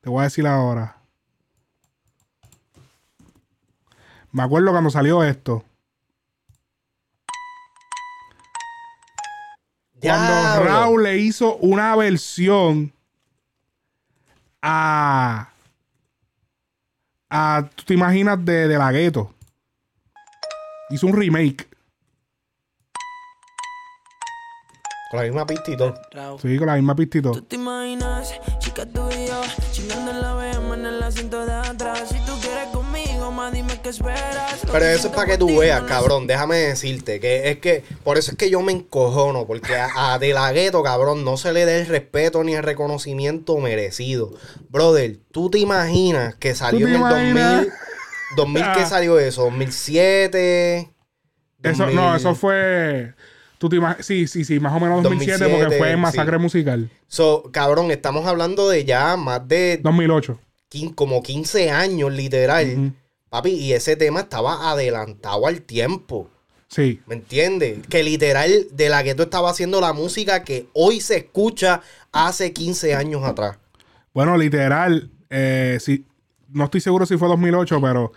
[0.00, 0.98] Te voy a decir ahora.
[4.32, 5.64] Me acuerdo cuando salió esto.
[10.08, 10.64] Cuando.
[10.64, 12.92] Raúl le hizo una versión
[14.62, 15.48] a.
[17.30, 19.34] a ¿Tú te imaginas de, de la gueto?
[20.90, 21.68] Hizo un remake.
[25.10, 26.38] Con la misma todo.
[26.40, 27.30] Sí, con la misma pistito.
[27.30, 31.52] Tú te imaginas, chica tú y yo, chingando en la BM en el asiento de
[31.52, 32.12] atrás.
[34.72, 36.26] Pero eso es para que tú veas, cabrón.
[36.26, 39.46] Déjame decirte que es que por eso es que yo me encojono.
[39.46, 42.62] Porque a, a De La Ghetto, cabrón, no se le dé el respeto ni el
[42.62, 44.32] reconocimiento merecido.
[44.68, 47.30] Brother, tú te imaginas que salió en el 2000.
[47.30, 47.66] imaginas?
[48.36, 48.86] 2000, ¿qué Ah.
[48.86, 49.42] salió eso?
[49.44, 50.90] 2007.
[51.62, 51.94] Eso, 2000.
[51.96, 53.14] no, eso fue.
[53.58, 56.42] ¿tú te sí, sí, sí, más o menos 2007, porque 2007, fue Masacre sí.
[56.42, 56.90] Musical.
[57.06, 60.38] So, cabrón, estamos hablando de ya más de 2008.
[60.70, 62.92] quin- como 15 años, literal.
[63.34, 66.30] Papi, y ese tema estaba adelantado al tiempo.
[66.68, 67.00] Sí.
[67.08, 67.84] ¿Me entiendes?
[67.88, 71.82] Que literal de la que tú estabas haciendo la música que hoy se escucha
[72.12, 73.58] hace 15 años atrás.
[74.12, 76.06] Bueno, literal, eh, sí,
[76.48, 78.12] no estoy seguro si fue 2008, pero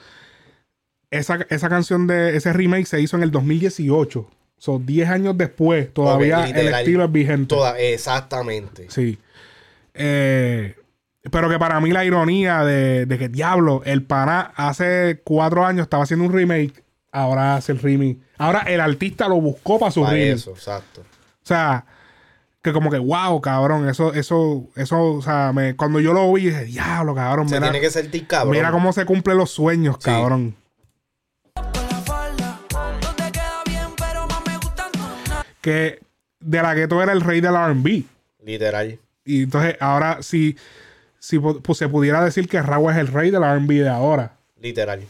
[1.09, 4.29] esa, esa canción de ese remake se hizo en el 2018.
[4.59, 7.55] Son 10 años después, todavía el estilo es vigente.
[7.55, 8.85] Toda, exactamente.
[8.91, 9.17] Sí.
[9.95, 10.75] Eh,
[11.31, 15.83] pero que para mí la ironía de, de que, diablo, el pana hace cuatro años
[15.83, 18.17] estaba haciendo un remake, ahora hace el remake.
[18.37, 20.33] Ahora el artista lo buscó para su Para remake.
[20.33, 21.01] eso, exacto.
[21.01, 21.85] O sea,
[22.61, 26.47] que como que, wow, cabrón, eso, eso, eso, o sea, me- cuando yo lo vi,
[26.47, 28.51] dije, diablo, cabrón, Se mira, tiene que sentir cabrón.
[28.55, 30.05] mira cómo se cumplen los sueños, Sí.
[30.05, 30.55] cabrón.
[35.61, 35.99] Que
[36.39, 38.03] de la gueto era el rey del RB.
[38.45, 38.99] Literal.
[39.25, 40.55] Y entonces, ahora, si,
[41.27, 41.37] si
[41.73, 44.37] se pudiera decir que Rawa es el rey del RB de ahora.
[44.61, 45.05] Literal.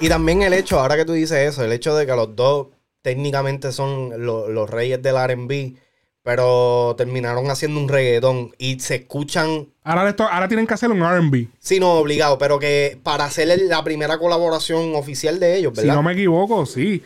[0.00, 2.68] Y también el hecho, ahora que tú dices eso, el hecho de que los dos
[3.02, 5.76] técnicamente son los reyes del RB
[6.24, 11.00] pero terminaron haciendo un reggaetón y se escuchan, Ahora, esto, ahora tienen que hacer un
[11.02, 11.48] RB.
[11.58, 15.94] sí, no obligado, pero que para hacer la primera colaboración oficial de ellos, Si ¿verdad?
[15.96, 17.02] no me equivoco, sí.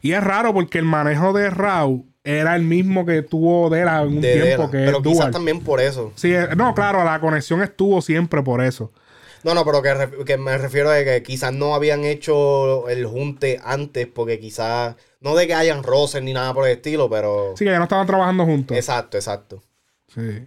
[0.00, 4.08] Y es raro porque el manejo de Raw era el mismo que tuvo Dela en
[4.08, 4.70] un De tiempo, Dela.
[4.70, 5.30] que pero es quizás Dual.
[5.32, 6.12] también por eso.
[6.14, 8.92] Sí, eh, no, claro, la conexión estuvo siempre por eso.
[9.42, 13.60] No, no, pero que, que me refiero a que quizás no habían hecho el junte
[13.64, 17.54] antes, porque quizás, no de que hayan roces ni nada por el estilo, pero...
[17.56, 18.76] Sí, que ya no estaban trabajando juntos.
[18.76, 19.62] Exacto, exacto.
[20.14, 20.46] Sí.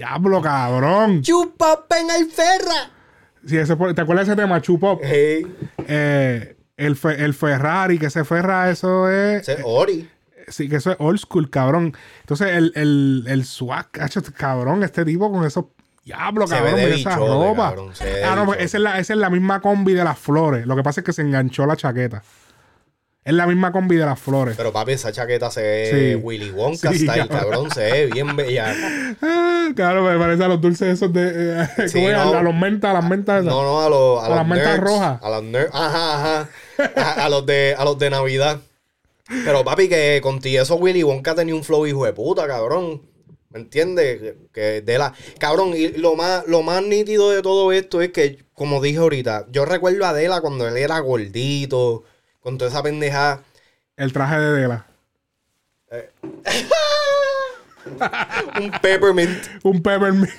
[0.00, 1.20] Diablo, cabrón.
[1.20, 2.90] ¡Chupa en el ferra!
[3.46, 4.98] Sí, ese, ¿Te acuerdas de ese tema, Chupop?
[5.04, 5.46] Hey,
[5.86, 9.42] Eh, el, fe- el Ferrari, que ese Ferra, eso es.
[9.42, 10.08] ese es Ori.
[10.48, 11.94] Sí, que eso es old school, cabrón.
[12.20, 15.66] Entonces, el, el, el swag, cacho, cabrón, este tipo con esos.
[16.02, 17.68] Diablo, cabrón, mira esa ropa.
[17.68, 17.92] cabrón,
[18.26, 20.66] ah, no, pues esa es, la, esa es la misma combi de las flores.
[20.66, 22.22] Lo que pasa es que se enganchó la chaqueta.
[23.22, 24.54] Es la misma combi de las flores.
[24.56, 26.20] Pero papi, esa chaqueta se ve Sí.
[26.24, 27.38] Willy Wonka Sí, style, cabrón.
[27.68, 27.70] cabrón.
[27.70, 28.74] Se ve bien bella.
[29.22, 31.30] Ah, claro, me parece a los dulces esos de.
[31.62, 32.16] eh, Sí, ¿cómo es?
[32.16, 32.34] no.
[32.38, 33.52] a los mentas, a las mentas esas.
[33.52, 35.18] No, no, a, los a A los las mentas rojas.
[35.22, 35.70] A los nerds.
[35.72, 37.24] Ajá, ajá.
[37.24, 38.58] A, los de, a los de Navidad.
[39.44, 43.02] Pero papi, que contigo eso Willy Wonka tenía un flow hijo de puta, cabrón.
[43.50, 44.18] ¿Me entiendes?
[44.20, 45.12] Que- Que de la.
[45.38, 49.46] Cabrón, y lo más, lo más nítido de todo esto es que, como dije ahorita,
[49.50, 52.04] yo recuerdo a Adela cuando él era gordito,
[52.40, 53.42] con toda esa pendejada.
[53.96, 54.86] El traje de Dela.
[58.60, 59.46] Un peppermint.
[59.62, 60.30] Un peppermint.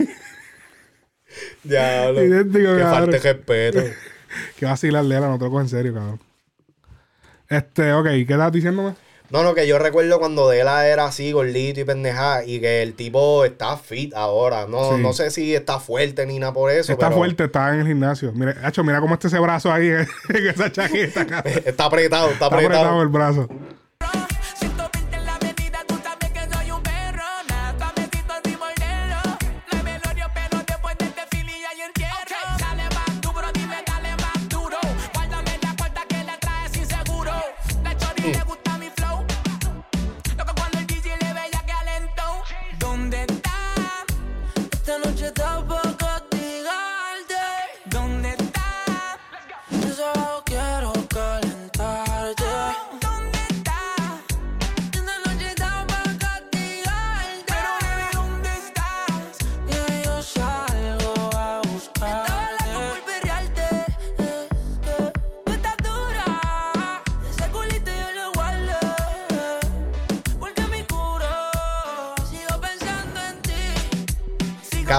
[1.64, 2.24] Diablo.
[2.24, 3.82] Idéntico, que falte respeto.
[4.58, 6.20] que vacilar Dela, no te lo cojo en serio, cabrón.
[7.50, 8.96] Este, ok, ¿qué estás diciéndome?
[9.32, 12.94] No, no, que yo recuerdo cuando Dela era así, gordito y pendejada, y que el
[12.96, 14.66] tipo está fit ahora.
[14.68, 15.02] No, Sí.
[15.02, 16.92] no sé si está fuerte ni nada por eso.
[16.92, 18.32] Está pero fuerte, está en el gimnasio.
[18.34, 21.22] Mira, Hacho, mira cómo está ese brazo ahí en, en esa chaqueta.
[21.66, 22.68] Está apretado, está Está apretado.
[22.80, 23.48] apretado el brazo.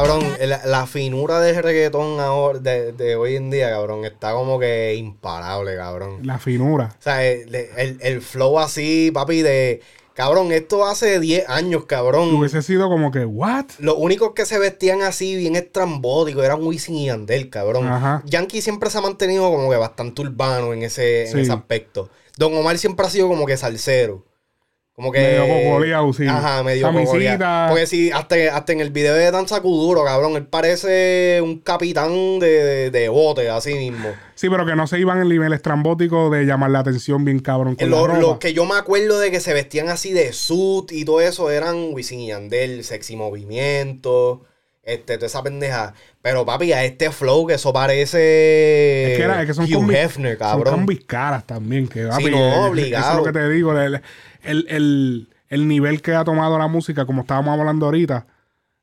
[0.03, 4.59] Cabrón, la, la finura del reggaetón ahora, de, de hoy en día, cabrón, está como
[4.59, 6.19] que imparable, cabrón.
[6.27, 6.95] La finura.
[6.99, 9.81] O sea, el, el- el flow así, papi, de...
[10.15, 12.35] Cabrón, esto hace 10 años, cabrón.
[12.35, 13.65] Hubiese sido como que, ¿what?
[13.79, 17.89] Los únicos que se vestían así bien estrambóticos eran Wisin y Yandel, cabrón.
[17.89, 18.23] Ajá.
[18.27, 22.11] Yankee siempre se ha mantenido como que bastante urbano en ese, en ese aspecto.
[22.37, 24.23] Don Omar siempre ha sido como que salsero.
[24.94, 25.20] Como que.
[25.20, 26.27] Medio cocoleado, sí.
[26.27, 27.70] Ajá, medio cocoleado.
[27.70, 32.39] Porque sí, hasta, hasta en el video de Danza Kuduro, cabrón, él parece un capitán
[32.39, 34.10] de, de, de bote, así mismo.
[34.35, 37.39] Sí, pero que no se iban en el nivel estrambótico de llamar la atención bien
[37.39, 41.05] cabrón con Lo, que yo me acuerdo de que se vestían así de suit y
[41.05, 44.44] todo eso eran Wisin y Yandel, Sexy Movimiento,
[44.82, 45.94] este, toda esa pendeja.
[46.20, 49.93] Pero papi, a este flow que eso parece Es que, era, es que son Hugh
[49.93, 50.74] Hefner, son cabrón.
[50.74, 51.89] combis caras también.
[51.89, 53.10] Que, papi, no, eh, Eso obligado.
[53.10, 53.78] es lo que te digo.
[53.78, 54.01] El,
[54.43, 58.27] el, el- el nivel que ha tomado la música, como estábamos hablando ahorita,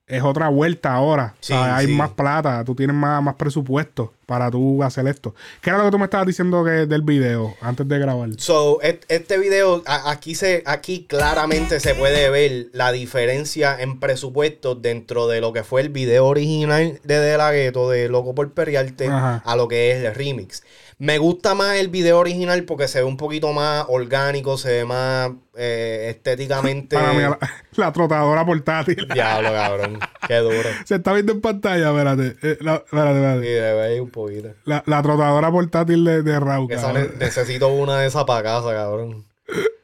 [0.05, 1.35] es otra vuelta ahora.
[1.39, 1.93] Sí, hay sí.
[1.93, 5.33] más plata, tú tienes más, más presupuesto para tú hacer esto.
[5.61, 8.29] ¿Qué era lo que tú me estabas diciendo que, del video antes de grabar?
[8.37, 15.27] So, este video, aquí, se, aquí claramente se puede ver la diferencia en presupuestos dentro
[15.27, 19.07] de lo que fue el video original de De La Ghetto, de Loco por Perrearte,
[19.07, 19.41] Ajá.
[19.45, 20.63] a lo que es el remix.
[20.99, 24.85] Me gusta más el video original porque se ve un poquito más orgánico, se ve
[24.85, 26.97] más eh, estéticamente...
[26.97, 27.39] Para mí, la,
[27.77, 29.07] la trotadora portátil.
[29.13, 29.99] Diablo, cabrón.
[30.27, 30.69] Qué duro.
[30.83, 32.35] Se está viendo en pantalla, espérate.
[32.43, 33.47] Eh, la, espérate, Sí, espérate.
[33.49, 34.49] debe ahí un poquito.
[34.65, 36.69] La, la trotadora portátil de, de Raúl.
[36.69, 39.25] Esa necesito una de esas para casa, cabrón.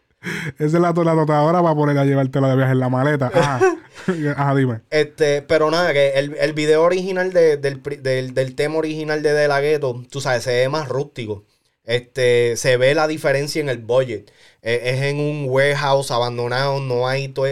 [0.58, 3.32] Esa es la, la totadora para poner a llevártela de viaje en la maleta.
[3.34, 3.60] Ajá.
[4.38, 4.82] Ajá, dime.
[4.92, 9.34] Este, pero nada, que el, el video original de- del, del, del tema original de
[9.34, 11.44] De La Ghetto, tú sabes, se ve más rústico.
[11.86, 14.32] Este, se ve la diferencia en el budget.
[14.62, 17.46] Eh, es en un warehouse abandonado, no hay to-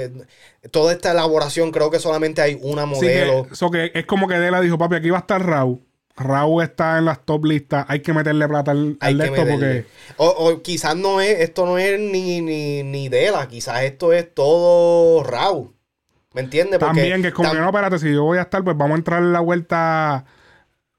[0.71, 3.47] toda esta elaboración, creo que solamente hay una Sí, que, modelo.
[3.51, 5.81] so que es como que Dela dijo, papi, aquí va a estar Raúl.
[6.15, 7.85] Raúl está en las top listas.
[7.89, 9.51] Hay que meterle plata al, al de esto meterle.
[9.81, 9.85] porque...
[10.17, 14.33] O, o quizás no es, esto no es ni, ni, ni Dela, quizás esto es
[14.33, 15.73] todo Raw.
[16.33, 16.79] ¿Me entiendes?
[16.79, 18.95] También, que es como tam- que no, espérate, si yo voy a estar, pues vamos
[18.95, 20.25] a entrar en la vuelta.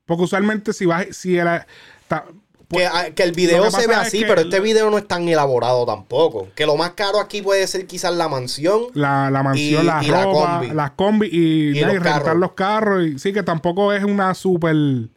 [0.05, 1.66] Porque usualmente si vas, si era.
[2.09, 2.27] ta-
[2.69, 5.85] Que, ah, que el video se ve así, pero este video no es tan elaborado
[5.86, 6.49] tampoco.
[6.55, 8.85] Que lo más caro aquí puede ser quizás la mansión.
[8.95, 10.74] la, la mansión, Y- la y la ropa, combi.
[10.74, 11.39] las combi y,
[11.78, 12.39] Y los y rentar carros.
[12.41, 13.07] los carros.
[13.07, 14.74] Y, sí, que tampoco es una super.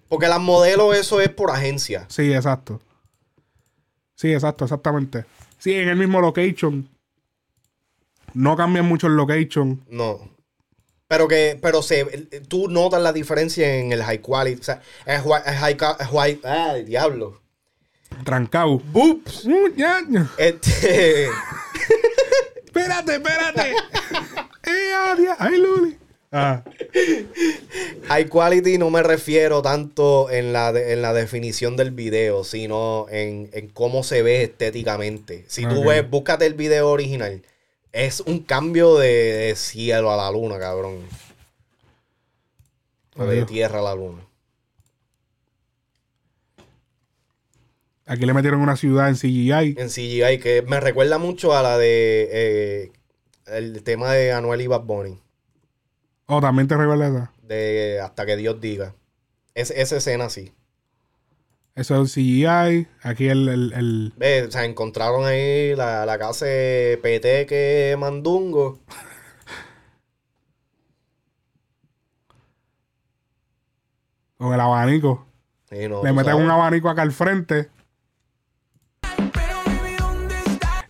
[0.09, 2.05] Porque las modelos, eso es por agencia.
[2.09, 2.79] Sí, exacto.
[4.15, 5.25] Sí, exacto, exactamente.
[5.57, 6.87] Sí, en el mismo location.
[8.33, 9.81] No cambian mucho el location.
[9.89, 10.19] No.
[11.07, 12.03] Pero que, pero se,
[12.49, 14.59] tú notas la diferencia en el high quality.
[14.59, 17.41] O sea, es high, high- ay, diablo.
[18.25, 18.79] Trancado.
[18.91, 19.45] Boops.
[19.45, 20.01] Mm, ya.
[20.37, 21.27] Este.
[22.65, 23.71] Espérate, espérate.
[24.65, 25.35] eh, adiós.
[25.39, 25.97] Ay, Luli.
[26.31, 26.61] Ah.
[28.09, 33.05] High quality no me refiero tanto en la, de- en la definición del video, sino
[33.09, 35.45] en, en cómo se ve estéticamente.
[35.47, 35.87] Si tú Ok.
[35.87, 37.41] ves, búscate el video original.
[37.91, 40.99] Es un cambio de, de cielo a la luna, cabrón.
[43.15, 44.27] O de tierra a la luna.
[48.07, 49.75] Aquí le metieron una ciudad en CGI.
[49.77, 52.91] En CGI, que me recuerda mucho a la de eh,
[53.47, 55.19] el tema de Anuel y Bad Bunny.
[56.27, 57.31] Oh, también te recuerda esa.
[57.41, 58.95] De Hasta que Dios diga.
[59.55, 60.53] Es, esa escena sí.
[61.77, 62.87] Eso es CGI.
[63.03, 68.79] Aquí el, el, el- Ve, o sea, encontraron ahí la, la casa de Peteque Mandungo.
[74.37, 75.25] con el abanico.
[75.71, 76.45] Y no, Le meten sabes.
[76.45, 77.69] un abanico acá al frente.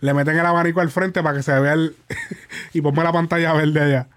[0.00, 1.96] Le meten el abanico al frente para que se vea el.
[2.72, 4.08] y ponme la pantalla verde allá.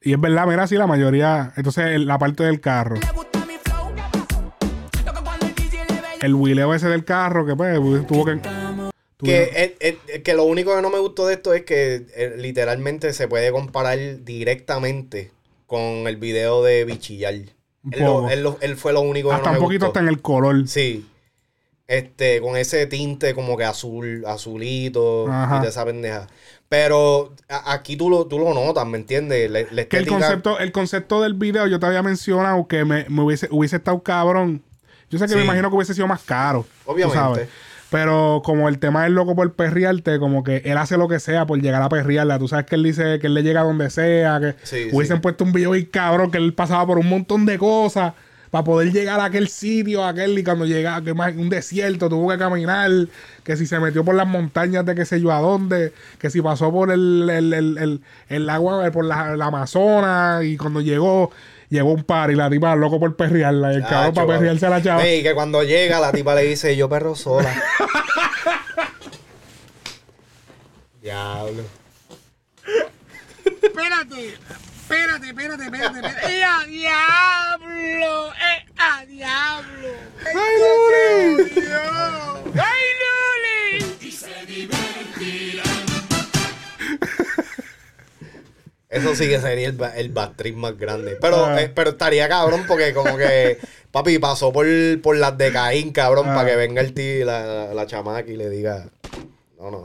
[0.00, 1.52] Y es verdad, mira, sí, la mayoría.
[1.56, 2.96] Entonces, la parte del carro.
[6.20, 8.32] El wheeleo ese del carro, que pues tuvo que.
[8.36, 8.90] tuvo-
[9.24, 9.42] Que,
[9.80, 13.12] eh, eh, que lo único que no me gustó de esto es que eh, literalmente
[13.12, 15.32] se puede comparar directamente
[15.66, 17.34] con el video de Bichillar.
[17.34, 18.30] Él, Un lo- poco.
[18.30, 19.98] él lo- él fue lo único que hasta no me un poquito gustó.
[19.98, 20.68] hasta en el color.
[20.68, 21.06] Sí.
[21.86, 25.58] Este, con ese tinte como que azul, azulito Ajá.
[25.58, 26.26] y de esa pendeja.
[26.68, 29.50] Pero a- aquí tú lo, tú lo notas, ¿me entiendes?
[29.50, 32.84] La, la Que el estética- concepto, el concepto del video yo te había mencionado que
[32.84, 34.62] me, me hubiese, hubiese estado cabrón.
[35.10, 35.36] Yo sé que Sí.
[35.38, 36.66] me imagino que hubiese sido más caro.
[36.84, 37.18] tú Obviamente.
[37.18, 37.48] sabes.
[37.90, 41.46] Pero como el tema es loco por perrearte, como que él hace lo que sea
[41.46, 42.38] por llegar a perrearla.
[42.38, 45.22] Tú sabes que él dice que él le llega donde sea, que Sí, hubiesen sí.
[45.22, 48.12] puesto un video y cabrón, que él pasaba por un montón de cosas
[48.50, 52.08] para poder llegar a aquel sitio, a aquel, y cuando llega que más un desierto,
[52.10, 52.90] tuvo que caminar,
[53.42, 56.40] que si se metió por las montañas de qué sé yo a dónde, que si
[56.42, 61.30] pasó por el, el, el, el- el agua, por la, la Amazonas, y cuando llegó,
[61.68, 64.70] llegó un par y la tipa loco por perrearla, y el cabrón para perrearse a
[64.70, 65.04] la chava.
[65.04, 67.54] Ey, que cuando llega la tipa le dice, yo perro sola.
[71.02, 71.62] Diablo.
[73.62, 76.38] Espérate, espérate, espérate, espérate, espérate.
[76.38, 78.32] ¡Eh, a diablo!
[78.32, 79.88] ¡Eh, a diablo!
[80.26, 81.50] ¡Ay, Luli!
[81.50, 82.40] Dios!
[82.54, 83.86] ¡Ay, Luli!
[88.90, 90.10] Eso sí que sería el, el
[90.56, 91.18] más grande.
[91.20, 91.60] Pero, Ah.
[91.60, 93.58] eh, pero estaría cabrón porque como que,
[93.92, 94.66] papi, pasó por,
[95.02, 96.34] por las de Caín, cabrón, Ah.
[96.34, 98.86] para que venga el tío, la, la, la chamaca y le diga,
[99.58, 99.82] no, no.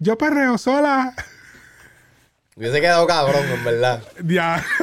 [0.00, 1.14] Yo perreo sola.
[2.56, 4.02] Hubiese quedado cabrón, en verdad.
[4.24, 4.64] Ya.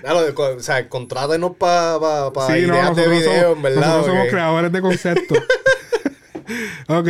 [0.00, 3.80] Claro, o sea, contrátenos para pa, pa Sí, no, ideas de video, somos, en verdad.
[3.80, 5.38] nosotros somos porque- creadores de conceptos.
[6.88, 7.08] ok.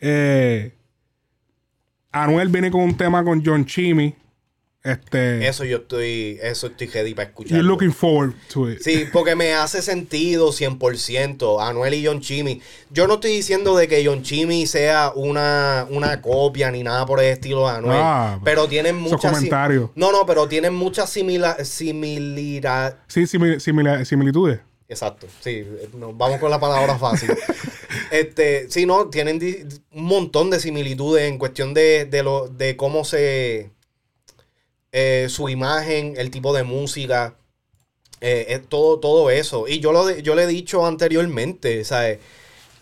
[0.00, 0.72] Eh,
[2.24, 4.14] Anuel viene con un tema con John Chimmy.
[4.82, 5.48] Este.
[5.48, 7.56] Eso yo estoy, eso estoy ready para escuchar.
[7.58, 8.78] You're looking forward to it.
[8.80, 11.60] Sí, porque me hace sentido 100%.
[11.60, 12.60] Anuel y John Chimmy.
[12.90, 17.18] Yo no estoy diciendo de que John Chimmy sea una, una copia ni nada por
[17.18, 17.98] el estilo de Anuel.
[18.00, 19.32] Ah, pero tienen muchas.
[19.32, 19.90] comentarios.
[19.96, 22.98] No, no, pero tienen muchas simila similidad.
[23.08, 24.60] Sí, simil- simila- similitudes.
[24.88, 25.64] Exacto, sí,
[25.94, 27.36] nos vamos con la palabra fácil.
[28.10, 29.40] este, sí, no, tienen
[29.92, 33.72] un montón de similitudes en cuestión de, de, lo, de cómo se.
[34.92, 37.36] eh, su imagen, el tipo de música.
[38.20, 39.68] Eh, todo, todo eso.
[39.68, 42.20] Y yo, lo, yo le he dicho anteriormente, ¿sabes?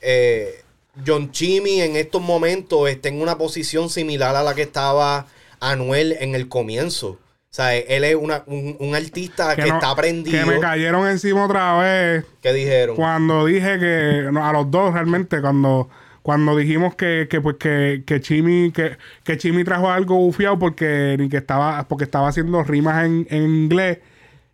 [0.02, 0.64] Eh,
[1.06, 5.28] John Chimmy en estos momentos está en una posición similar a la que estaba
[5.60, 7.18] Anuel en el comienzo.
[7.54, 10.44] O sea, él es una- un, un artista que, no- está aprendido.
[10.44, 12.24] Que me cayeron encima otra vez.
[12.42, 12.96] ¿Qué dijeron?
[12.96, 15.88] Cuando dije que no, a los dos realmente, cuando,
[16.22, 21.14] cuando dijimos que, que pues que, que Chimi, que, que Chimi trajo algo bufiado porque
[21.16, 23.98] ni que estaba, porque estaba haciendo rimas en, en inglés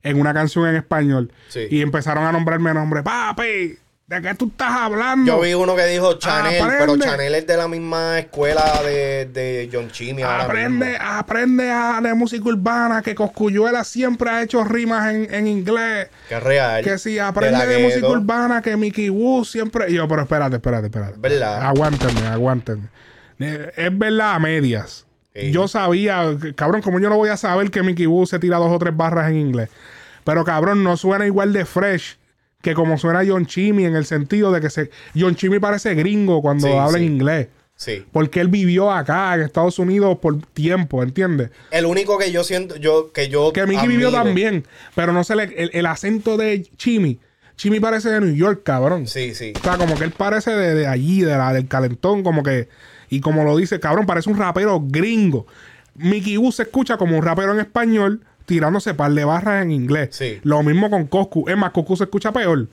[0.03, 1.33] en una canción en español.
[1.49, 1.69] Sí.
[1.71, 3.79] Y empezaron a nombrarme nombre, papi,
[4.11, 5.25] ¿de qué tú estás hablando?
[5.25, 6.77] Yo vi uno que dijo Chanel, Aprende.
[6.79, 11.05] pero Chanel es de la misma escuela de, de John Chimmy ahora Aprende, mismo.
[11.09, 16.09] aprende a de música urbana, que Coscuyuela siempre ha hecho rimas en, en inglés.
[16.29, 16.83] Que real.
[16.83, 19.91] Que si aprende de, música urbana, que Mickey Wu siempre.
[19.91, 21.15] Y Yo, pero espérate, espérate, espérate.
[21.19, 21.63] ¿Verdad?
[21.63, 22.89] Aguántenme, aguántenme.
[23.39, 25.07] Eh, Es verdad a medias.
[25.35, 25.53] Sí.
[25.53, 26.25] Yo sabía,
[26.57, 28.97] cabrón, como yo no voy a saber que Mickey Wu se tira dos o tres
[28.97, 29.71] barras en inglés.
[30.25, 32.19] Pero cabrón, no suena igual de fresh
[32.63, 34.91] que como suena John Chimmy en el sentido de que se.
[35.19, 37.05] John Chimmy parece gringo cuando Sí, habla sí.
[37.07, 37.49] en inglés.
[37.75, 38.05] Sí.
[38.13, 41.51] Porque él vivió acá en Estados Unidos por tiempo, ¿entiendes?
[41.71, 43.53] El único que yo siento, yo, que yo.
[43.55, 45.45] Que Mickey vivió también, pero no se le.
[45.45, 47.19] El, el acento de Chimmy.
[47.57, 49.07] Chimmy parece de New York, cabrón.
[49.07, 49.53] Sí, sí.
[49.59, 52.69] O sea, como que él parece de, de allí, de la, del calentón, como que.
[53.09, 55.47] Y como lo dice, cabrón, parece un rapero gringo.
[55.95, 60.11] Mickey Wu se escucha como un rapero en español, tirándose par de barras en inglés.
[60.13, 60.39] Sí.
[60.43, 61.49] Lo mismo con Coscu.
[61.49, 62.67] Es más, Coscu se escucha peor.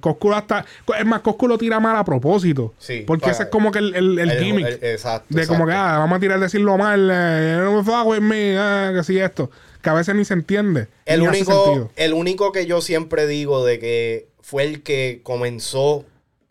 [0.00, 0.64] Coscu hasta.
[0.98, 2.74] Es más, Coscu lo tira mal a propósito.
[2.78, 4.66] Sí, Porque para- ese es como que el, el, el El- gimmick.
[4.66, 8.20] el- exacto, de como que, ah, vamos a tirar decirlo mal, eh, no me with
[8.20, 9.50] me, ah, que sí esto.
[9.82, 10.88] Que a veces ni se entiende.
[11.04, 16.04] El único, el único que yo siempre digo de que fue el que comenzó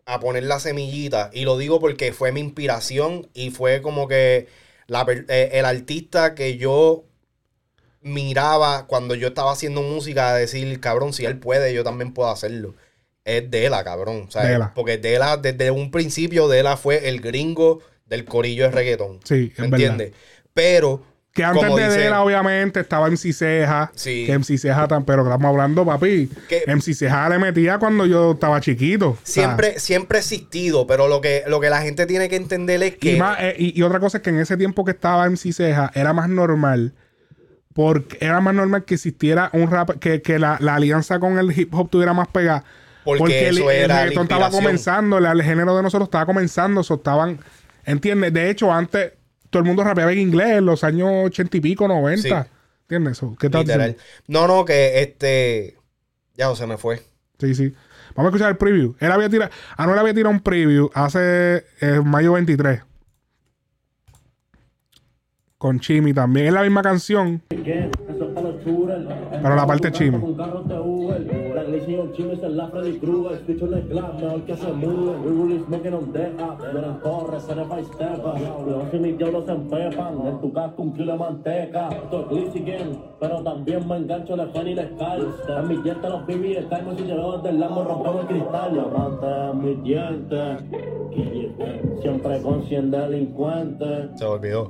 [0.06, 4.46] a poner la semillita, y lo digo porque fue mi inspiración y fue como que
[4.86, 7.04] la eh, el artista que yo
[8.08, 12.30] miraba cuando yo estaba haciendo música, a decir, cabrón, si él puede, yo también puedo
[12.30, 12.74] hacerlo.
[13.24, 14.24] Es Dela, cabrón.
[14.28, 14.72] o sea, Dela.
[14.74, 19.20] Porque Dela, desde un principio, Dela fue el gringo del corillo de reggaetón.
[19.24, 20.12] Sí, ¿Me entiendes?
[20.54, 21.02] Pero.
[21.34, 23.92] Que antes como de dice- él, obviamente, estaba MC Ceja.
[23.94, 24.24] Sí.
[24.26, 26.28] Que MC Ceja, tan, pero estamos hablando, papi.
[26.48, 29.10] Que- MC Ceja le metía cuando yo estaba chiquito.
[29.10, 32.34] O sea, Siempre, siempre ha existido, pero lo que, lo que la gente tiene que
[32.36, 33.12] entender es que.
[33.12, 35.52] y, más, eh, y, y otra cosa es que en ese tiempo que estaba MC
[35.52, 36.94] Ceja, era más normal.
[37.78, 41.56] Porque era más normal que existiera un rap, que, que la, la alianza con el
[41.56, 42.64] hip hop tuviera más pegada.
[43.04, 46.94] Porque eso era la reggaetón estaba comenzando, el, el género de nosotros estaba comenzando, so
[46.94, 47.38] estaban,
[47.84, 48.32] ¿entiendes?
[48.32, 49.12] De hecho, antes
[49.48, 52.42] todo el mundo rapeaba en inglés en los años ochenta y pico, 90.
[52.42, 52.50] Sí.
[52.88, 53.18] ¿Entiendes?
[53.18, 53.60] So, ¿Qué tal?
[53.60, 53.96] literal.
[54.26, 55.76] No, no, que este.
[56.34, 57.00] Ya se me fue.
[57.38, 57.72] Sí, sí.
[58.16, 58.96] Vamos a escuchar el preview.
[58.98, 62.80] Él había tirado, Anuel había tirado un preview hace eh, mayo 23.
[65.58, 66.46] Con Chimi también.
[66.46, 67.42] Es la misma canción.
[67.48, 70.18] Pero la parte Chimi.
[71.58, 73.74] Un carro de Uber, la iglesia y un chisme es la Freddy Krueger, escucho en
[73.74, 77.84] el club, mejor que se mude, we really smoking on that, pero corre, se by
[77.84, 82.20] step, cuidado si mis diablos se empepan, en tu casco un kilo de manteca, esto
[82.20, 86.10] es glitzy game, pero también me engancho la fan y la sky, en mis dientes
[86.10, 89.82] los baby, el time si llevo desde el lambo, rompemos el cristal, diamante en mis
[89.82, 90.64] dientes,
[92.00, 94.68] siempre con 100 delincuentes, Se olvidó.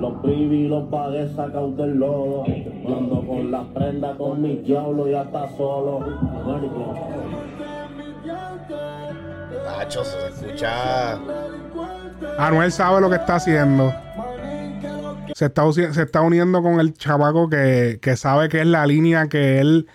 [0.00, 2.44] los diablos, los pagué sacados del lodo.
[2.46, 5.71] Yo ando con las prendas con mi diablo y hasta solo.
[9.64, 11.18] Nacho, se escucha.
[12.38, 13.92] Anuel sabe lo que está haciendo.
[15.34, 18.86] Se está, usi- se está uniendo con el chamaco que, que sabe que es la
[18.86, 19.86] línea que él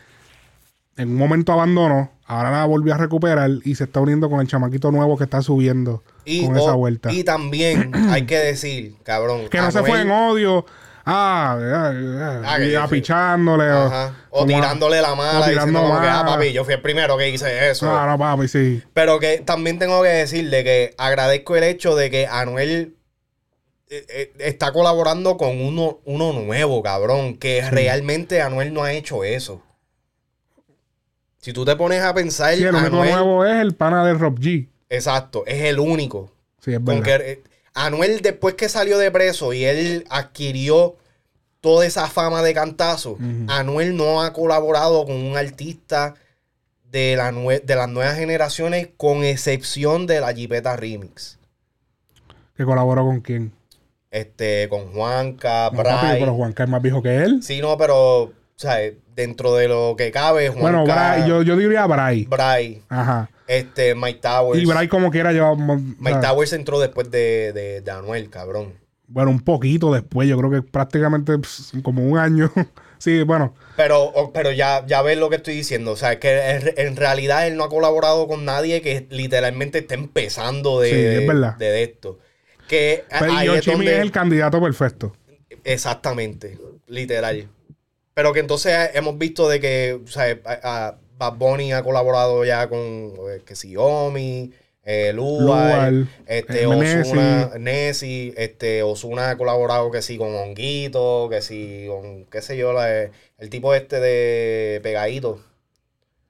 [0.98, 2.12] en un momento abandonó.
[2.26, 5.42] Ahora la volvió a recuperar y se está uniendo con el chamaquito nuevo que está
[5.42, 7.12] subiendo Y, con esa vuelta.
[7.14, 9.48] y también hay que decir, cabrón.
[9.50, 10.66] Que no se fue en odio.
[11.10, 11.94] Ah,
[12.46, 13.72] ah, y apichándole.
[13.72, 14.14] o- Ajá.
[14.30, 17.18] O, tirándole la o mala, tirando diciendo como que, ah, papi, yo fui el primero
[17.18, 17.86] que hice eso.
[17.86, 18.84] No, papi, sí.
[18.94, 22.96] Pero que también tengo que decirle que agradezco el hecho de que Anuel
[23.90, 27.38] eh, eh, está colaborando con uno, uno nuevo, cabrón.
[27.38, 29.64] Que realmente Anuel no ha hecho eso.
[31.40, 34.14] Si tú te pones a pensar, Sí, el único Anuel, nuevo es el pana de
[34.14, 34.68] Rob G.
[34.90, 36.34] exacto, es el único.
[36.60, 37.04] Sí, es Con verdad.
[37.24, 37.44] que, eh,
[37.86, 40.96] Anuel, después que salió de preso y él adquirió
[41.62, 43.18] toda esa fama de cantazo.
[43.48, 46.16] Anuel no ha colaborado con un artista
[46.92, 51.38] de, la de las nuevas generaciones, con excepción de la Jipeta Remix.
[52.56, 53.52] Que colaboró con quién.
[54.10, 56.20] Este, con Juanca, No, Bray.
[56.20, 57.44] pero Juanca es más viejo que él.
[57.44, 58.78] Sí, no, pero, o sea,
[59.16, 62.26] dentro de lo que cabe, Juanca, bueno, Bray, yo, yo diría Bray.
[62.26, 63.30] Bray, Ajá.
[63.48, 64.62] Este, Mike Towers.
[64.62, 65.56] Y Bray como quiera lleva...
[65.56, 68.74] Mike Towers entró después de, de, de Anuel, cabrón.
[69.08, 72.52] Bueno, un poquito después, yo creo que prácticamente pues, como un año.
[72.98, 75.92] sí, bueno, Pero, pero ya, ya ves lo que estoy diciendo.
[75.92, 79.96] O sea, es que en, realidad él no ha colaborado con nadie que literalmente esté
[79.96, 81.56] empezando de, Sí, es verdad.
[81.56, 82.20] de, de esto.
[82.68, 85.16] Que pero ahí es donde- es el candidato perfecto.
[85.64, 86.58] Exactamente,
[86.88, 87.48] literal.
[88.14, 92.44] Pero que entonces hemos visto de que, o sea, a- a Bad Bunny ha colaborado
[92.46, 94.52] ya con, eh, que si Omi,
[94.84, 95.94] eh, Luar,
[96.28, 96.66] este, eh,
[97.02, 102.56] Ozuna, Nessie, este, Ozuna ha colaborado que sí con Honguito, que sí con, qué sé
[102.58, 102.90] yo, la-
[103.38, 105.40] el tipo este de Pegadito.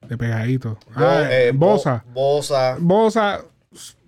[0.07, 0.77] De pegadito.
[0.95, 2.03] Bo- Ah, eh, Bo- Bosa.
[2.13, 2.77] Bosa.
[2.79, 3.45] Bosa,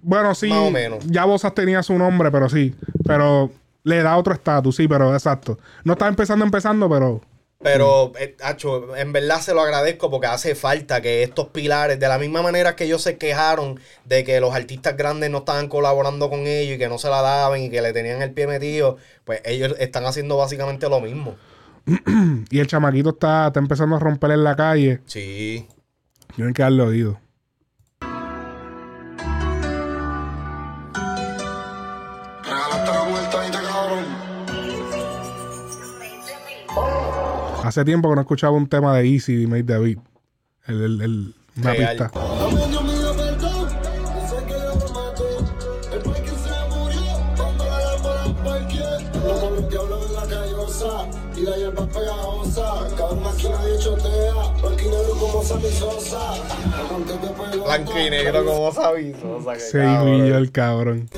[0.01, 0.47] bueno, sí.
[0.47, 1.06] Más o menos.
[1.07, 2.73] Ya Bosa tenía su nombre, pero sí.
[3.06, 3.51] Pero
[3.84, 5.57] le da otro estatus, sí, pero exacto.
[5.84, 7.22] No está empezando, empezando, pero.
[7.61, 12.07] Pero, eh, Acho, en verdad se lo agradezco porque hace falta que estos pilares, de
[12.07, 16.30] la misma manera que ellos se quejaron de que los artistas grandes no estaban colaborando
[16.30, 18.95] con ellos y que no se la daban y que le tenían el pie metido,
[19.26, 21.36] pues ellos están haciendo básicamente lo mismo.
[22.49, 25.02] Y el chamaquito está, está empezando a romper en la calle.
[25.06, 25.68] Sí.
[26.36, 27.19] Tienen que darle oído.
[37.70, 40.00] Hace tiempo que no escuchaba un tema de Easy de Made Beat.
[40.66, 41.90] El, el, el- una Real.
[41.98, 42.12] pista.
[54.60, 56.34] Blanco y negro como Sammy Sosa.
[56.96, 59.36] Antes de pelota, Blanco y negro como Sabizo.
[59.38, 61.10] O sea, que Se brilló el cabrón.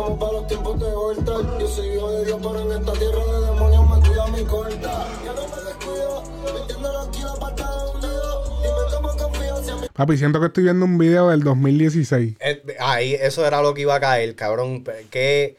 [0.00, 1.58] Estamos para los tiempos de vuelta.
[1.60, 5.06] Yo soy hijo de Dios, pero en esta tierra de demonios me cuida mi corta.
[5.24, 6.22] Ya no me descuido.
[6.60, 8.44] Metiéndolo aquí la pata de unido.
[8.60, 9.76] Y me tomo confianza.
[9.76, 12.36] Mi Papi, siento que estoy viendo un video del 2016.
[12.40, 14.84] Eh, ahí, eso era lo que iba a caer, cabrón.
[15.10, 15.58] Que.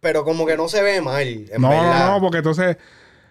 [0.00, 2.06] Pero como que no se ve mal, en No, verdad.
[2.06, 2.78] no, no, porque entonces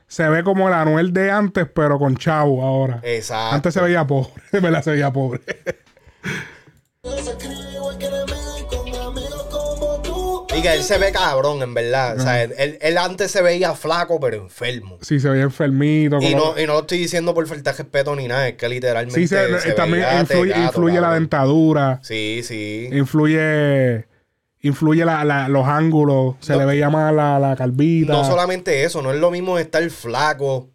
[0.07, 2.99] se ve como el Anuel de antes, pero con chavo ahora.
[3.03, 3.55] Exacto.
[3.55, 4.83] Antes se veía pobre, ¿verdad?
[4.83, 5.41] Se veía pobre.
[10.59, 12.17] Y que él se ve cabrón, en verdad.
[12.17, 14.97] O sea, él, él antes se veía flaco, pero enfermo.
[15.01, 16.17] Sí, se veía enfermito.
[16.21, 18.55] Y como- no, y no lo estoy diciendo por falta de respeto ni nada, es
[18.55, 19.19] que literalmente.
[19.19, 21.19] sí, se- se también veía influye, tecato, influye la cabrón.
[21.23, 21.99] dentadura.
[22.03, 22.89] Sí, sí.
[22.91, 24.07] Influye.
[24.61, 26.35] Influye la- la- los ángulos.
[26.41, 26.59] Se No.
[26.59, 28.11] le veía más la, la calvita.
[28.11, 30.69] No solamente eso, no es lo mismo estar flaco,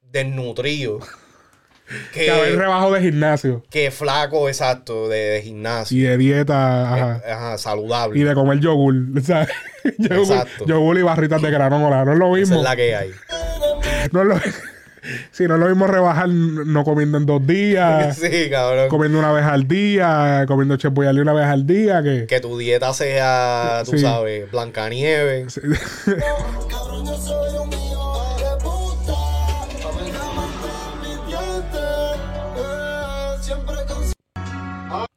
[0.00, 0.98] desnutrido,
[2.12, 3.62] Que haber que, rebajo de gimnasio.
[3.70, 5.98] que flaco, exacto, de, de gimnasio.
[5.98, 6.94] Y de dieta.
[6.94, 7.22] Ajá.
[7.26, 8.18] Eh, ajá, saludable.
[8.18, 8.94] Y de comer yogur.
[9.22, 9.48] ¿sabes?
[9.98, 10.66] yogur, Exacto.
[10.66, 12.04] yogur y barritas de granola.
[12.04, 12.56] No es lo Esa mismo.
[12.56, 13.10] es la que hay.
[14.12, 14.36] No es lo,
[15.32, 18.16] sí, no es lo mismo rebajar no comiendo en dos días.
[18.16, 18.88] sí, cabrón.
[18.88, 22.26] comiendo una vez al día, comiendo Chef Boyardee una vez al día, que...
[22.26, 23.98] Que tu dieta sea, tú Sí.
[23.98, 25.52] sabes, Blancanieves.
[25.54, 25.60] Sí.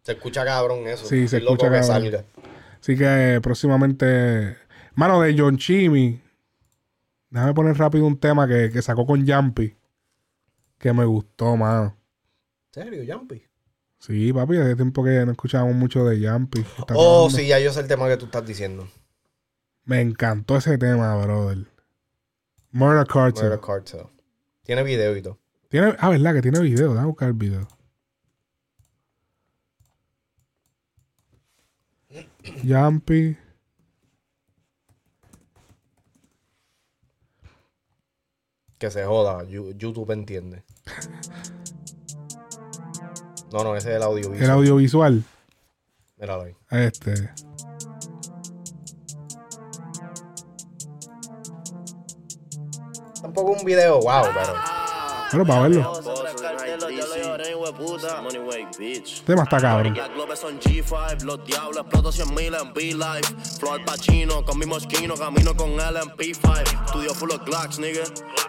[0.05, 1.07] Se escucha cabrón eso.
[1.07, 1.83] Sí, se escucha que cabrón.
[1.83, 2.25] salga.
[2.79, 4.55] Así que próximamente...
[4.93, 6.21] Mano, de John Chimmy.
[7.31, 9.75] Déjame poner rápido un tema que, que sacó con Jumpy.
[10.77, 11.97] Que me gustó, mano.
[12.75, 13.43] ¿En serio, Jumpy?
[13.97, 16.63] Sí, papi, hace tiempo que no escuchábamos mucho de Jumpy.
[16.93, 18.87] Oh, sí, ya yo sé el tema que tú estás diciendo.
[19.85, 21.65] Me encantó ese tema, brother.
[22.71, 23.45] Murder Cartel.
[23.45, 24.01] Murder Cartel.
[24.61, 25.39] Tiene video y todo.
[25.69, 26.35] Tiene, ah, ¿verdad?
[26.35, 26.89] Que tiene video.
[26.89, 27.67] Déjame buscar el video.
[32.63, 33.37] Jumpy.
[38.77, 39.43] Que se joda.
[39.45, 40.63] YouTube entiende.
[43.51, 44.43] No, no, ese es el audiovisual.
[44.43, 45.23] El audiovisual.
[46.17, 46.55] Míralo ahí.
[46.71, 47.29] Este.
[53.21, 54.74] Tampoco un video, wow, pero.
[55.31, 56.01] Pero para verlo.
[59.25, 59.95] tema está cabrón.
[59.95, 63.35] Ya globes son G5, los diablos exploto 100 mil en B-Life.
[63.59, 66.85] Flow al Pacino, con mi mosquino, camino con él en P5.
[66.85, 68.03] Estudio full of Glocks, nigga.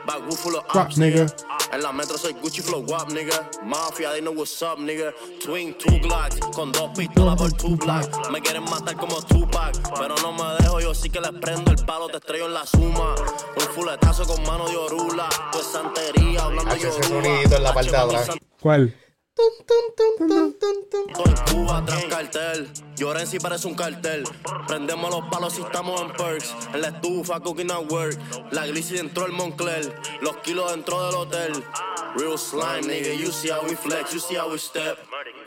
[0.06, 1.26] Backwood full of ops, nigga.
[1.72, 3.48] En la metro soy Gucci flow guap, nigga.
[3.64, 5.12] Mafia, they know what's up, nigga.
[5.44, 8.30] Twin, two Glocks, con dos pistolas por two black.
[8.30, 11.84] Me quieren matar como Tupac, pero no me dejo, yo sí que les prendo el
[11.84, 13.14] palo, te estrello en la suma.
[13.56, 17.90] Un fuletazo con mano de orula, pues santería, hablando Hacho, ese sonidito en la parte
[17.90, 18.30] de atrás.
[18.60, 18.94] ¿Cuál?
[19.36, 21.12] tun, tun, tun.
[21.12, 22.68] Todo en Cuba tras cartel.
[22.96, 24.24] Lloren si parece un cartel.
[24.66, 26.54] Prendemos los palos si estamos en perks.
[26.72, 28.16] En la estufa, cooking at work.
[28.50, 29.94] La glissy dentro del Moncler.
[30.20, 31.64] Los kilos dentro del hotel.
[32.16, 33.14] Real slime, nigga.
[33.14, 34.98] You see how we flex, you see how we step.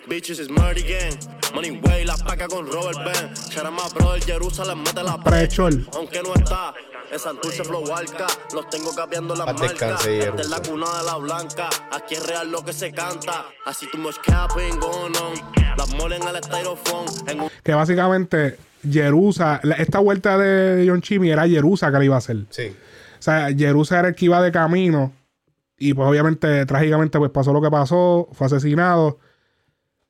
[0.07, 1.17] Bitches is murder gang.
[1.53, 3.33] Money way, la paca con Robert Ben.
[3.49, 5.87] Shara más brother, Jerusalén, mete la Prechol.
[5.95, 6.73] Aunque no está.
[7.11, 10.05] En Santurce Flow Arca, los tengo cambiando las marcas.
[10.05, 11.69] Esta es la cuna de la blanca.
[11.91, 13.45] Aquí es real lo que se canta.
[13.65, 15.75] Así too much capping going on.
[15.75, 17.07] Las molen al styrofoam.
[17.41, 18.57] Un Que básicamente
[18.87, 22.45] Jerusa, esta vuelta de John Chimmy era Jerusa que le iba a hacer.
[22.51, 22.67] Sí.
[22.67, 25.11] O sea, Jerusa era el que iba de camino.
[25.79, 29.17] Y pues obviamente, trágicamente, pues pasó lo que pasó, fue asesinado.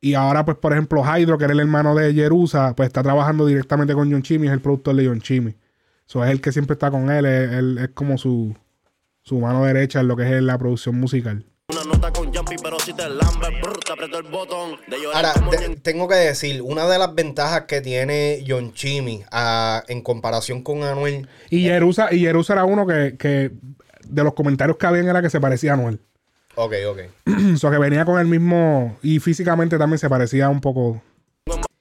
[0.01, 3.45] Y ahora, pues, por ejemplo, Hydro, que era el hermano de Jerusa, pues está trabajando
[3.45, 5.55] directamente con John Chimmy, es el productor de John Chimmy.
[6.11, 8.55] So, es el que siempre está con él, es, él- es como su,
[9.21, 11.45] su mano derecha en lo que es la producción musical.
[11.71, 14.71] Una nota con jumpy, pero si te lambe, brr, te aprieto el botón.
[14.87, 19.23] De llorar Ahora, te- tengo que decir, una de las ventajas que tiene John Chimmy
[19.31, 23.51] ah, en comparación con Anuel, Y Jerusa, y Jerusa era uno que, que
[24.07, 25.99] de los comentarios que habían era que se parecía a Noel.
[26.55, 26.99] ok, ok.
[27.53, 28.97] o sea, que venía con el mismo.
[29.03, 31.03] Y físicamente también se parecía un poco.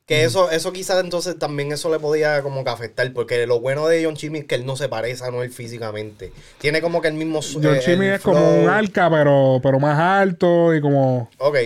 [0.08, 3.86] Que eso, eso quizás entonces también eso le podía como que afectar, porque lo bueno
[3.86, 6.32] de John Chimmy es que él no se parece a Anuel físicamente.
[6.56, 7.40] Tiene como que el mismo...
[7.42, 11.28] John eh, Chimmy es como un arca, pero, pero más alto y como.
[11.36, 11.58] Ok,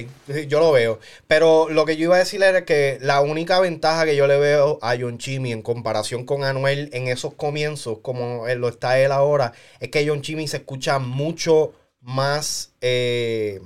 [0.49, 0.99] yo lo veo.
[1.29, 4.39] Pero lo que yo iba a decir era que la única ventaja que yo le
[4.39, 9.13] veo a John Chimmy en comparación con Anuel en esos comienzos, como lo está él
[9.13, 13.61] ahora, es que John Chimmy se escucha mucho más eh,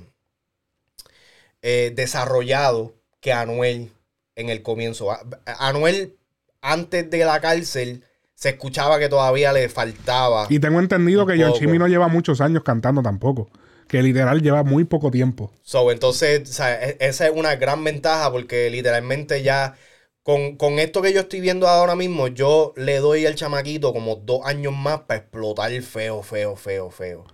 [1.63, 3.89] eh, desarrollado que Anuel
[4.37, 5.09] en el comienzo.
[5.45, 6.15] Anuel,
[6.61, 8.03] antes de la cárcel,
[8.33, 10.45] se escuchaba que todavía le faltaba.
[10.49, 11.53] Y tengo entendido que John.
[11.53, 13.49] Chimmy no lleva muchos años cantando tampoco.
[13.87, 15.51] Que literal lleva muy poco tiempo.
[15.63, 19.75] So, entonces, o sea, e- esa es una gran ventaja porque literalmente ya
[20.23, 24.17] con, con esto que yo estoy viendo ahora mismo, yo le doy al chamaquito como
[24.17, 27.25] dos años más para explotar feo, feo, feo, feo.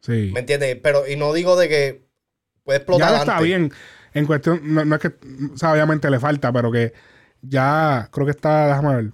[0.00, 0.30] Sí.
[0.34, 0.76] ¿Me entiendes?
[0.82, 2.02] Pero, y no digo de que
[2.64, 3.46] puede explotar Ya está antes.
[3.46, 3.72] bien.
[4.14, 5.08] En cuestión, no, no es que,
[5.52, 6.92] o sea, obviamente le falta, pero que
[7.42, 9.12] ya creo que está, déjame ver.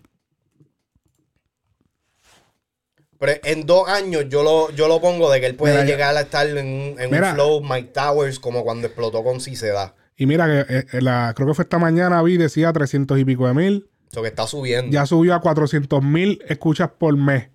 [3.18, 6.16] Pero en dos años yo lo, yo lo pongo de que él puede Mira, llegar
[6.16, 7.30] a estar en, un- en Mira.
[7.30, 9.94] un flow Mike Towers como cuando explotó con da.
[10.18, 13.24] Y mira que eh, eh, la, creo que fue esta mañana, vi, decía 300 y
[13.24, 13.90] pico de mil.
[14.10, 14.92] Eso que está subiendo.
[14.92, 17.48] Ya subió a 400 mil escuchas por mes.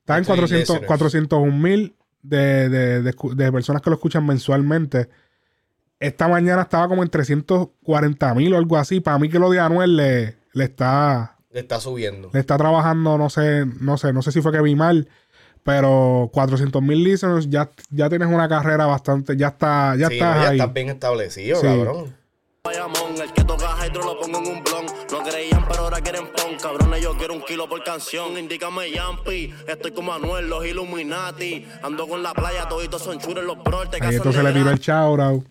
[0.00, 0.86] Está en Monthly 400 listeners.
[0.86, 5.08] 401 mil de, de, de escu- de personas que lo escuchan mensualmente.
[6.00, 9.00] Esta mañana estaba como en 340 mil o algo así.
[9.00, 12.30] Para mí que lo de Anuel le, le está Le está subiendo.
[12.32, 15.08] le está trabajando, no sé, no sé, no sé si fue que vi mal,
[15.64, 20.26] pero 400 mil listeners, ya, ya tienes una carrera bastante, ya está, ya Sí, no,
[20.26, 20.58] ya ahí.
[20.58, 21.66] estás bien establecido, Sí.
[21.66, 22.14] cabrón.
[22.64, 24.86] Bayamón, el que toca hydro lo pongo en un blon.
[25.10, 26.56] No creían, pero ahora quieren pon.
[26.60, 28.36] Cabrones, yo quiero un kilo por canción.
[28.36, 29.54] Indícame Yampi.
[29.66, 31.66] Estoy como Anuel, los Illuminati.
[31.82, 35.46] Ando con la playa, toditos son los bros Ahí entonces de le tiró el out.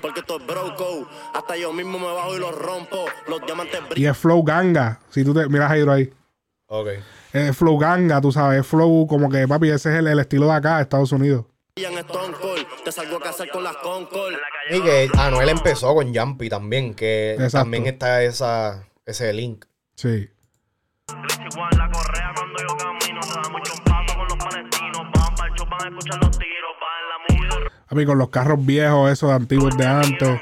[0.00, 1.06] Porque esto es broco.
[1.34, 3.04] Hasta yo mismo me bajo y los rompo.
[3.28, 5.00] Los diamantes Y es Flow Ganga.
[5.10, 6.12] Si tú te miras Hydro ahí.
[6.66, 6.88] Ok.
[7.32, 8.60] Es Flow Ganga, tú sabes.
[8.60, 11.44] es Flow como que, papi, ese es el, el estilo de acá, de Estados Unidos.
[11.80, 12.66] Brillan Stone Cold.
[12.84, 14.34] Te salgo a casar con las Concord.
[14.70, 17.58] Y que Anuel empezó con Jumpy también, que Exacto.
[17.58, 19.64] también está esa, ese link.
[19.94, 20.28] Sí.
[21.08, 23.22] Igual la correa cuando yo camino.
[23.22, 25.02] Se da mucho paso con los palestinos.
[25.14, 26.76] Van para el show, van a escuchar los tiros.
[26.80, 30.40] Van en la movie de Papi, con los carros viejos, esos antiguos de antes.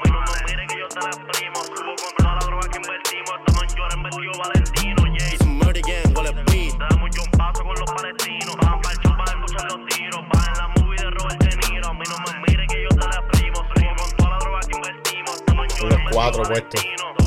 [16.49, 17.18] Los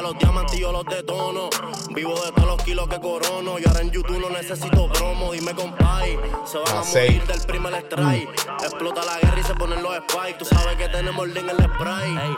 [0.00, 1.50] los diamantes y yo los detono.
[1.94, 3.58] Vivo de todos los kilos que corono.
[3.58, 5.32] Y ahora en YouTube no necesito promo.
[5.32, 8.30] Dime compay, se van a Ah, morir del primer strike.
[8.62, 10.38] Explota la guerra y se ponen los spikes.
[10.38, 12.10] Tú sabes que tenemos link en el spray.
[12.16, 12.36] Ey,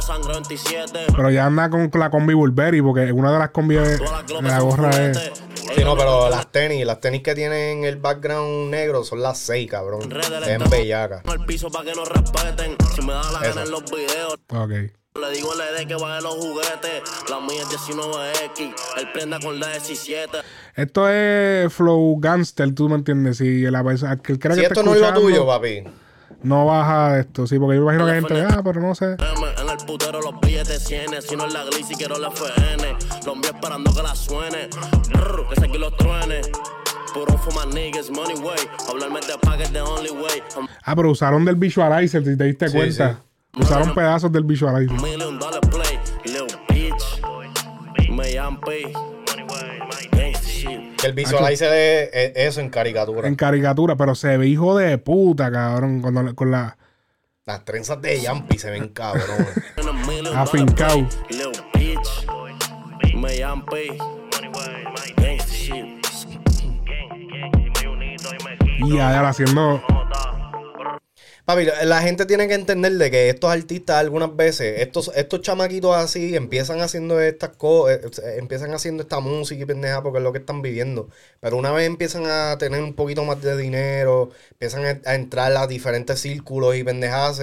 [0.00, 1.06] sangre 27.
[1.14, 3.98] Pero ya anda con la combi Burberry, porque una de las combi de
[4.42, 5.18] la gorra es.
[5.74, 9.68] Sí, no, pero las tenis, las tenis que tienen el background negro son las seis,
[9.70, 10.02] cabrón.
[10.12, 11.22] Estamos bellaca.
[11.26, 12.76] Al piso para que nos respeten.
[12.94, 14.34] Si me da la gana en los videos.
[14.50, 14.92] Ok.
[15.20, 17.02] Le digo al ED que baje los juguetes.
[17.30, 18.74] La mía es 19X.
[18.96, 20.38] Él prenda con la 17.
[20.74, 23.36] Esto es Flow Gangster, tú me entiendes.
[23.36, 25.84] Si la persona que cree Si que esto no es lo tuyo, papi.
[26.42, 29.12] no baja esto, sí, porque yo me imagino que hay gente, ah, pero no sé.
[29.14, 31.22] En el putero los billetes 100.
[31.22, 31.64] Si no es la
[31.96, 32.96] quiero la FN.
[33.24, 34.68] Los míos esperando que la suene.
[35.12, 36.40] Brr, que se aquí los truene.
[37.14, 38.58] Put on for my niggas, money way.
[38.88, 40.42] Hablarme de paga the only way.
[40.56, 43.20] I'm Ah, pero usaron del visualizer, si te diste Sí, cuenta.
[43.56, 45.00] Usaron pedazos del visualizer.
[45.00, 45.98] million dollar play.
[46.24, 48.10] Little bitch.
[48.10, 48.60] Me llaman
[51.04, 53.28] el visualizer es, es eso en caricatura.
[53.28, 56.00] En caricatura, pero se ve hijo de puta, cabrón.
[56.00, 56.76] Cuando, le- con la.
[57.44, 59.22] Las trenzas de Yampi se ven cabrón.
[60.34, 61.06] Afincao.
[63.16, 63.34] Me.
[68.78, 69.82] Y allá haciendo.
[71.44, 75.94] Papi, la gente tiene que entender de que estos artistas algunas veces, estos, estos chamaquitos
[75.94, 78.00] así, empiezan haciendo estas cosas,
[78.38, 81.10] empiezan haciendo esta música y pendeja porque es lo que están viviendo.
[81.40, 85.66] Pero una vez empiezan a tener un poquito más de dinero, empiezan a, entrar a
[85.66, 87.42] diferentes círculos y pendejas,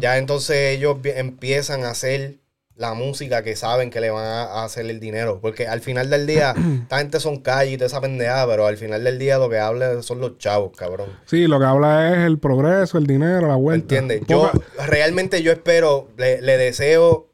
[0.00, 2.38] ya entonces ellos empiezan a hacer
[2.78, 5.40] la música que saben que le van a, hacer el dinero.
[5.42, 8.78] Porque al final del día, esta gente son calle y toda esa pendejada, pero al
[8.78, 11.08] final del día lo que habla son los chavos, cabrón.
[11.26, 13.96] Sí, lo que habla es el progreso, el dinero, la vuelta.
[13.96, 14.22] ¿Entiendes?
[14.28, 14.50] Yo
[14.86, 17.28] realmente yo espero, le, le deseo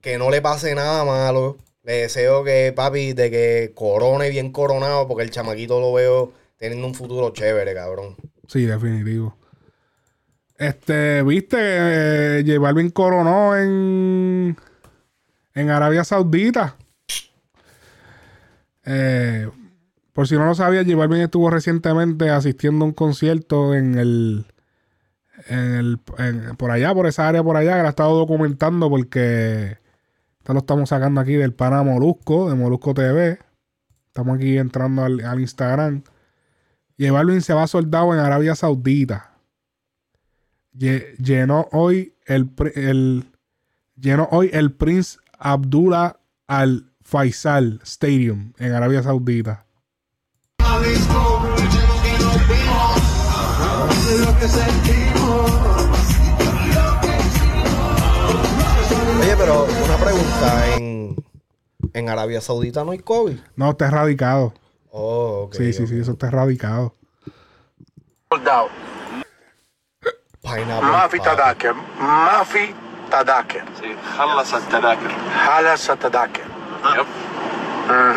[0.00, 1.56] que no le pase nada malo.
[1.82, 6.86] Le deseo que, papi, de que corone bien coronado, porque el chamaquito lo veo teniendo
[6.86, 8.16] un futuro chévere, cabrón.
[8.46, 9.34] Sí, definitivo.
[10.58, 14.54] Este, viste, eh, J Balvin coronó en,
[15.54, 16.76] en Arabia Saudita.
[18.84, 19.48] Eh,
[20.12, 24.46] por si no lo sabía, J Balvin estuvo recientemente asistiendo a un concierto en el,
[25.48, 25.98] en el
[26.58, 29.78] por allá, por esa área por allá, que la he estado documentando porque
[30.38, 33.38] esto lo estamos sacando aquí del pana Molusco, de Molusco TV.
[34.06, 36.02] Estamos aquí entrando al, al Instagram.
[36.98, 39.38] J Balvin se va soldado en Arabia Saudita.
[40.74, 43.24] Lle- Llenó hoy el, el
[43.96, 49.64] llenó hoy el Prince Abdullah al Faisal Stadium en Arabia Saudita.
[59.20, 61.16] Oye, pero una pregunta, en,
[61.94, 63.38] en Arabia Saudita no hay COVID.
[63.56, 64.52] No, está erradicado.
[64.90, 65.54] Oh, ok.
[65.54, 66.94] Sí, sí, sí, eso está erradicado.
[70.82, 71.72] Mafi Tadake.
[71.98, 72.74] Mafi
[73.11, 75.11] تذاكر ما في تذاكر
[75.45, 76.41] خلص التذاكر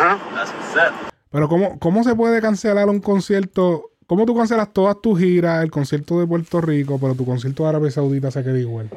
[0.09, 3.91] خلص التذاكر Pero ¿cómo, ¿cómo se puede cancelar un concierto?
[4.07, 7.69] ¿Cómo tú cancelas todas tus giras, el concierto de Puerto Rico, pero tu concierto de
[7.69, 8.89] Arabia Saudita se queda igual?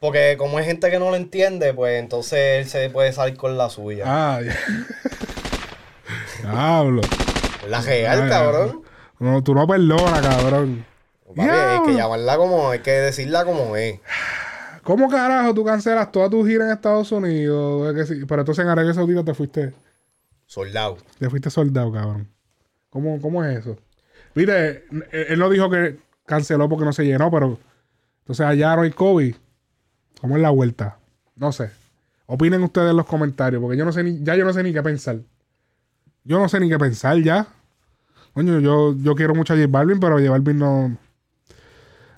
[0.00, 3.56] Porque como hay gente que no lo entiende, pues entonces él se puede salir con
[3.56, 4.04] la suya.
[4.06, 4.56] Ah, ya.
[6.42, 7.02] Diablo.
[7.68, 8.82] la real, Ah, cabrón.
[9.20, 10.84] No, tú no perdonas, cabrón.
[11.33, 13.99] Papi, hay que llamarla como, hay que decirla como es.
[14.83, 17.93] ¿Cómo carajo tú cancelas toda tu gira en Estados Unidos?
[18.27, 19.73] Pero entonces en Arabia Saudita te fuiste,
[20.45, 20.97] Soldado.
[21.19, 22.27] te fuiste soldado, cabrón.
[22.89, 23.77] ¿Cómo, cómo es eso?
[24.33, 27.57] Mire, él, él no dijo que canceló porque no se llenó, pero
[28.19, 29.35] entonces allá no hay COVID.
[30.19, 30.97] ¿Cómo es la vuelta?
[31.35, 31.71] No sé.
[32.25, 34.71] Opinen ustedes en los comentarios, porque yo no sé ni, ya yo no sé ni
[34.71, 35.17] qué pensar.
[36.23, 37.47] Yo no sé ni qué pensar ya.
[38.33, 40.97] Coño, yo, yo quiero mucho a J Balvin, pero J Balvin no.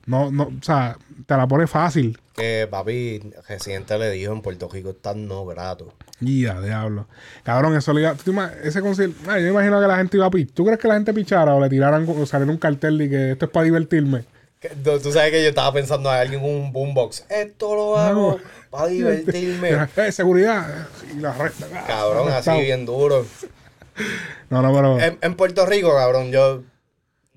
[0.05, 2.19] No, no, o sea, te la pone fácil.
[2.35, 5.93] Que papi, Residente le dijo en Puerto Rico está no grato.
[6.19, 7.07] Ya, diablo.
[7.43, 8.13] Cabrón, eso le iba.
[8.15, 9.15] ¿tú te ima- ese concierto.
[9.25, 10.45] yo me imagino que la gente iba a pi.
[10.45, 13.31] ¿Tú crees que la gente pichara o le tiraran o saliera un cartel y que
[13.31, 14.25] esto es para divertirme?
[14.83, 17.25] Tú sabes que yo estaba pensando en alguien con un boombox.
[17.29, 18.39] Esto lo hago
[18.69, 19.71] para divertirme.
[19.97, 20.87] Eh, seguridad.
[21.13, 21.67] Y la resta.
[21.85, 23.25] Cabrón, así bien duro.
[24.49, 24.99] No, no, pero.
[24.99, 26.63] En, en Puerto Rico, cabrón, yo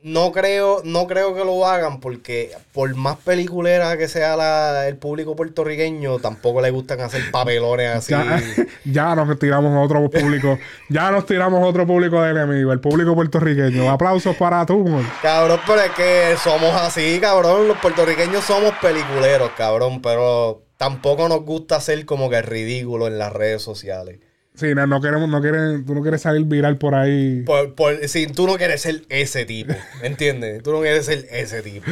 [0.03, 4.97] no creo, no creo que lo hagan porque por más peliculera que sea la- el
[4.97, 8.13] público puertorriqueño, tampoco le gustan hacer papelones así.
[8.13, 8.41] ya,
[8.85, 10.59] ya nos tiramos a otro público.
[10.89, 12.73] ya nos tiramos a otro público de enemigo.
[12.73, 13.91] El público puertorriqueño.
[13.91, 15.05] Aplausos para tú, amor.
[15.23, 17.67] Cabrón, pero es que somos así, cabrón.
[17.67, 23.33] Los puertorriqueños somos peliculeros, cabrón, pero tampoco nos gusta ser como que ridículo en las
[23.33, 24.21] redes sociales.
[24.57, 27.43] Sí, no, no queremos, no quieren, tú no quieres salir viral por ahí.
[27.43, 30.63] Por, por, si tú no quieres ser ese tipo, ¿me entiendes?
[30.63, 31.85] Tú no quieres ser ese tipo.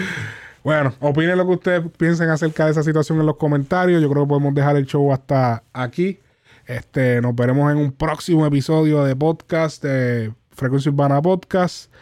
[0.65, 4.01] Bueno, opinen lo que ustedes piensen acerca de esa situación en los comentarios.
[4.01, 6.21] Yo creo que podemos dejar el show hasta aquí.
[6.67, 11.93] Este, nos veremos en un próximo episodio de podcast de Frecuencia Urbana Podcast.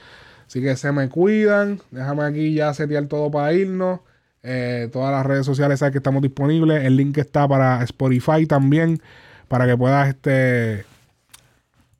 [0.47, 1.81] Así que se me cuidan.
[1.91, 3.99] Déjame aquí ya setear todo para irnos.
[4.45, 6.85] Eh, todas las redes sociales saben que estamos disponibles.
[6.85, 9.03] El link está para Spotify también.
[9.53, 10.87] Para que puedas este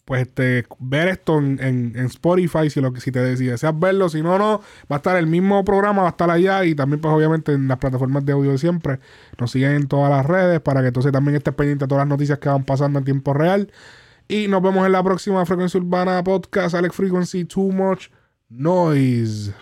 [0.07, 4.09] pues este, ver esto en, en- Spotify si, lo, si, te, si deseas verlo.
[4.09, 7.03] Si no, no, va a estar el mismo programa, va a estar allá y también
[7.03, 9.01] pues obviamente en las plataformas de audio de siempre.
[9.39, 12.09] Nos siguen en todas las redes para que entonces también estés pendiente de todas las
[12.09, 13.71] noticias que van pasando en tiempo real.
[14.29, 16.75] Y nos vemos en la próxima Frecuencia Urbana Podcast.
[16.75, 18.07] Alex Frequency, Too Much
[18.49, 19.53] Noise.